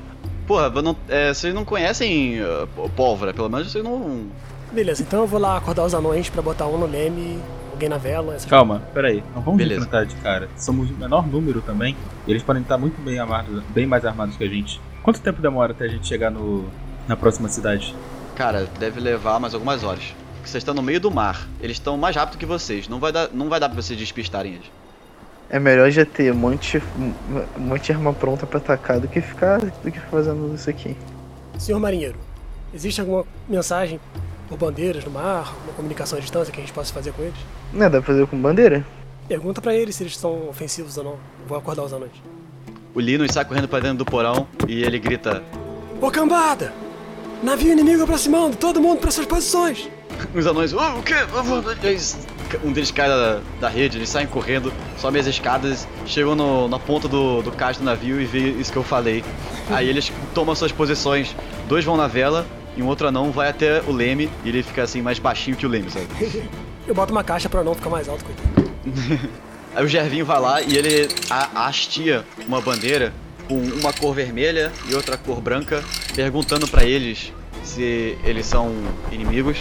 Porra, 0.45 0.69
não- 0.81 0.95
é, 1.09 1.33
vocês 1.33 1.53
não 1.53 1.65
conhecem 1.65 2.39
uh, 2.41 2.67
pó- 2.75 2.89
pólvora, 2.95 3.33
pelo 3.33 3.49
menos 3.49 3.71
vocês 3.71 3.83
não. 3.83 4.27
Beleza, 4.71 5.01
então 5.01 5.21
eu 5.21 5.27
vou 5.27 5.39
lá 5.39 5.57
acordar 5.57 5.83
os 5.85 5.93
anões 5.93 6.29
pra 6.29 6.41
botar 6.41 6.67
um 6.67 6.77
no 6.77 6.85
leme, 6.85 7.39
alguém 7.71 7.89
na 7.89 7.97
vela. 7.97 8.35
Essas... 8.35 8.49
Calma, 8.49 8.81
peraí. 8.93 9.23
Não 9.33 9.41
vamos 9.41 9.57
Beleza. 9.57 9.81
enfrentar 9.81 10.05
de 10.05 10.15
cara. 10.17 10.49
Somos 10.57 10.89
o 10.89 10.93
menor 10.93 11.25
número 11.25 11.61
também. 11.61 11.95
E 12.27 12.31
eles 12.31 12.43
podem 12.43 12.61
estar 12.61 12.77
muito 12.77 13.01
bem 13.01 13.17
armados, 13.17 13.63
bem 13.69 13.87
mais 13.87 14.05
armados 14.05 14.35
que 14.37 14.43
a 14.43 14.47
gente. 14.47 14.79
Quanto 15.01 15.19
tempo 15.21 15.41
demora 15.41 15.71
até 15.71 15.85
a 15.85 15.87
gente 15.87 16.05
chegar 16.07 16.29
no, 16.29 16.65
na 17.07 17.15
próxima 17.15 17.47
cidade? 17.49 17.95
Cara, 18.35 18.67
deve 18.79 18.99
levar 18.99 19.39
mais 19.39 19.53
algumas 19.53 19.83
horas. 19.83 20.13
Porque 20.45 20.51
vocês 20.51 20.61
estão 20.61 20.75
no 20.75 20.83
meio 20.83 20.99
do 20.99 21.09
mar. 21.09 21.47
Eles 21.59 21.77
estão 21.77 21.97
mais 21.97 22.15
rápido 22.15 22.37
que 22.37 22.45
vocês. 22.45 22.87
Não 22.87 22.99
vai 22.99 23.11
dar, 23.11 23.29
não 23.33 23.49
vai 23.49 23.59
dar 23.59 23.67
pra 23.67 23.81
vocês 23.81 23.97
despistarem 23.97 24.53
eles. 24.53 24.67
É 25.49 25.57
melhor 25.57 25.89
já 25.89 26.05
ter 26.05 26.31
um 26.31 26.35
monte, 26.35 26.79
um 27.57 27.59
monte 27.59 27.85
de 27.85 27.93
arma 27.93 28.13
pronta 28.13 28.45
pra 28.45 28.59
atacar 28.59 28.99
do 28.99 29.07
que 29.07 29.21
ficar 29.21 29.59
do 29.59 29.91
que 29.91 29.99
fazendo 29.99 30.53
isso 30.53 30.69
aqui. 30.69 30.95
Senhor 31.57 31.79
marinheiro, 31.79 32.19
existe 32.71 33.01
alguma 33.01 33.25
mensagem 33.49 33.99
por 34.47 34.55
bandeiras 34.55 35.03
no 35.03 35.09
mar, 35.09 35.55
uma 35.63 35.73
comunicação 35.73 36.19
à 36.19 36.21
distância 36.21 36.53
que 36.53 36.59
a 36.59 36.63
gente 36.63 36.73
possa 36.73 36.93
fazer 36.93 37.11
com 37.13 37.23
eles? 37.23 37.39
Não, 37.73 37.89
dá 37.89 37.99
pra 37.99 38.13
fazer 38.13 38.27
com 38.27 38.39
bandeira? 38.39 38.85
Pergunta 39.27 39.59
pra 39.61 39.73
eles 39.73 39.95
se 39.95 40.03
eles 40.03 40.15
são 40.15 40.47
ofensivos 40.47 40.95
ou 40.97 41.03
não. 41.03 41.17
Vou 41.47 41.57
acordar 41.57 41.83
os 41.83 41.91
anões. 41.91 42.13
O 42.93 42.99
Linus 42.99 43.31
sai 43.31 43.45
correndo 43.45 43.67
pra 43.67 43.79
dentro 43.79 43.97
do 43.97 44.05
porão 44.05 44.47
e 44.67 44.83
ele 44.83 44.99
grita: 44.99 45.41
Ô 45.99 46.11
cambada! 46.11 46.71
Navio 47.41 47.71
inimigo 47.71 48.03
aproximando, 48.03 48.55
todo 48.55 48.79
mundo 48.79 48.99
para 48.99 49.09
suas 49.09 49.25
posições! 49.25 49.89
Os 50.33 50.45
anões, 50.47 50.73
"Oh, 50.73 50.99
o 50.99 51.03
quê? 51.03 51.13
Eles- 51.83 52.17
Um 52.63 52.71
deles 52.71 52.91
cai 52.91 53.07
da, 53.09 53.39
da 53.59 53.67
rede, 53.67 53.97
eles 53.97 54.07
saem 54.07 54.27
correndo, 54.27 54.71
sobem 54.97 55.19
as 55.19 55.27
escadas, 55.27 55.87
chegam 56.05 56.35
no- 56.35 56.67
na 56.69 56.77
ponta 56.79 57.07
do, 57.07 57.41
do 57.41 57.51
cais 57.51 57.77
do 57.77 57.83
navio 57.83 58.21
e 58.21 58.25
vê 58.25 58.39
isso 58.51 58.71
que 58.71 58.77
eu 58.77 58.83
falei. 58.83 59.23
Aí 59.69 59.89
eles 59.89 60.11
tomam 60.33 60.53
suas 60.55 60.71
posições, 60.71 61.35
dois 61.67 61.83
vão 61.83 61.97
na 61.97 62.07
vela 62.07 62.45
e 62.77 62.83
um 62.83 62.87
outro 62.87 63.07
anão 63.07 63.31
vai 63.31 63.49
até 63.49 63.81
o 63.87 63.91
leme 63.91 64.29
e 64.43 64.49
ele 64.49 64.61
fica 64.63 64.83
assim 64.83 65.01
mais 65.01 65.17
baixinho 65.19 65.57
que 65.57 65.65
o 65.65 65.69
leme, 65.69 65.89
sabe? 65.89 66.07
Eu 66.87 66.93
boto 66.93 67.11
uma 67.11 67.23
caixa 67.23 67.49
pra 67.49 67.63
não 67.63 67.73
ficar 67.73 67.89
mais 67.89 68.07
alto, 68.07 68.23
coitado. 68.23 68.71
Aí 69.75 69.83
o 69.83 69.87
Gervinho 69.87 70.23
vai 70.25 70.39
lá 70.39 70.61
e 70.61 70.77
ele 70.77 71.09
a- 71.29 71.65
hastia 71.67 72.23
uma 72.47 72.61
bandeira 72.61 73.11
com 73.47 73.57
uma 73.59 73.91
cor 73.91 74.13
vermelha 74.13 74.71
e 74.87 74.93
outra 74.95 75.17
cor 75.17 75.41
branca, 75.41 75.83
perguntando 76.15 76.67
pra 76.67 76.85
eles 76.85 77.33
se 77.63 78.15
eles 78.23 78.45
são 78.45 78.71
inimigos. 79.11 79.57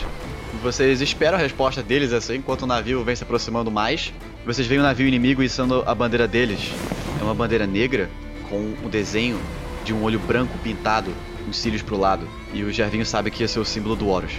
Vocês 0.62 1.00
esperam 1.00 1.36
a 1.38 1.40
resposta 1.40 1.82
deles 1.82 2.12
assim, 2.12 2.36
enquanto 2.36 2.62
o 2.62 2.66
navio 2.66 3.04
vem 3.04 3.14
se 3.14 3.22
aproximando 3.22 3.70
mais. 3.70 4.12
Vocês 4.46 4.66
veem 4.66 4.80
o 4.80 4.82
navio 4.84 5.06
inimigo 5.06 5.42
e 5.42 5.48
sendo 5.48 5.82
a 5.86 5.94
bandeira 5.94 6.26
deles 6.26 6.72
é 7.20 7.22
uma 7.24 7.34
bandeira 7.34 7.66
negra 7.66 8.08
com 8.48 8.74
o 8.84 8.88
desenho 8.88 9.38
de 9.84 9.92
um 9.92 10.02
olho 10.02 10.18
branco 10.18 10.56
pintado, 10.62 11.10
os 11.48 11.56
cílios 11.56 11.82
pro 11.82 11.98
lado. 11.98 12.26
E 12.52 12.62
o 12.62 12.72
Gervinho 12.72 13.04
sabe 13.04 13.30
que 13.30 13.42
esse 13.42 13.58
é 13.58 13.60
o 13.60 13.64
símbolo 13.64 13.94
do 13.96 14.08
Horus. 14.08 14.32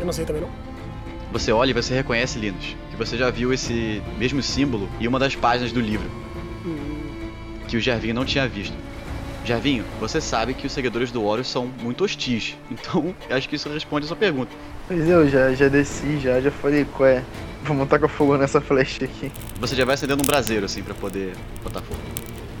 Eu 0.00 0.06
não 0.06 0.12
sei 0.12 0.24
também 0.24 0.42
não. 0.42 0.50
Você 1.32 1.52
olha 1.52 1.70
e 1.70 1.74
você 1.74 1.94
reconhece 1.94 2.38
Linus, 2.38 2.74
que 2.90 2.96
você 2.96 3.16
já 3.16 3.30
viu 3.30 3.52
esse 3.52 4.02
mesmo 4.18 4.42
símbolo 4.42 4.88
em 4.98 5.06
uma 5.06 5.18
das 5.18 5.36
páginas 5.36 5.72
do 5.72 5.80
livro, 5.80 6.08
Hum, 6.64 6.76
que 7.68 7.76
o 7.76 7.80
Gervinho 7.80 8.14
não 8.14 8.24
tinha 8.24 8.48
visto. 8.48 8.74
Gervinho, 9.48 9.82
você 9.98 10.20
sabe 10.20 10.52
que 10.52 10.66
os 10.66 10.72
seguidores 10.74 11.10
do 11.10 11.24
Horus 11.24 11.48
são 11.48 11.70
muito 11.80 12.04
hostis, 12.04 12.54
então 12.70 13.14
acho 13.30 13.48
que 13.48 13.56
isso 13.56 13.66
responde 13.70 14.04
a 14.04 14.08
sua 14.08 14.16
pergunta. 14.16 14.54
Pois 14.86 15.08
eu 15.08 15.26
já, 15.26 15.54
já 15.54 15.68
desci, 15.68 16.20
já, 16.20 16.38
já 16.38 16.50
falei, 16.50 16.84
qual 16.84 17.08
é? 17.08 17.24
Vamos 17.62 17.88
tacar 17.88 18.10
fogo 18.10 18.36
nessa 18.36 18.60
flecha 18.60 19.06
aqui. 19.06 19.32
Você 19.58 19.74
já 19.74 19.86
vai 19.86 19.94
acendendo 19.94 20.22
um 20.22 20.26
braseiro 20.26 20.66
assim 20.66 20.82
pra 20.82 20.92
poder 20.92 21.32
botar 21.64 21.80
fogo. 21.80 21.98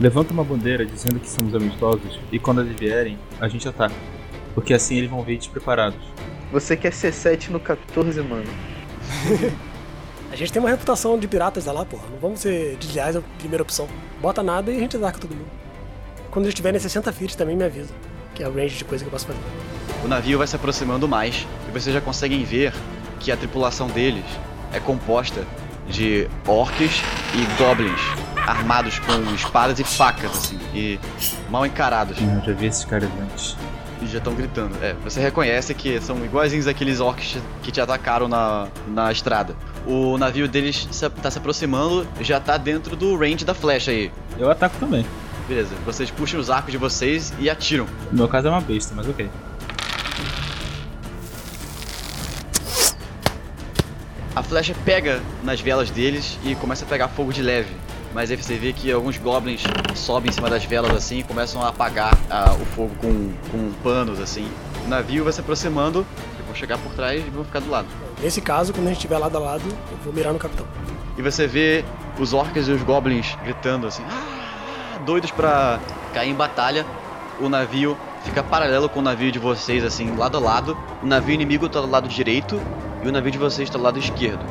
Levanta 0.00 0.32
uma 0.32 0.42
bandeira 0.42 0.86
dizendo 0.86 1.20
que 1.20 1.28
somos 1.28 1.54
amistosos 1.54 2.18
e 2.32 2.38
quando 2.38 2.62
eles 2.62 2.74
vierem, 2.80 3.18
a 3.38 3.48
gente 3.48 3.68
ataca. 3.68 3.94
Porque 4.54 4.72
assim 4.72 4.96
eles 4.96 5.10
vão 5.10 5.22
vir 5.22 5.36
despreparados. 5.36 6.00
Você 6.50 6.74
quer 6.74 6.94
ser 6.94 7.12
7 7.12 7.52
no 7.52 7.60
14, 7.60 8.18
mano? 8.22 8.46
a 10.32 10.36
gente 10.36 10.50
tem 10.50 10.60
uma 10.60 10.70
reputação 10.70 11.18
de 11.18 11.28
piratas 11.28 11.66
lá, 11.66 11.84
porra. 11.84 12.04
Não 12.10 12.18
vamos 12.18 12.40
ser 12.40 12.76
desleais 12.76 13.14
a 13.14 13.20
primeira 13.36 13.62
opção. 13.62 13.86
Bota 14.22 14.42
nada 14.42 14.72
e 14.72 14.76
a 14.78 14.80
gente 14.80 14.96
ataca 14.96 15.18
todo 15.18 15.34
mundo. 15.34 15.67
Quando 16.38 16.44
eles 16.44 16.52
estiverem 16.52 16.78
60 16.78 17.12
feet 17.12 17.36
também 17.36 17.56
me 17.56 17.64
avisa. 17.64 17.92
Que 18.32 18.44
é 18.44 18.48
o 18.48 18.54
range 18.54 18.76
de 18.76 18.84
coisa 18.84 19.02
que 19.02 19.08
eu 19.08 19.10
posso 19.10 19.26
fazer. 19.26 19.40
O 20.04 20.06
navio 20.06 20.38
vai 20.38 20.46
se 20.46 20.54
aproximando 20.54 21.08
mais 21.08 21.44
e 21.68 21.72
vocês 21.72 21.92
já 21.92 22.00
conseguem 22.00 22.44
ver 22.44 22.72
que 23.18 23.32
a 23.32 23.36
tripulação 23.36 23.88
deles 23.88 24.24
é 24.72 24.78
composta 24.78 25.42
de 25.88 26.28
orcs 26.46 27.02
e 27.34 27.60
goblins 27.60 28.00
armados 28.46 29.00
com 29.00 29.34
espadas 29.34 29.80
e 29.80 29.84
facas 29.84 30.30
assim 30.30 30.60
e 30.72 31.00
mal 31.50 31.66
encarados. 31.66 32.16
Eu 32.20 32.40
já 32.46 32.52
vi 32.52 32.66
esses 32.66 32.84
caras 32.84 33.10
antes. 33.20 33.56
E 34.00 34.06
já 34.06 34.18
estão 34.18 34.32
gritando. 34.32 34.76
É, 34.80 34.94
você 35.02 35.20
reconhece 35.20 35.74
que 35.74 36.00
são 36.00 36.24
iguaizinhos 36.24 36.68
aqueles 36.68 37.00
orcs 37.00 37.36
que 37.64 37.72
te 37.72 37.80
atacaram 37.80 38.28
na, 38.28 38.68
na 38.86 39.10
estrada. 39.10 39.56
O 39.84 40.16
navio 40.16 40.46
deles 40.46 40.86
se, 40.88 41.10
tá 41.10 41.32
se 41.32 41.38
aproximando, 41.38 42.06
já 42.20 42.38
tá 42.38 42.56
dentro 42.56 42.94
do 42.94 43.16
range 43.16 43.44
da 43.44 43.54
flecha 43.54 43.90
aí. 43.90 44.12
Eu 44.38 44.48
ataco 44.48 44.76
também. 44.78 45.04
Beleza, 45.48 45.74
vocês 45.86 46.10
puxam 46.10 46.38
os 46.38 46.50
arcos 46.50 46.70
de 46.70 46.76
vocês 46.76 47.32
e 47.38 47.48
atiram. 47.48 47.86
No 48.12 48.18
meu 48.18 48.28
caso 48.28 48.48
é 48.48 48.50
uma 48.50 48.60
besta, 48.60 48.94
mas 48.94 49.08
ok. 49.08 49.30
A 54.36 54.42
flecha 54.42 54.74
pega 54.84 55.22
nas 55.42 55.58
velas 55.58 55.90
deles 55.90 56.38
e 56.44 56.54
começa 56.54 56.84
a 56.84 56.88
pegar 56.88 57.08
fogo 57.08 57.32
de 57.32 57.42
leve. 57.42 57.74
Mas 58.14 58.30
aí 58.30 58.36
você 58.36 58.56
vê 58.56 58.74
que 58.74 58.92
alguns 58.92 59.16
goblins 59.16 59.62
sobem 59.94 60.28
em 60.28 60.32
cima 60.32 60.50
das 60.50 60.64
velas 60.64 60.92
assim 60.94 61.20
e 61.20 61.22
começam 61.22 61.62
a 61.62 61.68
apagar 61.68 62.12
o 62.60 62.66
fogo 62.66 62.94
com, 63.00 63.32
com 63.50 63.72
panos 63.82 64.20
assim. 64.20 64.46
O 64.84 64.88
navio 64.88 65.24
vai 65.24 65.32
se 65.32 65.40
aproximando, 65.40 66.06
eles 66.34 66.46
vão 66.46 66.54
chegar 66.54 66.76
por 66.78 66.92
trás 66.92 67.26
e 67.26 67.30
vão 67.30 67.44
ficar 67.44 67.60
do 67.60 67.70
lado. 67.70 67.88
Nesse 68.22 68.40
caso, 68.42 68.72
quando 68.72 68.86
a 68.86 68.90
gente 68.90 68.98
estiver 68.98 69.18
lado 69.18 69.36
a 69.36 69.40
lado, 69.40 69.64
eu 69.66 69.96
vou 70.04 70.12
mirar 70.12 70.32
no 70.32 70.38
capitão. 70.38 70.66
E 71.16 71.22
você 71.22 71.46
vê 71.46 71.84
os 72.18 72.34
orcs 72.34 72.68
e 72.68 72.70
os 72.70 72.82
goblins 72.82 73.34
gritando 73.42 73.86
assim, 73.86 74.02
"Ah!" 74.08 74.37
Doidos 74.98 75.30
pra 75.30 75.78
cair 76.12 76.30
em 76.30 76.34
batalha. 76.34 76.84
O 77.40 77.48
navio 77.48 77.96
fica 78.24 78.42
paralelo 78.42 78.88
com 78.88 79.00
o 79.00 79.02
navio 79.02 79.30
de 79.30 79.38
vocês, 79.38 79.84
assim, 79.84 80.14
lado 80.16 80.36
a 80.36 80.40
lado. 80.40 80.76
O 81.02 81.06
navio 81.06 81.34
inimigo 81.34 81.68
tá 81.68 81.80
do 81.80 81.90
lado 81.90 82.08
direito 82.08 82.60
e 83.02 83.08
o 83.08 83.12
navio 83.12 83.30
de 83.30 83.38
vocês 83.38 83.70
tá 83.70 83.78
do 83.78 83.84
lado 83.84 83.98
esquerdo. 83.98 84.44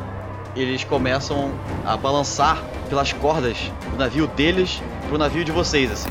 Eles 0.56 0.84
começam 0.84 1.52
a 1.86 1.96
balançar 1.96 2.62
pelas 2.90 3.14
cordas 3.14 3.72
do 3.92 3.98
navio 3.98 4.28
deles 4.28 4.82
pro 5.08 5.18
navio 5.18 5.44
de 5.44 5.52
vocês, 5.52 5.92
assim. 5.92 6.10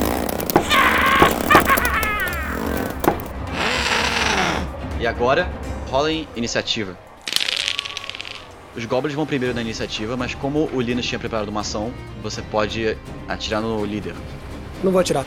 E 5.01 5.07
agora, 5.07 5.49
rolem 5.91 6.29
iniciativa. 6.37 6.97
Os 8.77 8.85
goblins 8.85 9.15
vão 9.15 9.25
primeiro 9.25 9.55
na 9.55 9.63
iniciativa, 9.63 10.17
mas 10.17 10.35
como 10.35 10.69
o 10.73 10.81
Linus 10.81 11.07
tinha 11.07 11.19
preparado 11.19 11.49
uma 11.49 11.63
ação, 11.63 11.93
você 12.23 12.43
pode 12.43 12.97
atirar 13.27 13.63
no 13.63 13.83
líder. 13.85 14.15
Não 14.85 14.93
vou 14.93 15.01
atirar. 15.01 15.25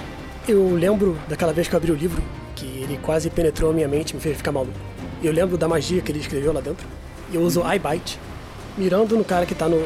Eu 0.48 0.76
lembro 0.76 1.18
daquela 1.28 1.52
vez 1.52 1.68
que 1.68 1.74
eu 1.74 1.78
abri 1.78 1.92
o 1.92 1.96
livro, 1.96 2.22
que 2.56 2.66
ele 2.66 3.00
quase 3.02 3.30
penetrou 3.30 3.72
a 3.72 3.74
minha 3.74 3.88
mente 3.88 4.12
e 4.12 4.16
me 4.16 4.22
fez 4.22 4.38
ficar 4.38 4.52
maluco. 4.52 4.78
E 5.22 5.26
eu 5.26 5.34
lembro 5.34 5.58
da 5.58 5.68
magia 5.68 6.00
que 6.02 6.12
ele 6.12 6.20
escreveu 6.20 6.54
lá 6.54 6.62
dentro. 6.62 6.86
E 7.32 7.36
eu 7.36 7.42
uso 7.42 7.62
Eye 7.68 7.80
Bite. 7.80 8.20
Mirando 8.78 9.18
no 9.18 9.26
cara 9.26 9.46
que 9.48 9.56
tá 9.56 9.68
no, 9.68 9.80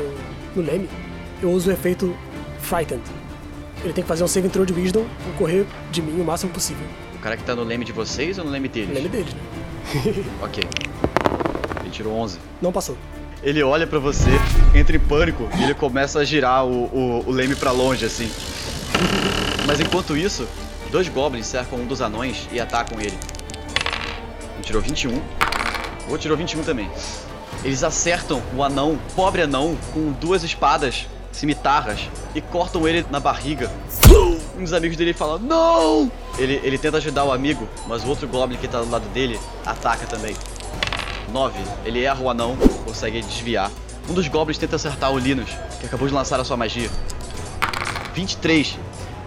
no 0.55 0.61
leme, 0.61 0.89
eu 1.41 1.49
uso 1.49 1.70
o 1.70 1.74
efeito 1.74 2.14
Frightened. 2.59 3.01
Ele 3.84 3.93
tem 3.93 4.03
que 4.03 4.07
fazer 4.07 4.24
um 4.24 4.28
save 4.28 4.49
throw 4.49 4.66
de 4.66 4.74
Wisdom 4.74 5.05
ou 5.28 5.34
correr 5.38 5.66
de 5.91 6.01
mim 6.01 6.22
o 6.22 6.26
máximo 6.26 6.51
possível. 6.51 6.86
O 7.16 7.20
cara 7.20 7.38
que 7.38 7.43
tá 7.43 7.55
no 7.55 7.64
leme 7.64 7.86
de 7.86 7.93
vocês 7.93 8.38
ou 8.38 8.43
no 8.43 8.51
leme 8.51 8.68
deles? 8.68 8.93
leme 8.93 9.09
dele, 9.09 9.30
né? 9.32 10.24
Ok. 10.43 10.64
Ele 11.82 11.89
tirou 11.89 12.14
11. 12.14 12.39
Não 12.61 12.72
passou. 12.72 12.97
Ele 13.43 13.61
olha 13.61 13.85
pra 13.85 13.99
você, 13.99 14.29
entra 14.73 14.95
em 14.95 14.99
pânico 14.99 15.49
e 15.59 15.63
ele 15.63 15.73
começa 15.73 16.19
a 16.19 16.23
girar 16.23 16.65
o, 16.65 16.85
o, 16.85 17.23
o 17.27 17.31
leme 17.31 17.55
pra 17.55 17.71
longe, 17.71 18.05
assim. 18.05 18.31
Mas 19.67 19.81
enquanto 19.81 20.15
isso, 20.15 20.47
dois 20.89 21.09
goblins 21.09 21.45
cercam 21.45 21.79
um 21.79 21.85
dos 21.85 22.01
anões 22.01 22.47
e 22.53 22.59
atacam 22.61 23.01
ele. 23.01 23.17
Um 24.57 24.61
tirou 24.61 24.81
21. 24.81 25.11
O 25.11 25.17
outro 26.07 26.19
tirou 26.19 26.37
21 26.37 26.63
também. 26.63 26.89
Eles 27.65 27.83
acertam 27.83 28.41
o 28.55 28.63
anão, 28.63 28.97
pobre 29.13 29.41
anão, 29.41 29.77
com 29.93 30.13
duas 30.13 30.41
espadas, 30.43 31.05
cimitarras, 31.33 32.09
e 32.33 32.39
cortam 32.39 32.87
ele 32.87 33.05
na 33.11 33.19
barriga. 33.19 33.69
Um 34.57 34.63
dos 34.63 34.71
amigos 34.71 34.95
dele 34.95 35.13
fala, 35.13 35.37
não! 35.37 36.09
Ele, 36.37 36.61
ele 36.63 36.77
tenta 36.77 36.97
ajudar 36.97 37.25
o 37.25 37.31
amigo, 37.31 37.67
mas 37.87 38.05
o 38.05 38.07
outro 38.07 38.27
goblin 38.27 38.57
que 38.57 38.67
tá 38.67 38.79
do 38.79 38.89
lado 38.89 39.07
dele 39.09 39.39
ataca 39.65 40.05
também. 40.05 40.35
9. 41.32 41.59
Ele 41.86 42.03
erra 42.03 42.21
o 42.21 42.30
anão, 42.30 42.57
consegue 42.86 43.21
desviar. 43.21 43.71
Um 44.09 44.13
dos 44.13 44.28
goblins 44.28 44.57
tenta 44.57 44.76
acertar 44.76 45.11
o 45.11 45.17
Linus, 45.17 45.49
que 45.80 45.86
acabou 45.86 46.07
de 46.07 46.13
lançar 46.13 46.39
a 46.39 46.43
sua 46.43 46.57
magia. 46.57 46.89
23. 48.13 48.78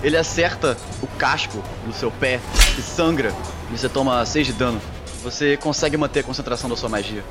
Ele 0.03 0.17
acerta 0.17 0.77
o 1.03 1.07
casco 1.19 1.63
no 1.87 1.93
seu 1.93 2.11
pé 2.11 2.41
e 2.79 2.83
sangra. 2.83 3.33
E 3.73 3.79
você 3.79 3.89
toma 3.89 4.25
6 4.25 4.47
de 4.47 4.53
dano. 4.53 4.81
Você 5.23 5.57
consegue 5.57 5.97
manter 5.97 6.21
a 6.21 6.23
concentração 6.23 6.69
da 6.69 6.77
sua 6.77 6.89
magia. 6.89 7.25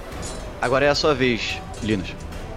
Agora 0.61 0.85
é 0.85 0.89
a 0.89 0.95
sua 0.95 1.13
vez, 1.13 1.61
Linus. 1.83 2.13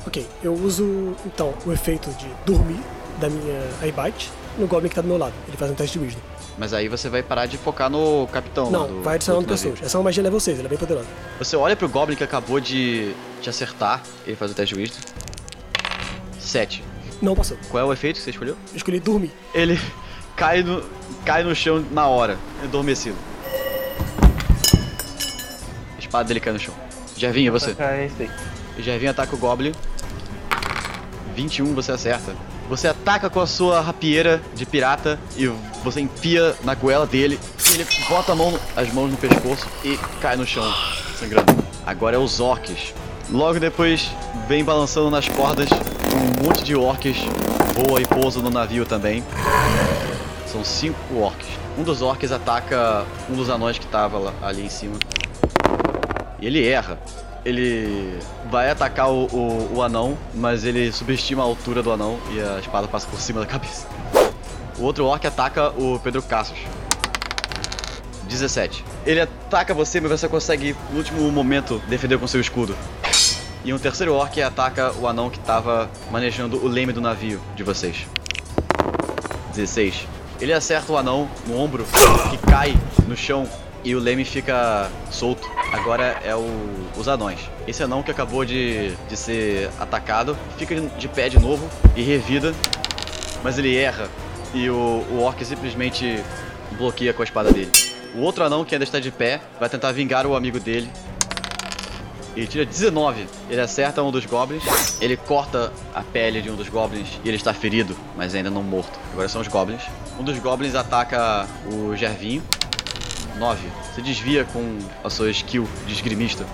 Ok, 0.07 0.27
eu 0.43 0.55
uso 0.55 1.15
então 1.27 1.53
o 1.67 1.73
efeito 1.73 2.11
de 2.13 2.27
dormir 2.47 2.81
da 3.21 3.29
minha 3.29 3.61
Eyebite 3.83 4.31
no 4.59 4.67
Goblin 4.67 4.89
que 4.89 4.95
tá 4.95 5.01
do 5.03 5.09
meu 5.09 5.17
lado. 5.19 5.33
Ele 5.47 5.57
faz 5.57 5.71
um 5.71 5.75
teste 5.75 5.99
de 5.99 6.05
Wisdom. 6.05 6.21
Mas 6.59 6.73
aí 6.75 6.89
você 6.89 7.09
vai 7.09 7.23
parar 7.23 7.47
de 7.47 7.57
focar 7.57 7.89
no 7.89 8.27
capitão. 8.33 8.71
Não, 8.71 8.87
do- 8.89 9.03
vai 9.03 9.15
adicionando 9.15 9.47
pessoas. 9.47 9.81
Essa 9.83 9.97
é 9.97 9.99
uma 9.99 10.05
magia 10.05 10.23
level 10.23 10.41
6, 10.41 10.59
ela 10.59 10.67
é 10.67 10.71
bem 10.71 10.79
poderosa. 10.79 11.07
Você 11.39 11.57
olha 11.57 11.77
pro 11.77 11.89
Goblin 11.89 12.17
que 12.17 12.25
acabou 12.25 12.59
de 12.61 13.15
te 13.41 13.49
acertar. 13.49 14.03
Ele 14.27 14.35
faz 14.37 14.51
o 14.51 14.55
teste 14.55 14.75
de 14.75 14.81
Wisdom. 14.81 14.99
7. 16.41 16.83
Não 17.23 17.35
passou. 17.35 17.57
Qual 17.71 17.83
é 17.83 17.87
o 17.87 17.93
efeito 17.93 18.17
que 18.17 18.23
você 18.23 18.31
escolheu? 18.31 18.57
Eu 18.71 18.77
escolhi 18.77 18.99
dormir. 19.01 19.31
Ele 19.55 19.79
cai 20.37 20.63
no, 20.63 20.83
cai 21.25 21.43
no 21.45 21.55
chão 21.55 21.85
na 21.91 22.07
hora, 22.07 22.37
adormecido. 22.63 23.17
A 25.97 25.99
espada 25.99 26.25
dele 26.29 26.41
cai 26.41 26.53
no 26.53 26.59
chão. 26.59 26.75
Jervinho, 27.17 27.49
é 27.49 27.51
você. 27.53 27.75
Ah, 27.79 27.93
é 27.97 28.07
isso 28.07 28.17
aí. 28.21 28.31
O 28.79 28.83
Jervinho 28.83 29.11
ataca 29.11 29.35
o 29.35 29.39
Goblin. 29.39 29.73
21 31.35 31.75
você 31.75 31.93
acerta. 31.93 32.35
Você 32.69 32.87
ataca 32.89 33.31
com 33.31 33.41
a 33.41 33.47
sua 33.47 33.81
rapieira 33.81 34.43
de 34.55 34.67
pirata 34.67 35.19
e 35.37 35.47
você 35.83 36.01
enfia 36.01 36.55
na 36.65 36.75
goela 36.75 37.07
dele. 37.07 37.41
Ele 37.73 37.87
bota 38.09 38.35
mão, 38.35 38.59
as 38.77 38.93
mãos 38.93 39.11
no 39.11 39.17
pescoço 39.17 39.67
e 39.83 39.97
cai 40.21 40.37
no 40.37 40.47
chão, 40.47 40.71
sangrando. 41.19 41.57
Agora 41.87 42.17
é 42.17 42.19
os 42.19 42.41
orcs. 42.41 42.93
Logo 43.31 43.59
depois, 43.59 44.11
vem 44.47 44.63
balançando 44.65 45.11
nas 45.11 45.27
cordas, 45.29 45.69
um 45.71 46.45
monte 46.47 46.63
de 46.63 46.75
orcs 46.77 47.17
voa 47.75 48.01
e 48.01 48.07
pousa 48.07 48.41
no 48.41 48.51
navio 48.51 48.85
também. 48.85 49.25
São 50.47 50.63
cinco 50.65 50.99
orcs. 51.19 51.47
Um 51.79 51.83
dos 51.83 52.03
orcs 52.03 52.33
ataca 52.33 53.05
um 53.31 53.35
dos 53.35 53.49
anões 53.49 53.79
que 53.79 53.87
tava 53.87 54.19
lá- 54.19 54.35
ali 54.43 54.65
em 54.65 54.69
cima. 54.71 54.97
E 56.41 56.47
ele 56.47 56.67
erra. 56.67 56.99
Ele 57.49 58.19
vai 58.51 58.71
atacar 58.71 59.11
o, 59.11 59.25
o, 59.27 59.77
o 59.77 59.83
anão, 59.83 60.19
mas 60.35 60.65
ele 60.65 60.93
subestima 60.93 61.43
a 61.43 61.47
altura 61.47 61.83
do 61.83 61.91
anão 61.91 62.21
e 62.31 62.41
a 62.41 62.59
espada 62.59 62.87
passa 62.87 63.07
por 63.07 63.19
cima 63.19 63.41
da 63.41 63.47
cabeça. 63.47 63.87
O 64.79 64.83
outro 64.83 65.07
orc 65.07 65.27
ataca 65.27 65.71
o 65.71 65.99
Pedro 65.99 66.21
Cassius. 66.21 66.59
17. 68.29 68.85
Ele 69.07 69.23
ataca 69.23 69.73
você, 69.73 69.99
mas 69.99 70.11
você 70.11 70.29
consegue, 70.29 70.77
no 70.91 70.99
último 70.99 71.33
momento, 71.33 71.81
defender 71.89 72.19
com 72.19 72.27
seu 72.27 72.39
escudo. 72.39 72.77
E 73.65 73.73
um 73.73 73.79
terceiro 73.79 74.13
orc 74.13 74.43
ataca 74.43 74.93
o 74.99 75.09
anão 75.09 75.31
que 75.31 75.39
estava 75.39 75.91
manejando 76.11 76.63
o 76.63 76.69
leme 76.69 76.93
do 76.93 77.01
navio 77.01 77.41
de 77.57 77.63
vocês. 77.63 78.07
16. 79.55 80.07
Ele 80.39 80.53
acerta 80.53 80.93
o 80.93 80.99
anão 80.99 81.31
no 81.47 81.59
ombro, 81.59 81.87
que 82.31 82.37
cai 82.47 82.77
no 83.09 83.17
chão 83.17 83.49
e 83.89 83.97
o 83.97 83.99
leme 83.99 84.23
fica 84.23 84.91
solto. 85.11 85.49
Agora 85.73 86.21
é 86.23 86.37
o, 86.37 86.47
os 86.95 87.09
anões. 87.09 87.41
Esse 87.67 87.83
anão 87.83 88.03
que 88.03 88.11
acabou 88.11 88.45
de, 88.45 88.95
de 89.09 89.17
ser 89.17 89.71
atacado 89.81 90.37
fica 90.59 90.79
de 90.79 91.09
pé 91.09 91.31
de 91.31 91.39
novo 91.39 91.67
e 91.97 92.03
revida, 92.03 92.55
mas 93.43 93.57
ele 93.57 93.75
erra 93.75 94.11
e 94.53 94.69
o, 94.69 94.75
o 95.11 95.23
orc 95.23 95.43
simplesmente 95.43 96.23
bloqueia 96.77 97.15
com 97.15 97.23
a 97.23 97.25
espada 97.25 97.51
dele. 97.51 97.73
O 98.15 98.21
outro 98.21 98.45
anão 98.45 98.63
que 98.63 98.75
ainda 98.75 98.85
está 98.85 99.01
de 99.01 99.11
pé 99.11 99.41
vai 99.59 99.71
tentar 99.71 99.91
vingar 99.93 100.27
o 100.27 100.37
amigo 100.37 100.61
dele. 100.61 100.91
Ele 102.37 102.47
tira 102.47 102.67
19. 102.67 103.27
Ele 103.49 103.61
acerta 103.61 104.03
um 104.03 104.11
dos 104.11 104.27
goblins. 104.27 104.65
Ele 105.01 105.17
corta 105.17 105.73
a 105.95 106.03
pele 106.03 106.43
de 106.43 106.51
um 106.51 106.57
dos 106.57 106.69
goblins 106.69 107.09
e 107.25 107.29
ele 107.29 107.39
está 107.39 107.55
ferido, 107.55 107.97
mas 108.15 108.35
ainda 108.35 108.51
não 108.51 108.63
morto. 108.63 109.01
Agora 109.15 109.31
são 109.31 109.41
os 109.41 109.49
goblins. 109.49 109.83
Um 110.21 110.23
dos 110.25 110.39
goblins 110.39 110.75
ataca 110.75 111.49
o 111.73 111.97
Gervinho. 111.97 112.43
9. 113.39 113.69
Você 113.95 114.03
desvia 114.03 114.45
com 114.45 114.79
a 115.03 115.09
sua 115.09 115.31
skill 115.31 115.69
de 115.87 115.93
esgrimista. 115.93 116.45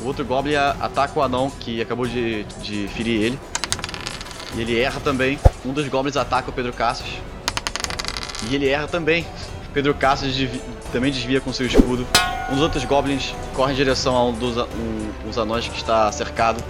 O 0.00 0.06
outro 0.06 0.24
goblin 0.24 0.54
ataca 0.54 1.18
o 1.18 1.22
anão 1.22 1.50
que 1.50 1.80
acabou 1.80 2.06
de, 2.06 2.44
de 2.62 2.88
ferir 2.88 3.22
ele. 3.22 3.40
E 4.54 4.60
ele 4.60 4.78
erra 4.80 5.00
também. 5.00 5.38
Um 5.64 5.72
dos 5.72 5.86
goblins 5.88 6.16
ataca 6.16 6.50
o 6.50 6.52
Pedro 6.52 6.72
Cassius. 6.72 7.10
E 8.48 8.54
ele 8.54 8.68
erra 8.68 8.88
também. 8.88 9.26
Pedro 9.72 9.94
Cassius 9.94 10.34
também 10.90 11.12
desvia 11.12 11.40
com 11.40 11.52
seu 11.52 11.66
escudo. 11.66 12.06
Um 12.50 12.54
dos 12.54 12.62
outros 12.62 12.84
goblins 12.84 13.34
corre 13.54 13.72
em 13.72 13.76
direção 13.76 14.16
a 14.16 14.24
um 14.24 14.32
dos, 14.32 14.56
um, 14.56 15.28
uns 15.28 15.38
anões 15.38 15.68
que 15.68 15.76
está 15.76 16.10
cercado. 16.10 16.62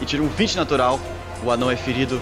E 0.00 0.04
tira 0.04 0.22
um 0.22 0.28
20 0.28 0.56
natural. 0.56 1.00
O 1.42 1.50
anão 1.50 1.70
é 1.70 1.76
ferido. 1.76 2.20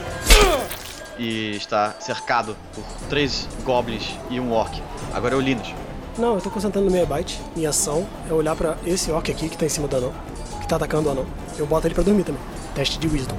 E 1.22 1.54
está 1.54 1.94
cercado 2.00 2.56
por 2.74 2.82
três 3.08 3.46
goblins 3.62 4.18
e 4.28 4.40
um 4.40 4.50
orc. 4.50 4.82
Agora 5.14 5.34
é 5.34 5.38
o 5.38 5.40
Linus. 5.40 5.72
Não, 6.18 6.34
eu 6.34 6.40
tô 6.40 6.50
concentrando 6.50 6.86
no 6.86 6.90
minha 6.90 7.04
Eyebite. 7.04 7.40
Minha 7.54 7.70
ação 7.70 8.04
é 8.28 8.32
olhar 8.32 8.56
pra 8.56 8.76
esse 8.84 9.08
orc 9.12 9.30
aqui 9.30 9.48
que 9.48 9.56
tá 9.56 9.64
em 9.64 9.68
cima 9.68 9.86
do 9.86 9.96
anão. 9.96 10.12
Que 10.60 10.66
tá 10.66 10.74
atacando 10.74 11.08
o 11.08 11.12
anão. 11.12 11.24
Eu 11.56 11.64
boto 11.64 11.86
ele 11.86 11.94
pra 11.94 12.02
dormir 12.02 12.24
também. 12.24 12.42
Teste 12.74 12.98
de 12.98 13.06
Wisdom. 13.06 13.36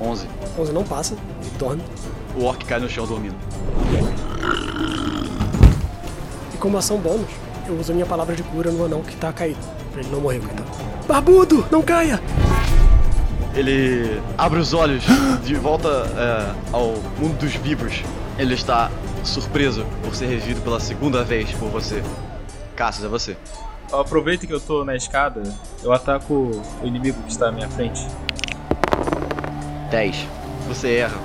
11. 0.00 0.26
11 0.58 0.72
não 0.72 0.82
passa, 0.82 1.14
ele 1.42 1.58
dorme. 1.58 1.84
O 2.34 2.44
orc 2.44 2.64
cai 2.64 2.80
no 2.80 2.88
chão 2.88 3.06
dormindo. 3.06 3.36
E 6.54 6.56
como 6.56 6.78
ação 6.78 6.96
bônus, 6.96 7.28
eu 7.66 7.78
uso 7.78 7.92
a 7.92 7.94
minha 7.94 8.06
palavra 8.06 8.34
de 8.34 8.42
cura 8.44 8.70
no 8.70 8.86
anão 8.86 9.02
que 9.02 9.14
tá 9.16 9.30
caído. 9.30 9.60
Pra 9.92 10.00
ele 10.00 10.10
não 10.10 10.22
morrer, 10.22 10.38
coitado. 10.38 10.70
Barbudo, 11.06 11.66
não 11.70 11.82
caia! 11.82 12.18
Ele 13.56 14.20
abre 14.36 14.58
os 14.58 14.74
olhos 14.74 15.04
de 15.44 15.54
volta 15.54 15.88
é, 15.88 16.54
ao 16.72 16.94
mundo 17.18 17.38
dos 17.38 17.54
vivos. 17.54 18.02
Ele 18.36 18.54
está 18.54 18.90
surpreso 19.22 19.86
por 20.02 20.14
ser 20.14 20.26
revivido 20.26 20.60
pela 20.60 20.80
segunda 20.80 21.22
vez 21.22 21.52
por 21.52 21.68
você. 21.68 22.02
Cassius, 22.74 23.04
é 23.04 23.08
você. 23.08 23.36
Aproveita 23.92 24.46
que 24.46 24.52
eu 24.52 24.60
tô 24.60 24.84
na 24.84 24.96
escada, 24.96 25.42
eu 25.82 25.92
ataco 25.92 26.34
o 26.82 26.86
inimigo 26.86 27.22
que 27.22 27.30
está 27.30 27.48
à 27.48 27.52
minha 27.52 27.68
frente. 27.68 28.04
10. 29.90 30.26
Você 30.66 30.96
erra. 30.96 31.16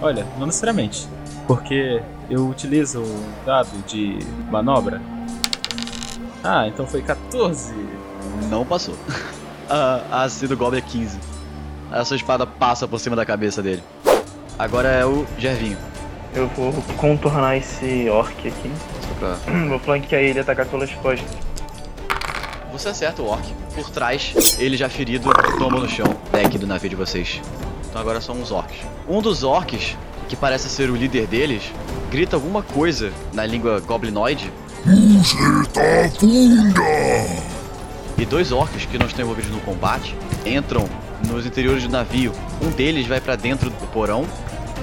Olha, 0.00 0.26
não 0.38 0.46
necessariamente. 0.46 1.06
Porque 1.46 2.02
eu 2.28 2.48
utilizo 2.48 3.02
o 3.02 3.24
dado 3.46 3.70
de 3.86 4.18
manobra. 4.50 5.00
Ah, 6.42 6.66
então 6.66 6.86
foi 6.86 7.02
14. 7.02 7.72
Não 8.50 8.66
passou. 8.66 8.96
a 9.70 10.24
AC 10.24 10.48
do 10.48 10.56
Goblin 10.56 10.78
é 10.78 10.82
15. 10.82 11.31
A 11.92 12.06
sua 12.06 12.16
espada 12.16 12.46
passa 12.46 12.88
por 12.88 12.98
cima 12.98 13.14
da 13.14 13.26
cabeça 13.26 13.62
dele. 13.62 13.82
Agora 14.58 14.88
é 14.88 15.04
o 15.04 15.26
Gervinho. 15.38 15.76
Eu 16.34 16.48
vou 16.48 16.72
contornar 16.96 17.58
esse 17.58 18.08
orc 18.08 18.48
aqui. 18.48 18.72
Só 19.02 19.14
pra... 19.18 19.34
Vou 19.68 19.78
flanquear 19.78 20.22
ele 20.22 20.38
e 20.38 20.40
atacar 20.40 20.64
pelas 20.64 20.90
costas. 20.92 21.28
Você 22.72 22.88
acerta 22.88 23.20
o 23.20 23.26
orc. 23.26 23.44
Por 23.74 23.90
trás, 23.90 24.56
ele 24.58 24.78
já 24.78 24.88
ferido, 24.88 25.30
tomba 25.58 25.80
no 25.80 25.88
chão, 25.88 26.16
deck 26.32 26.56
do 26.56 26.66
navio 26.66 26.88
de 26.88 26.96
vocês. 26.96 27.42
Então 27.86 28.00
agora 28.00 28.22
são 28.22 28.40
os 28.40 28.50
orcs. 28.50 28.78
Um 29.06 29.20
dos 29.20 29.44
orcs, 29.44 29.94
que 30.30 30.34
parece 30.34 30.70
ser 30.70 30.88
o 30.88 30.96
líder 30.96 31.26
deles, 31.26 31.70
grita 32.10 32.36
alguma 32.36 32.62
coisa 32.62 33.12
na 33.34 33.44
língua 33.44 33.80
goblinoide. 33.80 34.50
E 38.16 38.24
dois 38.24 38.50
orcs 38.50 38.86
que 38.86 38.96
não 38.96 39.06
estão 39.06 39.24
envolvidos 39.24 39.50
no 39.50 39.60
combate 39.60 40.16
entram 40.46 40.88
nos 41.28 41.46
interiores 41.46 41.82
do 41.84 41.88
navio. 41.90 42.32
Um 42.62 42.70
deles 42.70 43.06
vai 43.06 43.20
pra 43.20 43.36
dentro 43.36 43.70
do 43.70 43.86
porão 43.88 44.26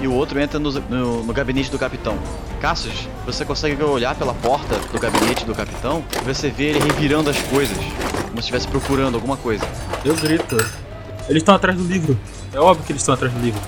e 0.00 0.06
o 0.06 0.12
outro 0.14 0.38
entra 0.40 0.58
no, 0.58 0.70
no- 0.72 1.22
no 1.24 1.32
gabinete 1.32 1.70
do 1.70 1.78
capitão. 1.78 2.18
Cassius, 2.60 3.08
você 3.24 3.44
consegue 3.44 3.82
olhar 3.82 4.14
pela 4.14 4.34
porta 4.34 4.76
do 4.92 4.98
gabinete 4.98 5.44
do 5.44 5.54
capitão 5.54 6.02
e 6.20 6.24
você 6.24 6.48
vê 6.50 6.64
ele 6.70 6.78
revirando 6.80 7.30
as 7.30 7.38
coisas, 7.42 7.76
como 7.76 8.34
se 8.34 8.40
estivesse 8.40 8.68
procurando 8.68 9.14
alguma 9.14 9.36
coisa. 9.36 9.64
Eu 10.04 10.14
grito. 10.16 10.56
Eles 11.28 11.42
estão 11.42 11.54
atrás 11.54 11.76
do 11.78 11.84
livro. 11.84 12.18
É 12.52 12.58
óbvio 12.58 12.84
que 12.84 12.92
eles 12.92 13.02
estão 13.02 13.14
atrás 13.14 13.32
do 13.32 13.40
livro. 13.40 13.60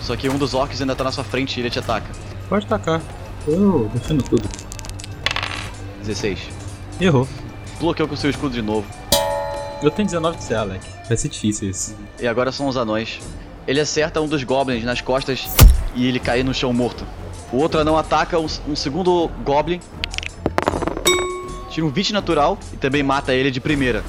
Só 0.00 0.14
que 0.16 0.28
um 0.28 0.38
dos 0.38 0.54
orcs 0.54 0.80
ainda 0.80 0.94
tá 0.94 1.04
na 1.04 1.12
sua 1.12 1.24
frente 1.24 1.56
e 1.58 1.60
ele 1.62 1.70
te 1.70 1.78
ataca. 1.78 2.06
Pode 2.48 2.64
tacar. 2.66 3.00
Eu 3.46 3.90
defendo 3.92 4.22
tudo. 4.22 4.48
16. 6.02 6.38
Errou. 7.00 7.26
Bloqueou 7.80 8.08
com 8.08 8.16
seu 8.16 8.30
escudo 8.30 8.54
de 8.54 8.62
novo. 8.62 8.86
Eu 9.80 9.90
tenho 9.92 10.06
19 10.06 10.38
de 10.38 10.44
C, 10.44 10.54
Alec. 10.54 10.84
Vai 11.06 11.16
ser 11.16 11.28
difícil 11.28 11.70
isso. 11.70 11.94
E 12.20 12.26
agora 12.26 12.50
são 12.50 12.66
os 12.66 12.76
anões. 12.76 13.20
Ele 13.66 13.80
acerta 13.80 14.20
um 14.20 14.26
dos 14.26 14.42
goblins 14.42 14.82
nas 14.82 15.00
costas 15.00 15.46
e 15.94 16.06
ele 16.06 16.18
cai 16.18 16.42
no 16.42 16.52
chão 16.52 16.72
morto. 16.72 17.06
O 17.52 17.58
outro 17.58 17.80
anão 17.80 17.96
ataca 17.96 18.38
um, 18.40 18.46
um 18.66 18.74
segundo 18.74 19.28
goblin. 19.44 19.80
Tira 21.70 21.86
um 21.86 21.90
20 21.90 22.12
natural 22.12 22.58
e 22.72 22.76
também 22.76 23.04
mata 23.04 23.32
ele 23.32 23.52
de 23.52 23.60
primeira. 23.60 24.02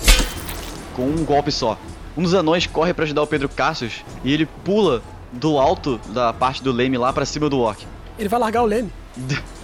Com 0.95 1.03
um 1.03 1.23
golpe 1.23 1.51
só. 1.51 1.77
Um 2.17 2.23
dos 2.23 2.33
anões 2.33 2.65
corre 2.65 2.93
pra 2.93 3.05
ajudar 3.05 3.21
o 3.21 3.27
Pedro 3.27 3.47
Cassius 3.47 4.03
e 4.23 4.33
ele 4.33 4.47
pula 4.47 5.03
do 5.31 5.59
alto 5.59 5.99
da 6.07 6.33
parte 6.33 6.63
do 6.63 6.71
leme 6.71 6.97
lá 6.97 7.13
pra 7.13 7.25
cima 7.25 7.47
do 7.47 7.59
orc. 7.59 7.85
Ele 8.17 8.27
vai 8.27 8.39
largar 8.39 8.63
o 8.63 8.65
Leme. 8.65 8.91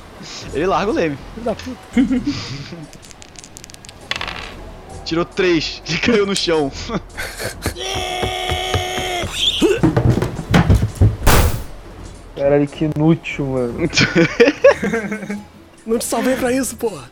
Ele 0.53 0.65
larga 0.65 0.91
o 0.91 0.95
leme. 0.95 1.17
Filho 1.35 1.45
da 1.45 1.53
puta. 1.53 1.77
Tirou 5.05 5.23
3 5.23 5.83
e 5.87 5.97
caiu 5.99 6.25
no 6.25 6.35
chão. 6.35 6.71
Caralho, 12.35 12.67
que 12.67 12.85
inútil, 12.85 13.45
mano. 13.45 13.89
Não 15.85 15.99
te 15.99 16.05
salvei 16.05 16.35
pra 16.35 16.51
isso, 16.51 16.75
porra. 16.75 17.09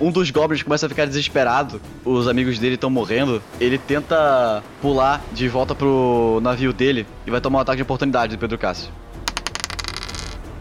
Um 0.00 0.10
dos 0.10 0.30
goblins 0.30 0.62
começa 0.62 0.86
a 0.86 0.88
ficar 0.88 1.04
desesperado. 1.04 1.80
Os 2.04 2.28
amigos 2.28 2.58
dele 2.58 2.76
estão 2.76 2.88
morrendo. 2.88 3.42
Ele 3.60 3.76
tenta 3.76 4.62
pular 4.80 5.20
de 5.32 5.48
volta 5.48 5.74
pro 5.74 6.40
navio 6.42 6.72
dele 6.72 7.06
e 7.26 7.30
vai 7.30 7.40
tomar 7.40 7.58
um 7.58 7.62
ataque 7.62 7.76
de 7.76 7.82
oportunidade 7.82 8.36
do 8.36 8.40
Pedro 8.40 8.56
Cássio. 8.56 8.90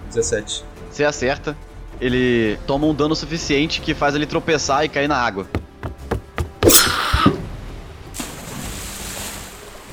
17. 0.09 0.63
Você 0.91 1.03
acerta. 1.03 1.55
Ele 1.99 2.57
toma 2.65 2.88
um 2.88 2.93
dano 2.93 3.15
suficiente 3.15 3.82
que 3.82 3.93
faz 3.93 4.15
ele 4.15 4.25
tropeçar 4.25 4.84
e 4.84 4.89
cair 4.89 5.07
na 5.07 5.17
água. 5.17 5.47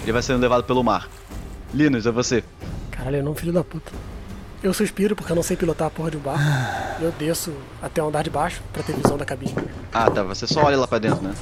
Ele 0.08 0.14
vai 0.14 0.22
sendo 0.22 0.40
levado 0.40 0.64
pelo 0.64 0.82
mar. 0.82 1.06
Linus, 1.74 2.06
é 2.06 2.10
você. 2.10 2.42
Caralho, 2.90 3.18
eu 3.18 3.22
não, 3.22 3.34
filho 3.34 3.52
da 3.52 3.62
puta. 3.62 3.92
Eu 4.62 4.72
suspiro 4.72 5.14
porque 5.14 5.30
eu 5.30 5.36
não 5.36 5.42
sei 5.42 5.54
pilotar 5.54 5.88
a 5.88 5.90
porra 5.90 6.10
de 6.10 6.16
um 6.16 6.20
barco. 6.20 6.42
Eu 6.98 7.12
desço 7.12 7.52
até 7.82 8.02
o 8.02 8.08
andar 8.08 8.22
de 8.22 8.30
baixo 8.30 8.62
pra 8.72 8.82
ter 8.82 8.94
visão 8.94 9.18
da 9.18 9.26
cabine. 9.26 9.54
Ah, 9.92 10.10
tá. 10.10 10.22
Você 10.22 10.46
só 10.46 10.64
olha 10.64 10.78
lá 10.78 10.88
pra 10.88 10.98
dentro, 10.98 11.22
né? 11.22 11.34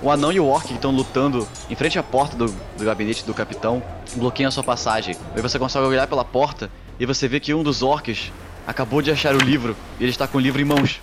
O 0.00 0.10
anão 0.10 0.32
e 0.32 0.40
o 0.40 0.46
orc 0.46 0.68
que 0.68 0.72
estão 0.72 0.90
lutando 0.90 1.46
em 1.68 1.74
frente 1.74 1.98
à 1.98 2.02
porta 2.02 2.34
do, 2.34 2.46
do 2.46 2.82
gabinete 2.82 3.26
do 3.26 3.34
capitão 3.34 3.82
bloqueiam 4.16 4.48
a 4.48 4.52
sua 4.52 4.64
passagem. 4.64 5.14
Aí 5.36 5.42
você 5.42 5.58
consegue 5.58 5.84
olhar 5.84 6.06
pela 6.06 6.24
porta 6.24 6.70
e 6.98 7.04
você 7.04 7.28
vê 7.28 7.38
que 7.38 7.52
um 7.52 7.62
dos 7.62 7.82
orcs 7.82 8.32
acabou 8.66 9.02
de 9.02 9.10
achar 9.10 9.34
o 9.34 9.38
livro 9.38 9.76
e 10.00 10.04
ele 10.04 10.12
está 10.12 10.26
com 10.26 10.38
o 10.38 10.40
livro 10.40 10.62
em 10.62 10.64
mãos. 10.64 10.98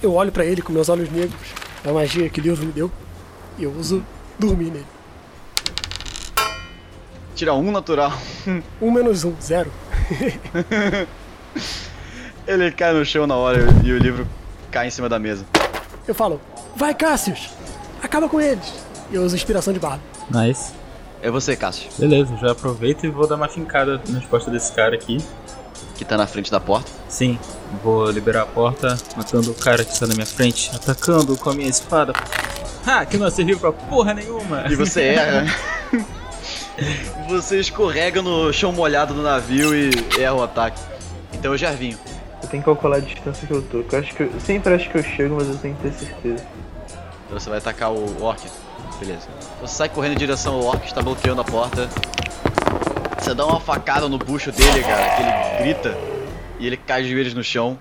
Eu 0.00 0.14
olho 0.14 0.30
pra 0.30 0.44
ele 0.44 0.62
com 0.62 0.72
meus 0.72 0.88
olhos 0.88 1.10
negros. 1.10 1.48
É 1.84 1.90
a 1.90 1.92
magia 1.92 2.30
que 2.30 2.40
o 2.40 2.42
livro 2.44 2.64
me 2.64 2.70
deu. 2.70 2.92
E 3.58 3.64
eu 3.64 3.72
uso 3.72 4.04
dormir 4.38 4.70
nele. 4.70 4.93
Tira 7.44 7.52
um 7.52 7.70
natural. 7.70 8.10
Um 8.80 8.90
menos 8.90 9.22
um, 9.22 9.34
zero. 9.38 9.70
Ele 12.48 12.72
cai 12.72 12.94
no 12.94 13.04
chão 13.04 13.26
na 13.26 13.36
hora 13.36 13.66
e 13.84 13.92
o 13.92 13.98
livro 13.98 14.26
cai 14.70 14.86
em 14.86 14.90
cima 14.90 15.10
da 15.10 15.18
mesa. 15.18 15.44
Eu 16.08 16.14
falo, 16.14 16.40
vai 16.74 16.94
Cassius! 16.94 17.50
Acaba 18.02 18.30
com 18.30 18.40
eles! 18.40 18.72
E 19.10 19.16
eu 19.16 19.22
uso 19.22 19.36
inspiração 19.36 19.74
de 19.74 19.78
bardo. 19.78 20.00
Nice. 20.30 20.72
É 21.20 21.30
você, 21.30 21.54
Cássio, 21.54 21.90
Beleza, 21.98 22.34
já 22.38 22.52
aproveito 22.52 23.04
e 23.04 23.10
vou 23.10 23.26
dar 23.28 23.34
uma 23.34 23.48
fincada 23.48 24.00
nas 24.08 24.24
costas 24.24 24.50
desse 24.50 24.72
cara 24.72 24.94
aqui. 24.94 25.18
que 25.96 26.04
tá 26.06 26.16
na 26.16 26.26
frente 26.26 26.50
da 26.50 26.60
porta. 26.60 26.90
Sim, 27.10 27.38
vou 27.82 28.10
liberar 28.10 28.44
a 28.44 28.46
porta, 28.46 28.96
matando 29.18 29.50
o 29.50 29.54
cara 29.54 29.84
que 29.84 29.92
está 29.92 30.06
na 30.06 30.14
minha 30.14 30.24
frente, 30.24 30.70
atacando 30.74 31.36
com 31.36 31.50
a 31.50 31.54
minha 31.54 31.68
espada. 31.68 32.14
Ha, 32.86 33.04
que 33.04 33.18
não 33.18 33.30
serviu 33.30 33.58
pra 33.58 33.70
porra 33.70 34.14
nenhuma! 34.14 34.64
E 34.70 34.74
você 34.74 35.02
erra. 35.12 35.74
você 37.28 37.60
escorrega 37.60 38.20
no 38.22 38.52
chão 38.52 38.72
molhado 38.72 39.14
do 39.14 39.22
navio 39.22 39.74
e 39.74 39.90
erra 40.20 40.34
o 40.34 40.42
ataque. 40.42 40.80
Então 41.32 41.52
eu 41.52 41.58
já 41.58 41.70
vinho. 41.70 41.98
Eu 42.42 42.48
tenho 42.48 42.62
que 42.62 42.66
calcular 42.66 42.96
a 42.96 43.00
distância 43.00 43.46
que 43.46 43.52
eu 43.52 43.62
tô. 43.62 43.78
Eu 43.78 43.98
acho 43.98 44.14
que 44.14 44.22
eu, 44.22 44.32
sempre 44.40 44.74
acho 44.74 44.90
que 44.90 44.98
eu 44.98 45.02
chego, 45.02 45.36
mas 45.36 45.48
eu 45.48 45.56
tenho 45.56 45.74
que 45.76 45.82
ter 45.82 45.92
certeza. 45.92 46.46
Então 47.26 47.38
você 47.38 47.48
vai 47.48 47.58
atacar 47.58 47.92
o 47.92 48.22
orc. 48.22 48.42
Beleza. 48.98 49.28
Você 49.60 49.74
sai 49.74 49.88
correndo 49.88 50.12
em 50.12 50.18
direção 50.18 50.54
ao 50.54 50.64
orc 50.64 50.80
que 50.80 50.86
está 50.86 51.02
bloqueando 51.02 51.40
a 51.40 51.44
porta. 51.44 51.88
Você 53.18 53.34
dá 53.34 53.46
uma 53.46 53.60
facada 53.60 54.08
no 54.08 54.18
bucho 54.18 54.52
dele, 54.52 54.82
cara, 54.82 55.16
que 55.16 55.22
ele 55.22 55.62
grita 55.62 55.98
e 56.58 56.66
ele 56.66 56.76
cai 56.76 57.02
de 57.02 57.10
joelhos 57.10 57.34
no 57.34 57.42
chão. 57.42 57.78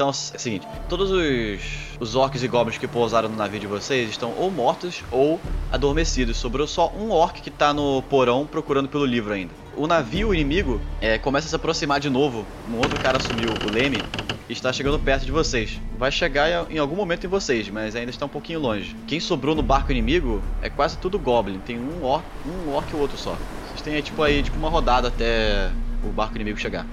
Então 0.00 0.08
é 0.08 0.12
o 0.12 0.14
seguinte, 0.14 0.66
todos 0.88 1.10
os, 1.10 1.60
os 2.00 2.14
orcs 2.14 2.42
e 2.42 2.48
goblins 2.48 2.78
que 2.78 2.88
pousaram 2.88 3.28
no 3.28 3.36
navio 3.36 3.60
de 3.60 3.66
vocês 3.66 4.08
estão 4.08 4.32
ou 4.34 4.50
mortos 4.50 5.04
ou 5.10 5.38
adormecidos. 5.70 6.38
Sobrou 6.38 6.66
só 6.66 6.90
um 6.96 7.10
orc 7.10 7.42
que 7.42 7.50
tá 7.50 7.74
no 7.74 8.00
porão 8.04 8.46
procurando 8.46 8.88
pelo 8.88 9.04
livro 9.04 9.34
ainda. 9.34 9.52
O 9.76 9.86
navio 9.86 10.32
inimigo 10.32 10.80
é, 11.02 11.18
começa 11.18 11.48
a 11.48 11.50
se 11.50 11.54
aproximar 11.56 12.00
de 12.00 12.08
novo. 12.08 12.46
Um 12.66 12.76
outro 12.78 12.96
cara 12.96 13.18
assumiu 13.18 13.58
o 13.62 13.68
leme 13.68 14.02
e 14.48 14.54
está 14.54 14.72
chegando 14.72 14.98
perto 14.98 15.26
de 15.26 15.32
vocês. 15.32 15.78
Vai 15.98 16.10
chegar 16.10 16.72
em- 16.72 16.78
algum 16.78 16.96
momento 16.96 17.26
em 17.26 17.28
vocês, 17.28 17.68
mas 17.68 17.94
ainda 17.94 18.10
está 18.10 18.24
um 18.24 18.30
pouquinho 18.30 18.58
longe. 18.58 18.96
Quem 19.06 19.20
sobrou 19.20 19.54
no 19.54 19.62
barco 19.62 19.92
inimigo 19.92 20.42
é 20.62 20.70
quase 20.70 20.96
tudo 20.96 21.18
goblin. 21.18 21.58
Tem 21.58 21.78
um 21.78 22.02
orc, 22.02 22.24
um 22.46 22.70
orc 22.70 22.90
e 22.90 22.96
o 22.96 22.98
outro 22.98 23.18
só. 23.18 23.36
Vocês 23.66 23.82
têm 23.82 24.00
tipo 24.00 24.22
aí 24.22 24.42
tipo 24.42 24.58
uma 24.58 24.70
rodada 24.70 25.08
até 25.08 25.70
o 26.02 26.08
barco 26.10 26.36
inimigo 26.36 26.58
chegar. 26.58 26.86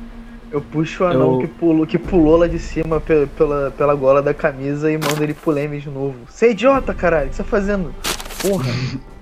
Eu 0.52 0.62
puxo 0.62 1.04
o 1.04 1.08
anão 1.08 1.34
Eu- 1.34 1.39
que, 1.39 1.48
pulou, 1.48 1.86
que 1.88 1.98
pulou 1.98 2.38
lá 2.38 2.48
de 2.48 2.58
cima 2.60 3.02
pe- 3.02 3.28
pela, 3.38 3.70
pela 3.72 3.93
gola 3.95 4.22
da 4.22 4.34
camisa 4.34 4.89
e 4.91 4.98
mando 4.98 5.22
ele 5.22 5.34
pro 5.34 5.52
leme 5.52 5.80
de 5.80 5.89
novo. 5.89 6.16
Você 6.30 6.48
é 6.48 6.52
idiota, 6.52 6.93
caralho, 6.93 7.28
o 7.28 7.30
que 7.30 7.36
você 7.36 7.43
tá 7.43 7.50
fazendo? 7.50 7.93
Porra. 8.41 8.70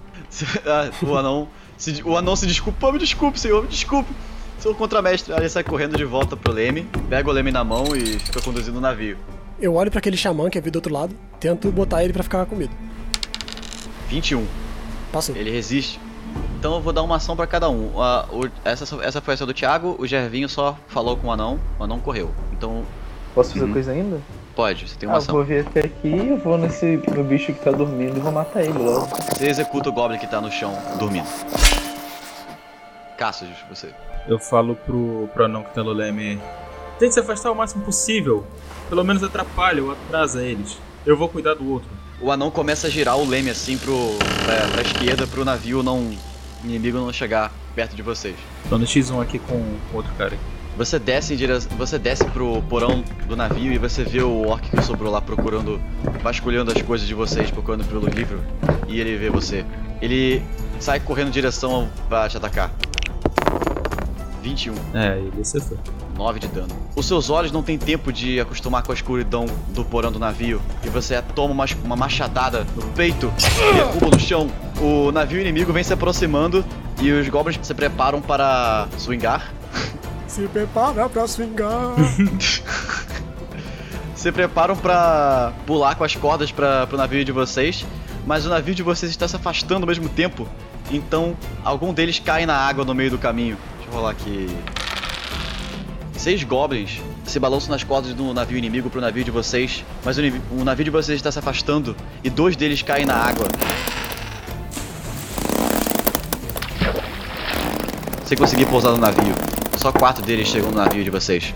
Ah, 0.65 0.89
o 1.01 1.15
anão 1.15 1.47
se, 1.77 2.03
o 2.03 2.17
anão 2.17 2.35
se 2.35 2.45
desculpa, 2.45 2.77
"Pô, 2.77 2.91
me 2.91 2.99
desculpe, 2.99 3.39
senhor, 3.39 3.61
me 3.63 3.69
desculpe. 3.69 4.11
Seu 4.59 4.75
contramestre, 4.75 5.31
aí 5.31 5.39
ele 5.39 5.47
sai 5.49 5.63
correndo 5.63 5.95
de 5.95 6.03
volta 6.03 6.35
pro 6.35 6.51
leme, 6.51 6.85
pega 7.09 7.29
o 7.29 7.31
leme 7.31 7.51
na 7.51 7.63
mão 7.63 7.95
e 7.95 8.19
fica 8.19 8.41
conduzindo 8.41 8.77
o 8.77 8.81
navio. 8.81 9.17
Eu 9.61 9.75
olho 9.75 9.89
pra 9.89 9.99
aquele 9.99 10.17
xamã 10.17 10.49
que 10.49 10.57
é 10.57 10.61
do 10.61 10.75
outro 10.75 10.93
lado, 10.93 11.15
tento 11.39 11.71
botar 11.71 12.03
ele 12.03 12.11
pra 12.11 12.21
ficar 12.21 12.45
comigo. 12.47 12.73
21. 14.09 14.45
Passou. 15.11 15.33
Ele 15.37 15.49
resiste. 15.51 16.01
Então 16.65 16.73
eu 16.77 16.81
vou 16.81 16.91
dar 16.91 17.03
uma 17.03 17.17
ação 17.17 17.35
pra 17.35 17.45
cada 17.45 17.69
um. 17.69 18.01
A- 18.01 18.25
o- 18.31 18.49
essa, 18.67 18.85
essa 19.03 19.21
foi 19.21 19.33
a 19.33 19.35
ação 19.35 19.45
do 19.45 19.53
Thiago, 19.53 19.95
o 19.99 20.07
Gervinho 20.07 20.49
só 20.49 20.75
falou 20.87 21.15
com 21.15 21.27
o 21.27 21.31
anão, 21.31 21.59
o 21.77 21.83
anão 21.83 21.99
correu. 21.99 22.31
Então 22.51 22.83
Posso 23.35 23.51
fazer 23.53 23.65
Uhum. 23.65 23.71
coisa 23.73 23.91
ainda? 23.91 24.19
pode, 24.55 24.87
você 24.89 24.95
tem 24.97 25.07
Ah, 25.07 25.11
uma 25.11 25.17
eu 25.17 25.21
ação. 25.21 25.35
vou 25.35 25.43
vir 25.43 25.63
até 25.67 25.81
aqui 25.81 26.07
e 26.07 26.29
eu 26.29 26.37
vou 26.37 26.57
nesse 26.57 26.97
no 27.15 27.23
bicho 27.23 27.53
que 27.53 27.59
tá 27.63 27.69
dormindo 27.69 28.17
e 28.17 28.19
vou 28.19 28.31
matar 28.31 28.63
ele 28.63 28.79
logo. 28.79 29.05
Você 29.37 29.45
executa 29.45 29.89
o 29.89 29.91
goblin 29.91 30.17
que 30.17 30.25
tá 30.25 30.41
no 30.41 30.49
chão, 30.51 30.75
dormindo. 30.97 31.27
Cassius, 33.15 33.57
você. 33.69 33.91
Eu 34.27 34.39
falo 34.39 34.75
pro, 34.75 35.29
pro 35.35 35.45
anão 35.45 35.61
que 35.61 35.71
tá 35.71 35.83
no 35.83 35.91
leme. 35.93 36.41
Tente 36.97 37.13
se 37.13 37.19
afastar 37.19 37.51
o 37.51 37.55
máximo 37.55 37.83
possível. 37.85 38.43
Pelo 38.89 39.03
menos 39.03 39.21
atrapalha 39.21 39.83
ou 39.83 39.91
atrasa 39.91 40.41
eles. 40.41 40.79
Eu 41.05 41.15
vou 41.15 41.29
cuidar 41.29 41.53
do 41.53 41.71
outro. 41.71 41.89
O 42.19 42.31
anão 42.31 42.49
começa 42.49 42.87
a 42.87 42.89
girar 42.89 43.17
o 43.19 43.23
leme 43.27 43.51
assim 43.51 43.77
pro, 43.77 43.93
pra, 44.43 44.67
pra 44.71 44.81
esquerda 44.81 45.27
pro 45.27 45.45
navio 45.45 45.83
não. 45.83 46.11
Inimigo 46.65 46.97
não 46.97 47.13
chegar 47.13 47.53
perto 47.75 47.95
de 47.95 48.01
vocês. 48.01 48.35
Tô 48.67 48.77
no 48.77 48.85
X1 48.85 49.21
aqui 49.21 49.37
com 49.37 49.63
outro 49.93 50.11
cara. 50.15 50.35
Você 50.75 50.99
desce 50.99 51.33
em 51.33 51.37
direção, 51.37 51.71
você 51.77 51.97
desce 51.97 52.25
pro 52.25 52.61
porão 52.63 53.03
do 53.27 53.35
navio 53.35 53.71
e 53.71 53.77
você 53.77 54.03
vê 54.03 54.21
o 54.21 54.47
orc 54.47 54.69
que 54.69 54.81
sobrou 54.81 55.11
lá 55.11 55.21
procurando, 55.21 55.79
vasculhando 56.21 56.71
as 56.71 56.81
coisas 56.81 57.07
de 57.07 57.13
vocês, 57.13 57.49
procurando 57.49 57.85
pelo 57.85 58.07
livro, 58.09 58.41
e 58.87 58.99
ele 58.99 59.15
vê 59.15 59.29
você. 59.29 59.63
Ele 60.01 60.43
sai 60.79 60.99
correndo 60.99 61.27
em 61.29 61.31
direção 61.31 61.87
pra 62.09 62.27
te 62.27 62.35
atacar. 62.35 62.73
21, 64.45 64.75
É, 64.93 65.17
ele 65.17 65.41
acertou. 65.41 65.77
9 66.15 66.39
de 66.39 66.47
dano. 66.47 66.67
Os 66.95 67.07
seus 67.07 67.31
olhos 67.31 67.51
não 67.51 67.63
têm 67.63 67.79
tempo 67.79 68.13
de 68.13 68.39
acostumar 68.39 68.83
com 68.83 68.91
a 68.91 68.95
escuridão 68.95 69.47
do 69.69 69.83
porão 69.83 70.11
do 70.11 70.19
navio, 70.19 70.61
e 70.83 70.89
você 70.89 71.19
toma 71.33 71.51
uma, 71.51 71.65
uma 71.83 71.95
machadada 71.95 72.65
no 72.75 72.83
peito 72.89 73.33
e 73.39 73.73
derruba 73.73 74.07
no 74.11 74.19
chão. 74.19 74.47
O 74.79 75.11
navio 75.11 75.41
inimigo 75.41 75.73
vem 75.73 75.83
se 75.83 75.93
aproximando 75.93 76.63
e 77.01 77.11
os 77.11 77.27
goblins 77.27 77.59
se 77.61 77.73
preparam 77.73 78.21
para 78.21 78.87
swingar. 78.97 79.51
Se 80.27 80.47
prepara 80.49 81.07
pra 81.07 81.25
swingar. 81.27 81.93
se 84.15 84.31
preparam 84.33 84.75
pra 84.75 85.53
pular 85.65 85.95
com 85.95 86.03
as 86.03 86.13
cordas 86.13 86.51
para 86.51 86.85
pro 86.87 86.97
navio 86.97 87.23
de 87.23 87.31
vocês, 87.31 87.85
mas 88.25 88.45
o 88.45 88.49
navio 88.49 88.75
de 88.75 88.83
vocês 88.83 89.09
está 89.09 89.27
se 89.29 89.35
afastando 89.37 89.83
ao 89.83 89.87
mesmo 89.87 90.09
tempo. 90.09 90.45
Então, 90.91 91.37
algum 91.63 91.93
deles 91.93 92.19
cai 92.19 92.45
na 92.45 92.55
água 92.55 92.83
no 92.83 92.93
meio 92.93 93.11
do 93.11 93.17
caminho. 93.17 93.57
Deixa 93.85 93.91
eu 93.91 93.93
rolar 93.93 94.11
aqui. 94.11 94.47
Seis 96.17 96.43
goblins 96.43 97.01
se 97.23 97.39
balançam 97.39 97.69
nas 97.69 97.83
cordas 97.83 98.13
do 98.13 98.33
navio 98.33 98.57
inimigo 98.57 98.89
pro 98.89 98.99
navio 98.99 99.23
de 99.23 99.29
vocês, 99.29 99.83
mas 100.03 100.17
o, 100.17 100.63
navio 100.63 100.85
de 100.85 100.89
vocês 100.89 101.17
está 101.17 101.31
se 101.31 101.37
afastando 101.37 101.95
e 102.23 102.29
dois 102.29 102.55
deles 102.55 102.81
caem 102.81 103.05
na 103.05 103.15
água. 103.15 103.47
Sem 108.25 108.37
conseguir 108.37 108.65
pousar 108.65 108.91
no 108.91 108.97
navio. 108.97 109.35
Só 109.77 109.91
quatro 109.91 110.25
deles 110.25 110.47
chegam 110.47 110.71
no 110.71 110.77
navio 110.77 111.03
de 111.03 111.11
vocês. 111.11 111.53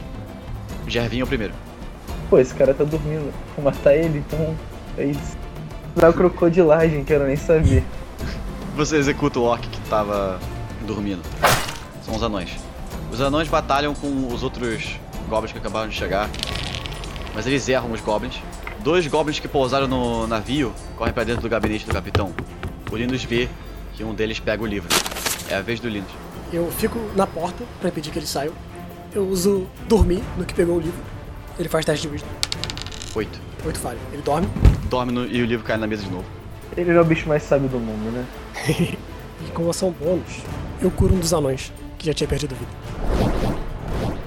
Gervinho 0.87 1.21
é 1.21 1.23
o 1.23 1.27
primeiro. 1.27 1.53
Pô, 2.29 2.37
esse 2.37 2.53
cara 2.53 2.73
tá 2.73 2.83
dormindo. 2.83 3.33
Vou 3.55 3.65
matar 3.65 3.95
ele, 3.95 4.19
então 4.19 4.55
é 4.97 5.05
isso. 5.05 5.35
Dá 5.95 6.13
crocodilagem, 6.13 7.03
quero 7.03 7.25
nem 7.25 7.35
saber. 7.35 7.83
Você 8.75 8.97
executa 8.97 9.39
o 9.39 9.43
orc 9.43 9.67
que 9.67 9.79
tava 9.89 10.39
dormindo. 10.85 11.23
São 12.09 12.15
os 12.17 12.23
anões. 12.23 12.49
Os 13.11 13.21
anões 13.21 13.47
batalham 13.47 13.93
com 13.93 14.27
os 14.33 14.41
outros 14.41 14.95
goblins 15.29 15.51
que 15.51 15.59
acabaram 15.59 15.87
de 15.87 15.95
chegar. 15.95 16.27
Mas 17.35 17.45
eles 17.45 17.69
erram 17.69 17.91
os 17.91 18.01
goblins. 18.01 18.41
Dois 18.83 19.05
goblins 19.05 19.39
que 19.39 19.47
pousaram 19.47 19.87
no 19.87 20.25
navio 20.25 20.73
correm 20.97 21.13
pra 21.13 21.23
dentro 21.23 21.43
do 21.43 21.49
gabinete 21.49 21.85
do 21.85 21.93
capitão. 21.93 22.33
O 22.91 22.95
Linus 22.95 23.23
vê 23.23 23.47
que 23.93 24.03
um 24.03 24.15
deles 24.15 24.39
pega 24.39 24.63
o 24.63 24.65
livro. 24.65 24.89
É 25.49 25.55
a 25.57 25.61
vez 25.61 25.79
do 25.79 25.87
Linus. 25.87 26.09
Eu 26.51 26.71
fico 26.71 26.97
na 27.15 27.27
porta 27.27 27.63
pra 27.79 27.89
impedir 27.89 28.09
que 28.11 28.17
eles 28.17 28.29
saiam. 28.29 28.53
Eu 29.13 29.27
uso 29.27 29.67
dormir 29.87 30.23
no 30.35 30.45
que 30.45 30.53
pegou 30.55 30.77
o 30.77 30.79
livro. 30.79 30.99
Ele 31.59 31.69
faz 31.69 31.85
teste 31.85 32.07
de 32.07 32.13
wisdom. 32.13 32.27
Oito. 33.13 33.39
Oito 33.65 33.77
falha. 33.79 33.99
Ele 34.11 34.23
dorme. 34.23 34.47
Dorme 34.89 35.11
no- 35.11 35.25
e 35.27 35.43
o 35.43 35.45
livro 35.45 35.63
cai 35.63 35.77
na 35.77 35.85
mesa 35.85 36.01
de 36.03 36.09
novo. 36.09 36.25
Ele 36.75 36.89
é 36.91 36.99
o 36.99 37.05
bicho 37.05 37.27
mais 37.29 37.43
sábio 37.43 37.69
do 37.69 37.77
mundo, 37.79 38.11
né? 38.11 38.25
E 39.41 39.51
com 39.51 39.69
ação 39.69 39.89
bônus, 39.97 40.41
eu 40.81 40.91
curo 40.91 41.15
um 41.15 41.19
dos 41.19 41.31
anões 41.33 41.71
que 41.99 42.05
já 42.07 42.13
tinha 42.13 42.27
perdido 42.27 42.55
vida. 42.55 42.71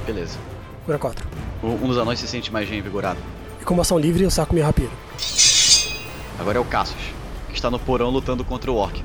Beleza. 0.07 0.39
Cura 0.87 0.99
4. 0.99 1.27
O- 1.62 1.66
Um 1.68 1.89
dos 1.89 1.99
anões 1.99 2.20
se 2.20 2.29
sente 2.29 2.53
mais 2.53 2.68
reinvigorado. 2.68 3.18
E 3.61 3.64
como 3.64 3.81
ação 3.81 3.99
livre, 3.99 4.23
eu 4.23 4.31
saco 4.31 4.53
minha 4.55 4.66
rapieira. 4.66 4.93
Agora 6.39 6.59
é 6.59 6.61
o 6.61 6.64
Cassius, 6.64 7.01
que 7.49 7.55
está 7.55 7.70
no 7.70 7.79
porão 7.79 8.11
lutando 8.11 8.45
contra 8.45 8.70
o 8.70 8.77
orc. 8.77 9.03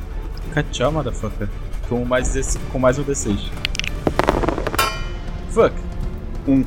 Tchau, 0.72 0.92
motherfucker. 0.92 1.48
Com 1.88 2.04
mais, 2.04 2.28
16 2.30 2.60
com 2.72 2.80
mais 2.80 2.98
um 3.00 3.04
D6. 3.04 3.40
Fuck. 5.52 5.74
Um. 6.48 6.64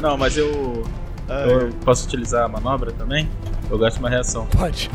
Não, 0.00 0.16
mas 0.16 0.36
eu. 0.36 0.84
Eu 1.28 1.70
posso 1.84 2.06
utilizar 2.06 2.44
a 2.44 2.48
manobra 2.48 2.92
também? 2.92 3.28
Eu 3.70 3.78
gasto 3.78 3.98
uma 3.98 4.08
reação. 4.10 4.46
Pode. 4.46 4.90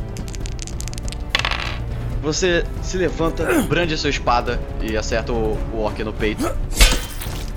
Você 2.22 2.66
se 2.84 2.98
levanta, 2.98 3.46
brande 3.64 3.98
sua 3.98 4.10
espada 4.10 4.60
e 4.82 4.98
acerta 4.98 5.32
o, 5.32 5.58
o 5.74 5.82
orc 5.82 6.04
no 6.04 6.12
peito. 6.12 6.44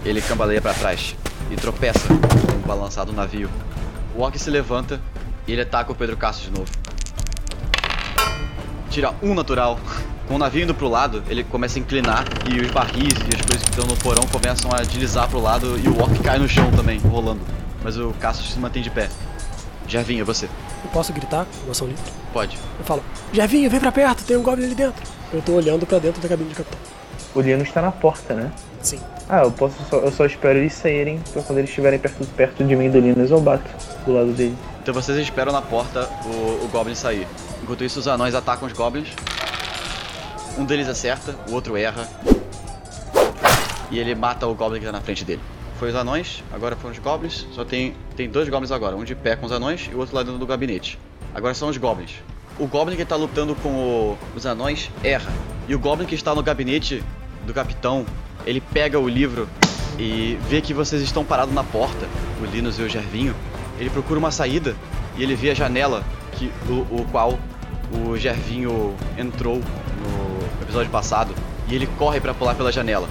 Ele 0.05 0.23
cambaleia 0.23 0.61
pra 0.61 0.73
trás 0.73 1.17
e 1.51 1.57
tropeça 1.57 2.07
com 2.09 2.57
o 2.57 2.67
balançado 2.67 3.13
navio. 3.13 3.51
O 4.15 4.21
orc 4.23 4.39
se 4.39 4.51
levanta 4.51 5.01
e 5.49 5.53
ele 5.53 5.63
ataca 5.63 5.91
o 5.91 5.95
Pedro 5.95 6.17
Castro 6.17 6.51
de 6.51 6.59
novo. 6.59 6.71
Tira 8.89 9.13
um 9.21 9.35
natural. 9.35 9.81
Com 10.29 10.37
o 10.37 10.39
navio 10.39 10.63
indo 10.63 10.75
pro 10.75 10.89
lado, 10.89 11.25
ele 11.29 11.43
começa 11.43 11.79
a 11.79 11.81
inclinar 11.81 12.25
e 12.49 12.61
os 12.61 12.71
barris 12.71 13.15
e 13.15 13.35
as 13.35 13.43
coisas 13.45 13.65
que 13.65 13.71
estão 13.71 13.87
no 13.87 13.97
porão 13.97 14.23
começam 14.29 14.71
a 14.73 14.77
deslizar 14.77 15.29
pro 15.29 15.41
lado 15.41 15.79
e 15.79 15.89
o 15.89 16.01
orc 16.01 16.17
cai 16.21 16.39
no 16.39 16.49
chão 16.49 16.71
também, 16.71 17.01
rolando. 17.01 17.41
Mas 17.83 17.99
o 17.99 18.15
Cassius 18.21 18.53
se 18.53 18.59
mantém 18.61 18.81
de 18.81 18.91
pé. 18.91 19.09
Jervinho, 19.93 20.23
é 20.23 20.25
você. 20.25 20.47
Eu 20.47 20.91
posso 20.91 21.13
gritar 21.13 21.47
com 21.65 21.71
ação 21.71 21.87
livre? 21.87 22.03
Pode. 22.33 22.59
Eu 22.79 22.85
falo, 22.85 23.05
Jervinho, 23.31 23.69
vem 23.69 23.79
pra 23.79 23.93
perto, 23.93 24.25
tem 24.25 24.39
um 24.39 24.43
goblin 24.43 24.65
ali 24.65 24.75
dentro. 24.75 25.03
Eu 25.31 25.43
tô 25.43 25.53
olhando 25.53 25.87
pra 25.87 25.99
dentro 25.99 26.23
da 26.23 26.29
cabine 26.29 26.49
de 26.49 26.55
capitão. 26.55 26.79
O 27.35 27.41
Linus 27.43 27.71
tá 27.71 27.83
na 27.83 27.93
porta, 27.93 28.33
né? 28.33 28.51
Sim. 28.81 28.99
Ah, 29.29 29.43
eu 29.43 29.51
posso 29.51 29.77
só, 29.91 29.99
eu 29.99 30.11
só 30.11 30.25
espero 30.25 30.59
eles 30.59 30.73
saírem 30.73 31.21
pra 31.33 31.43
quando 31.43 31.59
eles 31.59 31.69
estiverem 31.69 31.99
perto, 31.99 32.27
perto 32.29 32.65
de 32.65 32.75
mim 32.75 32.91
do 32.91 32.99
Linus 33.01 33.31
eu 33.31 33.41
bato 33.41 33.71
do 34.07 34.15
lado 34.15 34.33
dele. 34.33 34.57
Então 34.83 34.95
vocês 34.95 35.19
esperam 35.19 35.53
na 35.53 35.61
porta 35.61 36.09
o, 36.25 36.65
o 36.65 36.69
Goblin 36.73 36.95
sair. 36.95 37.29
Enquanto 37.63 37.85
isso, 37.85 38.01
os 38.01 38.09
anões 38.09 38.35
atacam 38.35 38.67
os 38.67 38.73
Goblins. 38.73 39.09
Um 40.57 40.65
deles 40.65 40.89
acerta, 40.89 41.37
o 41.51 41.53
outro 41.53 41.77
erra. 41.77 42.09
E 43.91 43.99
ele 43.99 44.15
mata 44.15 44.47
o 44.47 44.55
Goblin 44.55 44.81
que 44.81 44.87
tá 44.87 44.93
na 44.93 45.03
frente 45.03 45.23
dele. 45.23 45.41
Foi 45.83 45.89
os 45.89 45.97
anões, 45.97 46.45
agora 46.53 46.77
foram 46.77 46.93
os 46.93 47.01
Goblins. 47.01 47.45
Só 47.53 47.65
tem, 47.65 47.93
tem 48.15 48.31
dois 48.31 48.49
Goblins 48.49 48.71
agora, 48.71 48.95
um 48.95 49.03
de 49.03 49.17
pé 49.17 49.35
com 49.35 49.47
os 49.47 49.51
anões 49.51 49.89
e 49.91 49.95
o 49.97 49.99
outro 49.99 50.15
lá 50.15 50.23
dentro 50.23 50.39
do 50.39 50.47
gabinete. 50.47 50.97
Agora 51.35 51.55
são 51.55 51.69
os 51.69 51.77
Goblins. 51.77 52.13
O 52.57 52.69
Goblin 52.69 52.95
que 52.95 53.05
tá 53.05 53.17
lutando 53.17 53.57
com 53.57 53.69
o- 53.71 54.19
os 54.37 54.47
anões 54.47 54.89
erra. 55.03 55.33
E 55.67 55.75
o 55.75 55.81
Goblin 55.81 56.07
que 56.07 56.15
está 56.15 56.37
no 56.37 56.41
gabinete 56.41 57.03
do 57.45 57.53
capitão, 57.53 58.07
ele 58.47 58.61
pega 58.61 58.97
o 58.97 59.09
livro 59.09 59.49
e 59.99 60.39
vê 60.49 60.61
que 60.61 60.73
vocês 60.73 61.03
estão 61.03 61.25
parados 61.25 61.53
na 61.53 61.65
porta, 61.65 62.07
o 62.41 62.45
Linus 62.45 62.79
e 62.79 62.83
o 62.83 62.89
Gervinho. 62.89 63.35
Ele 63.77 63.91
procura 63.91 64.21
uma 64.21 64.31
saída 64.31 64.77
e 65.19 65.23
ele 65.25 65.35
vê 65.35 65.51
a 65.51 65.55
janela 65.55 66.05
que 66.39 66.53
o, 66.69 67.01
o 67.01 67.05
qual 67.11 67.37
o 68.07 68.17
Gervinho 68.17 68.95
entrou 69.19 69.57
no 69.57 70.63
episódio 70.63 70.93
passado 70.93 71.35
e 71.69 71.75
ele 71.75 71.89
corre 71.99 72.21
pra 72.21 72.33
pular 72.33 72.55
pela 72.55 72.71
janela. 72.71 73.09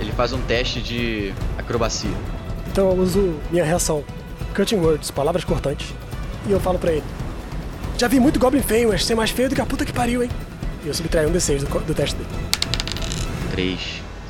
Ele 0.00 0.12
faz 0.12 0.32
um 0.32 0.40
teste 0.40 0.80
de 0.80 1.34
acrobacia. 1.70 2.10
Então 2.66 2.90
eu 2.90 2.96
uso 2.96 3.36
minha 3.50 3.64
reação. 3.64 4.04
Cutting 4.54 4.76
words, 4.76 5.10
palavras 5.10 5.44
cortantes. 5.44 5.94
E 6.46 6.52
eu 6.52 6.60
falo 6.60 6.78
pra 6.78 6.92
ele. 6.92 7.04
Já 7.96 8.08
vi 8.08 8.18
muito 8.18 8.40
Goblin 8.40 8.62
feio, 8.62 8.88
mas 8.88 9.04
ser 9.04 9.14
mais 9.14 9.30
feio 9.30 9.48
do 9.48 9.54
que 9.54 9.60
a 9.60 9.66
puta 9.66 9.84
que 9.84 9.92
pariu, 9.92 10.22
hein? 10.22 10.30
E 10.84 10.88
eu 10.88 10.94
subtraio 10.94 11.28
um 11.28 11.32
D6 11.32 11.60
do, 11.60 11.80
do 11.80 11.94
teste 11.94 12.16
dele. 12.16 12.28
3, 13.52 13.78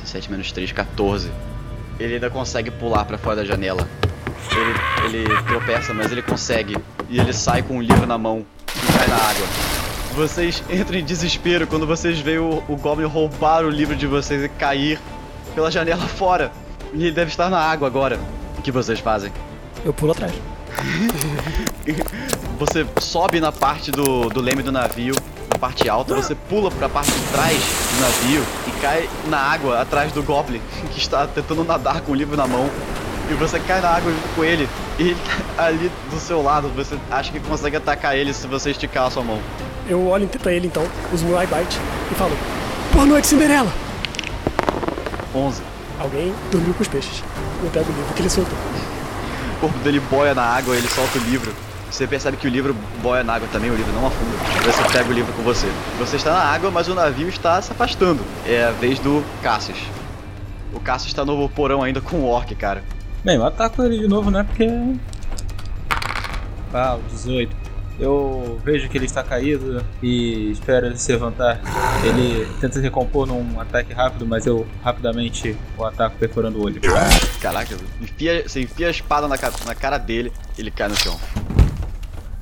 17 0.03 0.31
menos 0.31 0.51
3, 0.51 0.71
14. 0.71 1.31
Ele 1.99 2.15
ainda 2.15 2.29
consegue 2.29 2.69
pular 2.69 3.05
pra 3.05 3.17
fora 3.17 3.37
da 3.37 3.45
janela. 3.45 3.87
Ele, 5.05 5.19
ele 5.19 5.43
tropeça, 5.43 5.93
mas 5.93 6.11
ele 6.11 6.21
consegue. 6.21 6.77
E 7.09 7.19
ele 7.19 7.33
sai 7.33 7.63
com 7.63 7.77
o 7.77 7.81
livro 7.81 8.05
na 8.05 8.17
mão 8.17 8.45
e 8.67 8.97
cai 8.97 9.07
na 9.07 9.15
água. 9.15 9.47
Vocês 10.13 10.61
entram 10.69 10.97
em 10.97 11.05
desespero 11.05 11.65
quando 11.65 11.87
vocês 11.87 12.19
veem 12.19 12.39
o, 12.39 12.61
o 12.67 12.75
Goblin 12.75 13.05
roubar 13.05 13.63
o 13.63 13.69
livro 13.69 13.95
de 13.95 14.05
vocês 14.05 14.43
e 14.43 14.49
cair 14.49 14.99
pela 15.55 15.71
janela 15.71 16.05
fora. 16.05 16.51
E 16.93 17.05
ele 17.05 17.11
deve 17.11 17.31
estar 17.31 17.49
na 17.49 17.59
água 17.59 17.87
agora. 17.87 18.19
O 18.57 18.61
que 18.61 18.71
vocês 18.71 18.99
fazem? 18.99 19.31
Eu 19.83 19.93
pulo 19.93 20.11
atrás. 20.11 20.33
Você 22.59 22.85
sobe 22.99 23.39
na 23.39 23.51
parte 23.51 23.89
do, 23.91 24.29
do 24.29 24.39
leme 24.39 24.61
do 24.61 24.71
navio, 24.71 25.15
na 25.51 25.57
parte 25.57 25.89
alta, 25.89 26.13
você 26.13 26.35
pula 26.35 26.69
pra 26.69 26.87
parte 26.87 27.11
de 27.11 27.27
trás 27.31 27.57
do 27.57 28.01
navio 28.01 28.43
e 28.67 28.71
cai 28.79 29.09
na 29.27 29.39
água 29.39 29.81
atrás 29.81 30.11
do 30.11 30.21
Goblin, 30.21 30.61
que 30.93 30.99
está 30.99 31.25
tentando 31.25 31.63
nadar 31.63 32.01
com 32.01 32.11
o 32.11 32.15
livro 32.15 32.37
na 32.37 32.45
mão. 32.45 32.69
E 33.31 33.33
você 33.33 33.59
cai 33.59 33.81
na 33.81 33.89
água 33.89 34.11
junto 34.11 34.35
com 34.35 34.43
ele, 34.43 34.69
e 34.99 35.09
ele 35.09 35.17
tá 35.55 35.65
ali 35.65 35.91
do 36.11 36.19
seu 36.19 36.43
lado, 36.43 36.69
você 36.69 36.95
acha 37.09 37.31
que 37.31 37.39
consegue 37.39 37.77
atacar 37.77 38.15
ele 38.15 38.31
se 38.31 38.45
você 38.45 38.69
esticar 38.69 39.07
a 39.07 39.09
sua 39.09 39.23
mão. 39.23 39.39
Eu 39.89 40.07
olho 40.07 40.27
pra 40.27 40.53
ele 40.53 40.67
então, 40.67 40.83
uso 41.11 41.25
meu 41.25 41.37
eye 41.39 41.47
bite 41.47 41.79
e 42.11 42.15
falo: 42.15 42.37
Boa 42.93 43.07
noite, 43.07 43.25
Cinderela! 43.25 43.73
11. 45.33 45.70
Alguém 46.01 46.33
dormiu 46.51 46.73
com 46.73 46.81
os 46.81 46.87
peixes. 46.87 47.23
Eu 47.63 47.69
pego 47.69 47.91
o 47.91 47.95
livro 47.95 48.13
que 48.15 48.21
ele 48.23 48.29
soltou. 48.29 48.57
O 49.57 49.59
corpo 49.59 49.77
dele 49.79 49.99
boia 49.99 50.33
na 50.33 50.41
água, 50.41 50.75
ele 50.75 50.87
solta 50.87 51.19
o 51.19 51.21
livro. 51.21 51.53
Você 51.91 52.07
percebe 52.07 52.37
que 52.37 52.47
o 52.47 52.49
livro 52.49 52.75
boia 53.03 53.23
na 53.23 53.35
água 53.35 53.47
também, 53.51 53.69
o 53.69 53.75
livro 53.75 53.93
não 53.93 54.07
afunda. 54.07 54.35
Você 54.65 54.81
pega 54.91 55.07
o 55.07 55.13
livro 55.13 55.31
com 55.33 55.43
você. 55.43 55.67
Você 55.99 56.15
está 56.15 56.31
na 56.31 56.39
água, 56.39 56.71
mas 56.71 56.87
o 56.87 56.95
navio 56.95 57.29
está 57.29 57.61
se 57.61 57.71
afastando. 57.71 58.21
É 58.47 58.63
a 58.63 58.71
vez 58.71 58.97
do 58.97 59.23
Cassius. 59.43 59.77
O 60.73 60.79
Cassius 60.79 61.11
está 61.11 61.23
no 61.23 61.47
porão 61.49 61.83
ainda 61.83 62.01
com 62.01 62.17
o 62.17 62.25
Orc, 62.25 62.55
cara. 62.55 62.83
Bem, 63.23 63.35
eu 63.35 63.45
ataco 63.45 63.83
ele 63.83 63.99
de 63.99 64.07
novo, 64.07 64.31
né? 64.31 64.43
Porque. 64.43 64.67
Ah, 66.73 66.95
o 66.95 67.01
18. 67.11 67.60
Eu 67.99 68.59
vejo 68.63 68.89
que 68.89 68.97
ele 68.97 69.05
está 69.05 69.23
caído 69.23 69.85
e 70.01 70.51
espero 70.51 70.87
ele 70.87 70.97
se 70.97 71.11
levantar. 71.11 71.61
Ele 72.03 72.47
tenta 72.59 72.75
se 72.75 72.81
recompor 72.81 73.27
num 73.27 73.59
ataque 73.59 73.93
rápido, 73.93 74.25
mas 74.25 74.45
eu 74.45 74.67
rapidamente 74.83 75.55
o 75.77 75.85
ataco 75.85 76.17
perfurando 76.17 76.59
o 76.59 76.63
olho. 76.63 76.81
Caraca, 77.39 77.75
enfia, 77.99 78.47
você 78.47 78.61
enfia 78.61 78.87
a 78.87 78.91
espada 78.91 79.27
na, 79.27 79.35
na 79.65 79.75
cara 79.75 79.97
dele, 79.97 80.31
ele 80.57 80.71
cai 80.71 80.87
no 80.87 80.95
chão. 80.95 81.19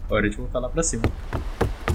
Hora 0.09 0.29
de 0.29 0.37
voltar 0.37 0.59
lá 0.59 0.69
pra 0.69 0.81
cima. 0.81 1.03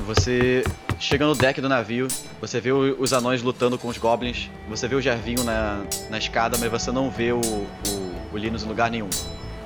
Você 0.06 0.62
chega 1.00 1.24
no 1.26 1.34
deck 1.34 1.60
do 1.60 1.68
navio, 1.68 2.08
você 2.40 2.60
vê 2.60 2.72
os 2.72 3.12
anões 3.12 3.42
lutando 3.42 3.78
com 3.78 3.88
os 3.88 3.96
goblins, 3.96 4.50
você 4.68 4.86
vê 4.86 4.94
o 4.94 5.00
Gervinho 5.00 5.42
na, 5.42 5.82
na 6.10 6.18
escada, 6.18 6.58
mas 6.58 6.70
você 6.70 6.92
não 6.92 7.10
vê 7.10 7.32
o, 7.32 7.40
o, 7.40 8.14
o 8.32 8.36
Linus 8.36 8.62
em 8.64 8.68
lugar 8.68 8.90
nenhum. 8.90 9.08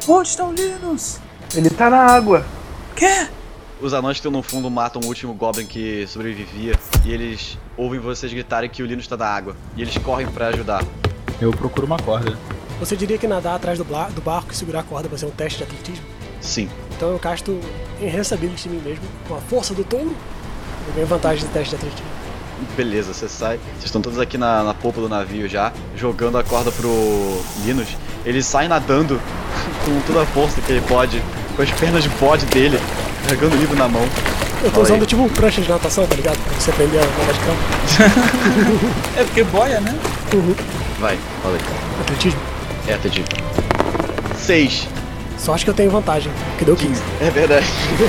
Onde 0.06 0.28
está 0.28 0.44
o 0.44 0.52
Linus? 0.52 1.18
Ele 1.54 1.68
tá 1.68 1.90
na 1.90 1.98
água! 1.98 2.46
Quê? 2.94 3.28
Os 3.80 3.94
anões 3.94 4.16
que 4.16 4.18
estão 4.18 4.32
no 4.32 4.42
fundo 4.42 4.68
matam 4.68 5.00
o 5.04 5.06
último 5.06 5.32
Goblin 5.34 5.64
que 5.64 6.04
sobrevivia 6.08 6.74
e 7.04 7.12
eles 7.12 7.56
ouvem 7.76 8.00
vocês 8.00 8.32
gritarem 8.32 8.68
que 8.68 8.82
o 8.82 8.86
Linus 8.86 9.04
está 9.04 9.16
na 9.16 9.26
água. 9.26 9.54
E 9.76 9.82
eles 9.82 9.96
correm 9.98 10.26
pra 10.26 10.48
ajudar. 10.48 10.84
Eu 11.40 11.52
procuro 11.52 11.86
uma 11.86 11.96
corda. 11.96 12.36
Você 12.80 12.96
diria 12.96 13.16
que 13.16 13.28
nadar 13.28 13.54
atrás 13.54 13.78
do, 13.78 13.84
do 13.84 14.20
barco 14.20 14.52
e 14.52 14.56
segurar 14.56 14.80
a 14.80 14.82
corda 14.82 15.08
vai 15.08 15.16
ser 15.16 15.26
um 15.26 15.30
teste 15.30 15.58
de 15.58 15.64
atletismo? 15.64 16.04
Sim. 16.40 16.68
Então 16.96 17.10
eu 17.10 17.18
casto 17.20 17.60
Enhanceability 18.00 18.68
em 18.68 18.72
mim 18.72 18.80
mesmo, 18.80 19.04
com 19.28 19.36
a 19.36 19.40
força 19.40 19.72
do 19.72 19.84
touro. 19.84 20.12
Eu 20.88 20.94
ganho 20.94 21.06
vantagem 21.06 21.46
do 21.46 21.52
teste 21.52 21.70
de 21.70 21.76
atletismo. 21.76 22.06
Beleza, 22.76 23.12
você 23.12 23.28
sai. 23.28 23.58
Vocês 23.72 23.86
estão 23.86 24.00
todos 24.00 24.18
aqui 24.18 24.38
na, 24.38 24.62
na 24.62 24.74
polpa 24.74 25.00
do 25.00 25.08
navio 25.08 25.48
já, 25.48 25.72
jogando 25.96 26.38
a 26.38 26.44
corda 26.44 26.70
pro 26.72 27.40
Linus. 27.64 27.88
Ele 28.24 28.42
sai 28.42 28.68
nadando 28.68 29.20
com 29.84 30.00
toda 30.06 30.22
a 30.22 30.26
força 30.26 30.60
que 30.60 30.72
ele 30.72 30.80
pode, 30.82 31.22
com 31.56 31.62
as 31.62 31.70
pernas 31.72 32.02
de 32.02 32.08
bode 32.10 32.46
dele, 32.46 32.78
carregando 33.24 33.56
o 33.56 33.58
livro 33.58 33.76
na 33.76 33.88
mão. 33.88 34.02
Eu 34.62 34.70
tô 34.72 34.80
aí. 34.80 34.86
usando 34.86 35.06
tipo 35.06 35.28
prancha 35.30 35.60
de 35.60 35.68
natação, 35.68 36.06
tá 36.06 36.16
ligado? 36.16 36.36
Pra 36.36 36.60
você 36.60 36.70
aprender 36.70 36.98
a 36.98 37.06
nadar 37.06 37.32
de 37.32 37.40
campo. 37.40 38.98
É 39.16 39.24
porque 39.24 39.44
boia, 39.44 39.80
né? 39.80 39.94
Uhum. 40.34 40.54
Vai, 41.00 41.18
fala 41.42 41.54
aí. 41.54 41.60
Atletismo. 42.00 42.40
É, 42.86 42.96
Tedinho. 42.96 43.26
Seis. 44.36 44.88
Só 45.38 45.54
acho 45.54 45.64
que 45.64 45.70
eu 45.70 45.74
tenho 45.74 45.90
vantagem, 45.90 46.32
porque 46.50 46.64
deu 46.64 46.74
15. 46.74 47.00
É 47.20 47.30
verdade. 47.30 47.66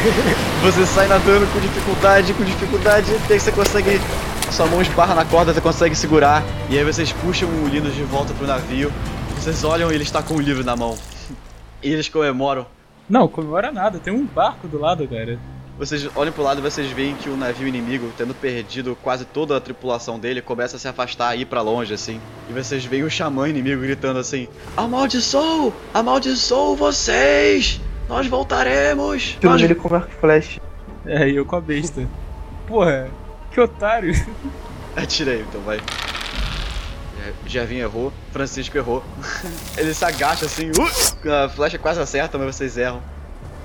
Você 0.64 0.86
sai 0.86 1.08
nadando 1.08 1.45
com 1.54 1.60
dificuldade, 1.60 2.34
com 2.34 2.43
dificuldade, 2.43 3.14
até 3.24 3.38
que 3.38 3.43
você 3.43 3.52
consegue 3.52 4.02
sua 4.52 4.66
mão 4.68 4.82
esbarra 4.82 5.16
na 5.16 5.26
corda, 5.26 5.54
você 5.54 5.62
consegue 5.62 5.95
segurar. 5.95 6.43
E 6.70 6.78
aí 6.78 6.84
vocês 6.84 7.12
puxam 7.12 7.50
o 7.50 7.68
Linus 7.68 7.93
de 7.95 8.04
volta 8.04 8.34
pro 8.34 8.47
navio. 8.47 8.91
Vocês 9.36 9.64
olham 9.64 9.91
e 9.91 9.95
ele 9.95 10.04
está 10.04 10.22
com 10.22 10.36
o 10.36 10.41
livro 10.41 10.64
na 10.64 10.76
mão. 10.76 10.97
E 11.82 11.91
eles 11.91 12.10
comemoram. 12.10 12.66
Não, 13.10 13.28
comemora 13.28 13.72
nada, 13.72 14.00
tem 14.00 14.14
um 14.14 14.26
barco 14.26 14.68
do 14.68 14.80
lado, 14.80 15.08
cara. 15.08 15.39
Vocês 15.80 16.10
olham 16.14 16.34
pro 16.34 16.43
lado 16.43 16.60
e 16.60 16.62
vocês 16.62 16.91
veem 16.91 17.16
que 17.16 17.30
o 17.30 17.38
navio 17.38 17.66
inimigo, 17.66 18.12
tendo 18.18 18.34
perdido 18.34 18.97
quase 19.02 19.24
toda 19.24 19.56
a 19.56 19.62
tripulação 19.62 20.20
dele, 20.20 20.41
começa 20.41 20.76
a 20.76 20.80
se 20.80 20.89
afastar 20.89 21.38
e 21.38 21.41
ir 21.41 21.45
pra 21.45 21.62
longe, 21.62 21.93
assim. 21.93 22.20
E 22.50 22.54
vocês 22.54 22.84
veem 22.84 23.04
o 23.04 23.10
xamã 23.10 23.47
inimigo 23.47 23.82
gritando 23.82 24.20
assim: 24.20 24.47
Amaldiçoou! 24.76 25.74
Amaldiçoou 25.93 26.76
vocês! 26.76 27.80
Nós 28.10 28.28
voltaremos! 28.28 29.38
Nós... 29.41 29.62
nele 29.62 29.76
com 29.76 29.95
arco 29.95 30.10
e 30.12 30.20
flash. 30.20 30.60
É, 31.06 31.30
e 31.30 31.38
eu 31.38 31.45
com 31.45 31.56
a 31.56 31.62
besta. 31.62 32.06
Porra, 32.68 33.10
que 33.60 33.62
otário. 33.62 34.14
Atirei, 34.95 35.41
então 35.41 35.62
vai. 35.62 35.80
Gervinho 37.45 37.82
errou, 37.82 38.14
Francisco 38.32 38.78
errou. 38.78 39.03
Ele 39.78 39.93
se 39.93 40.05
agacha 40.05 40.45
assim, 40.45 40.70
uh, 40.72 41.45
a 41.45 41.49
flecha 41.49 41.78
quase 41.78 41.99
acerta, 41.99 42.38
mas 42.38 42.55
vocês 42.55 42.78
erram. 42.78 43.01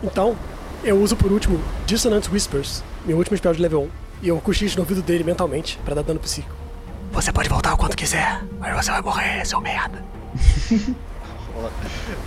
Então, 0.03 0.37
eu 0.83 0.99
uso 0.99 1.17
por 1.17 1.31
último 1.31 1.61
Dissonant 1.87 2.29
Whispers, 2.31 2.83
meu 3.07 3.17
último 3.17 3.37
spell 3.37 3.53
de 3.53 3.63
level 3.63 3.85
1, 3.85 3.91
e 4.23 4.29
eu 4.29 4.41
cochicho 4.41 4.77
no 4.77 4.83
ouvido 4.83 5.03
dele 5.03 5.25
mentalmente 5.25 5.79
pra 5.85 5.95
dar 5.95 6.03
dano 6.03 6.21
psíquico. 6.21 6.55
Você 7.13 7.33
pode 7.33 7.49
voltar 7.49 7.73
o 7.75 7.77
quanto 7.77 7.97
quiser, 7.97 8.43
mas 8.59 8.75
você 8.75 8.91
vai 8.91 9.03
morrer, 9.03 9.47
seu 9.47 9.61
merda. 9.61 10.05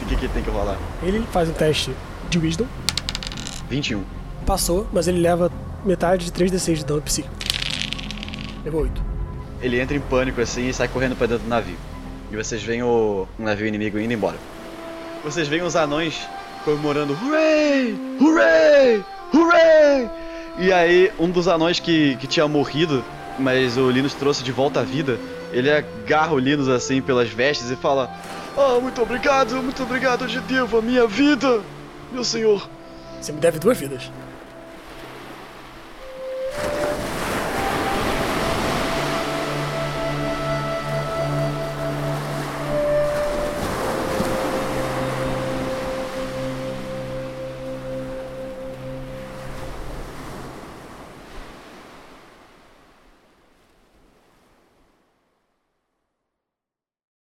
O 0.02 0.06
que, 0.06 0.16
que 0.16 0.28
tem 0.30 0.42
que 0.42 0.50
rolar? 0.50 0.78
Ele 1.04 1.22
faz 1.34 1.50
um 1.50 1.52
teste 1.52 1.94
de 2.30 2.40
Wisdom, 2.40 2.66
21. 3.70 4.02
passou, 4.46 4.88
mas 4.94 5.06
ele 5.10 5.20
leva 5.20 5.52
metade 5.84 6.24
de 6.24 6.32
3d6 6.32 6.76
de 6.76 6.86
dano 6.86 7.02
psíquico. 7.02 7.36
Levou 8.68 8.82
8. 8.82 9.02
Ele 9.62 9.80
entra 9.80 9.96
em 9.96 10.02
pânico 10.02 10.42
assim 10.42 10.68
e 10.68 10.74
sai 10.74 10.90
correndo 10.90 11.16
pra 11.16 11.26
dentro 11.26 11.46
do 11.46 11.50
navio. 11.50 11.78
E 12.30 12.36
vocês 12.36 12.62
veem 12.62 12.84
o 12.84 13.26
um 13.40 13.44
navio 13.46 13.66
inimigo 13.66 13.98
indo 13.98 14.12
embora. 14.12 14.36
Vocês 15.24 15.48
veem 15.48 15.62
os 15.62 15.78
anões 15.78 16.28
comemorando 16.66 17.18
Hooray! 17.24 17.98
Hooray! 18.20 19.06
Hooray! 19.34 20.10
E 20.60 20.74
aí, 20.74 21.10
um 21.18 21.30
dos 21.30 21.48
anões 21.48 21.80
que, 21.80 22.18
que 22.18 22.28
tinha 22.28 22.46
morrido, 22.46 23.06
mas 23.40 23.78
o 23.78 23.90
Linus 23.90 24.14
trouxe 24.14 24.44
de 24.44 24.52
volta 24.52 24.82
à 24.82 24.84
vida, 24.84 25.18
ele 25.54 25.72
agarra 25.72 26.34
o 26.34 26.40
Linus 26.40 26.68
assim 26.68 27.02
pelas 27.02 27.30
vestes 27.30 27.72
e 27.72 27.76
fala: 27.78 28.14
Ah, 28.58 28.82
muito 28.82 29.02
obrigado, 29.02 29.64
muito 29.64 29.82
obrigado, 29.82 30.26
eu 30.26 30.28
te 30.28 30.42
devo 30.42 30.80
a 30.80 30.82
minha 30.82 31.08
vida, 31.08 31.62
meu 32.12 32.26
senhor. 32.26 32.68
Você 33.22 33.32
me 33.32 33.40
deve 33.40 33.60
duas 33.60 33.78
vidas. 33.78 34.12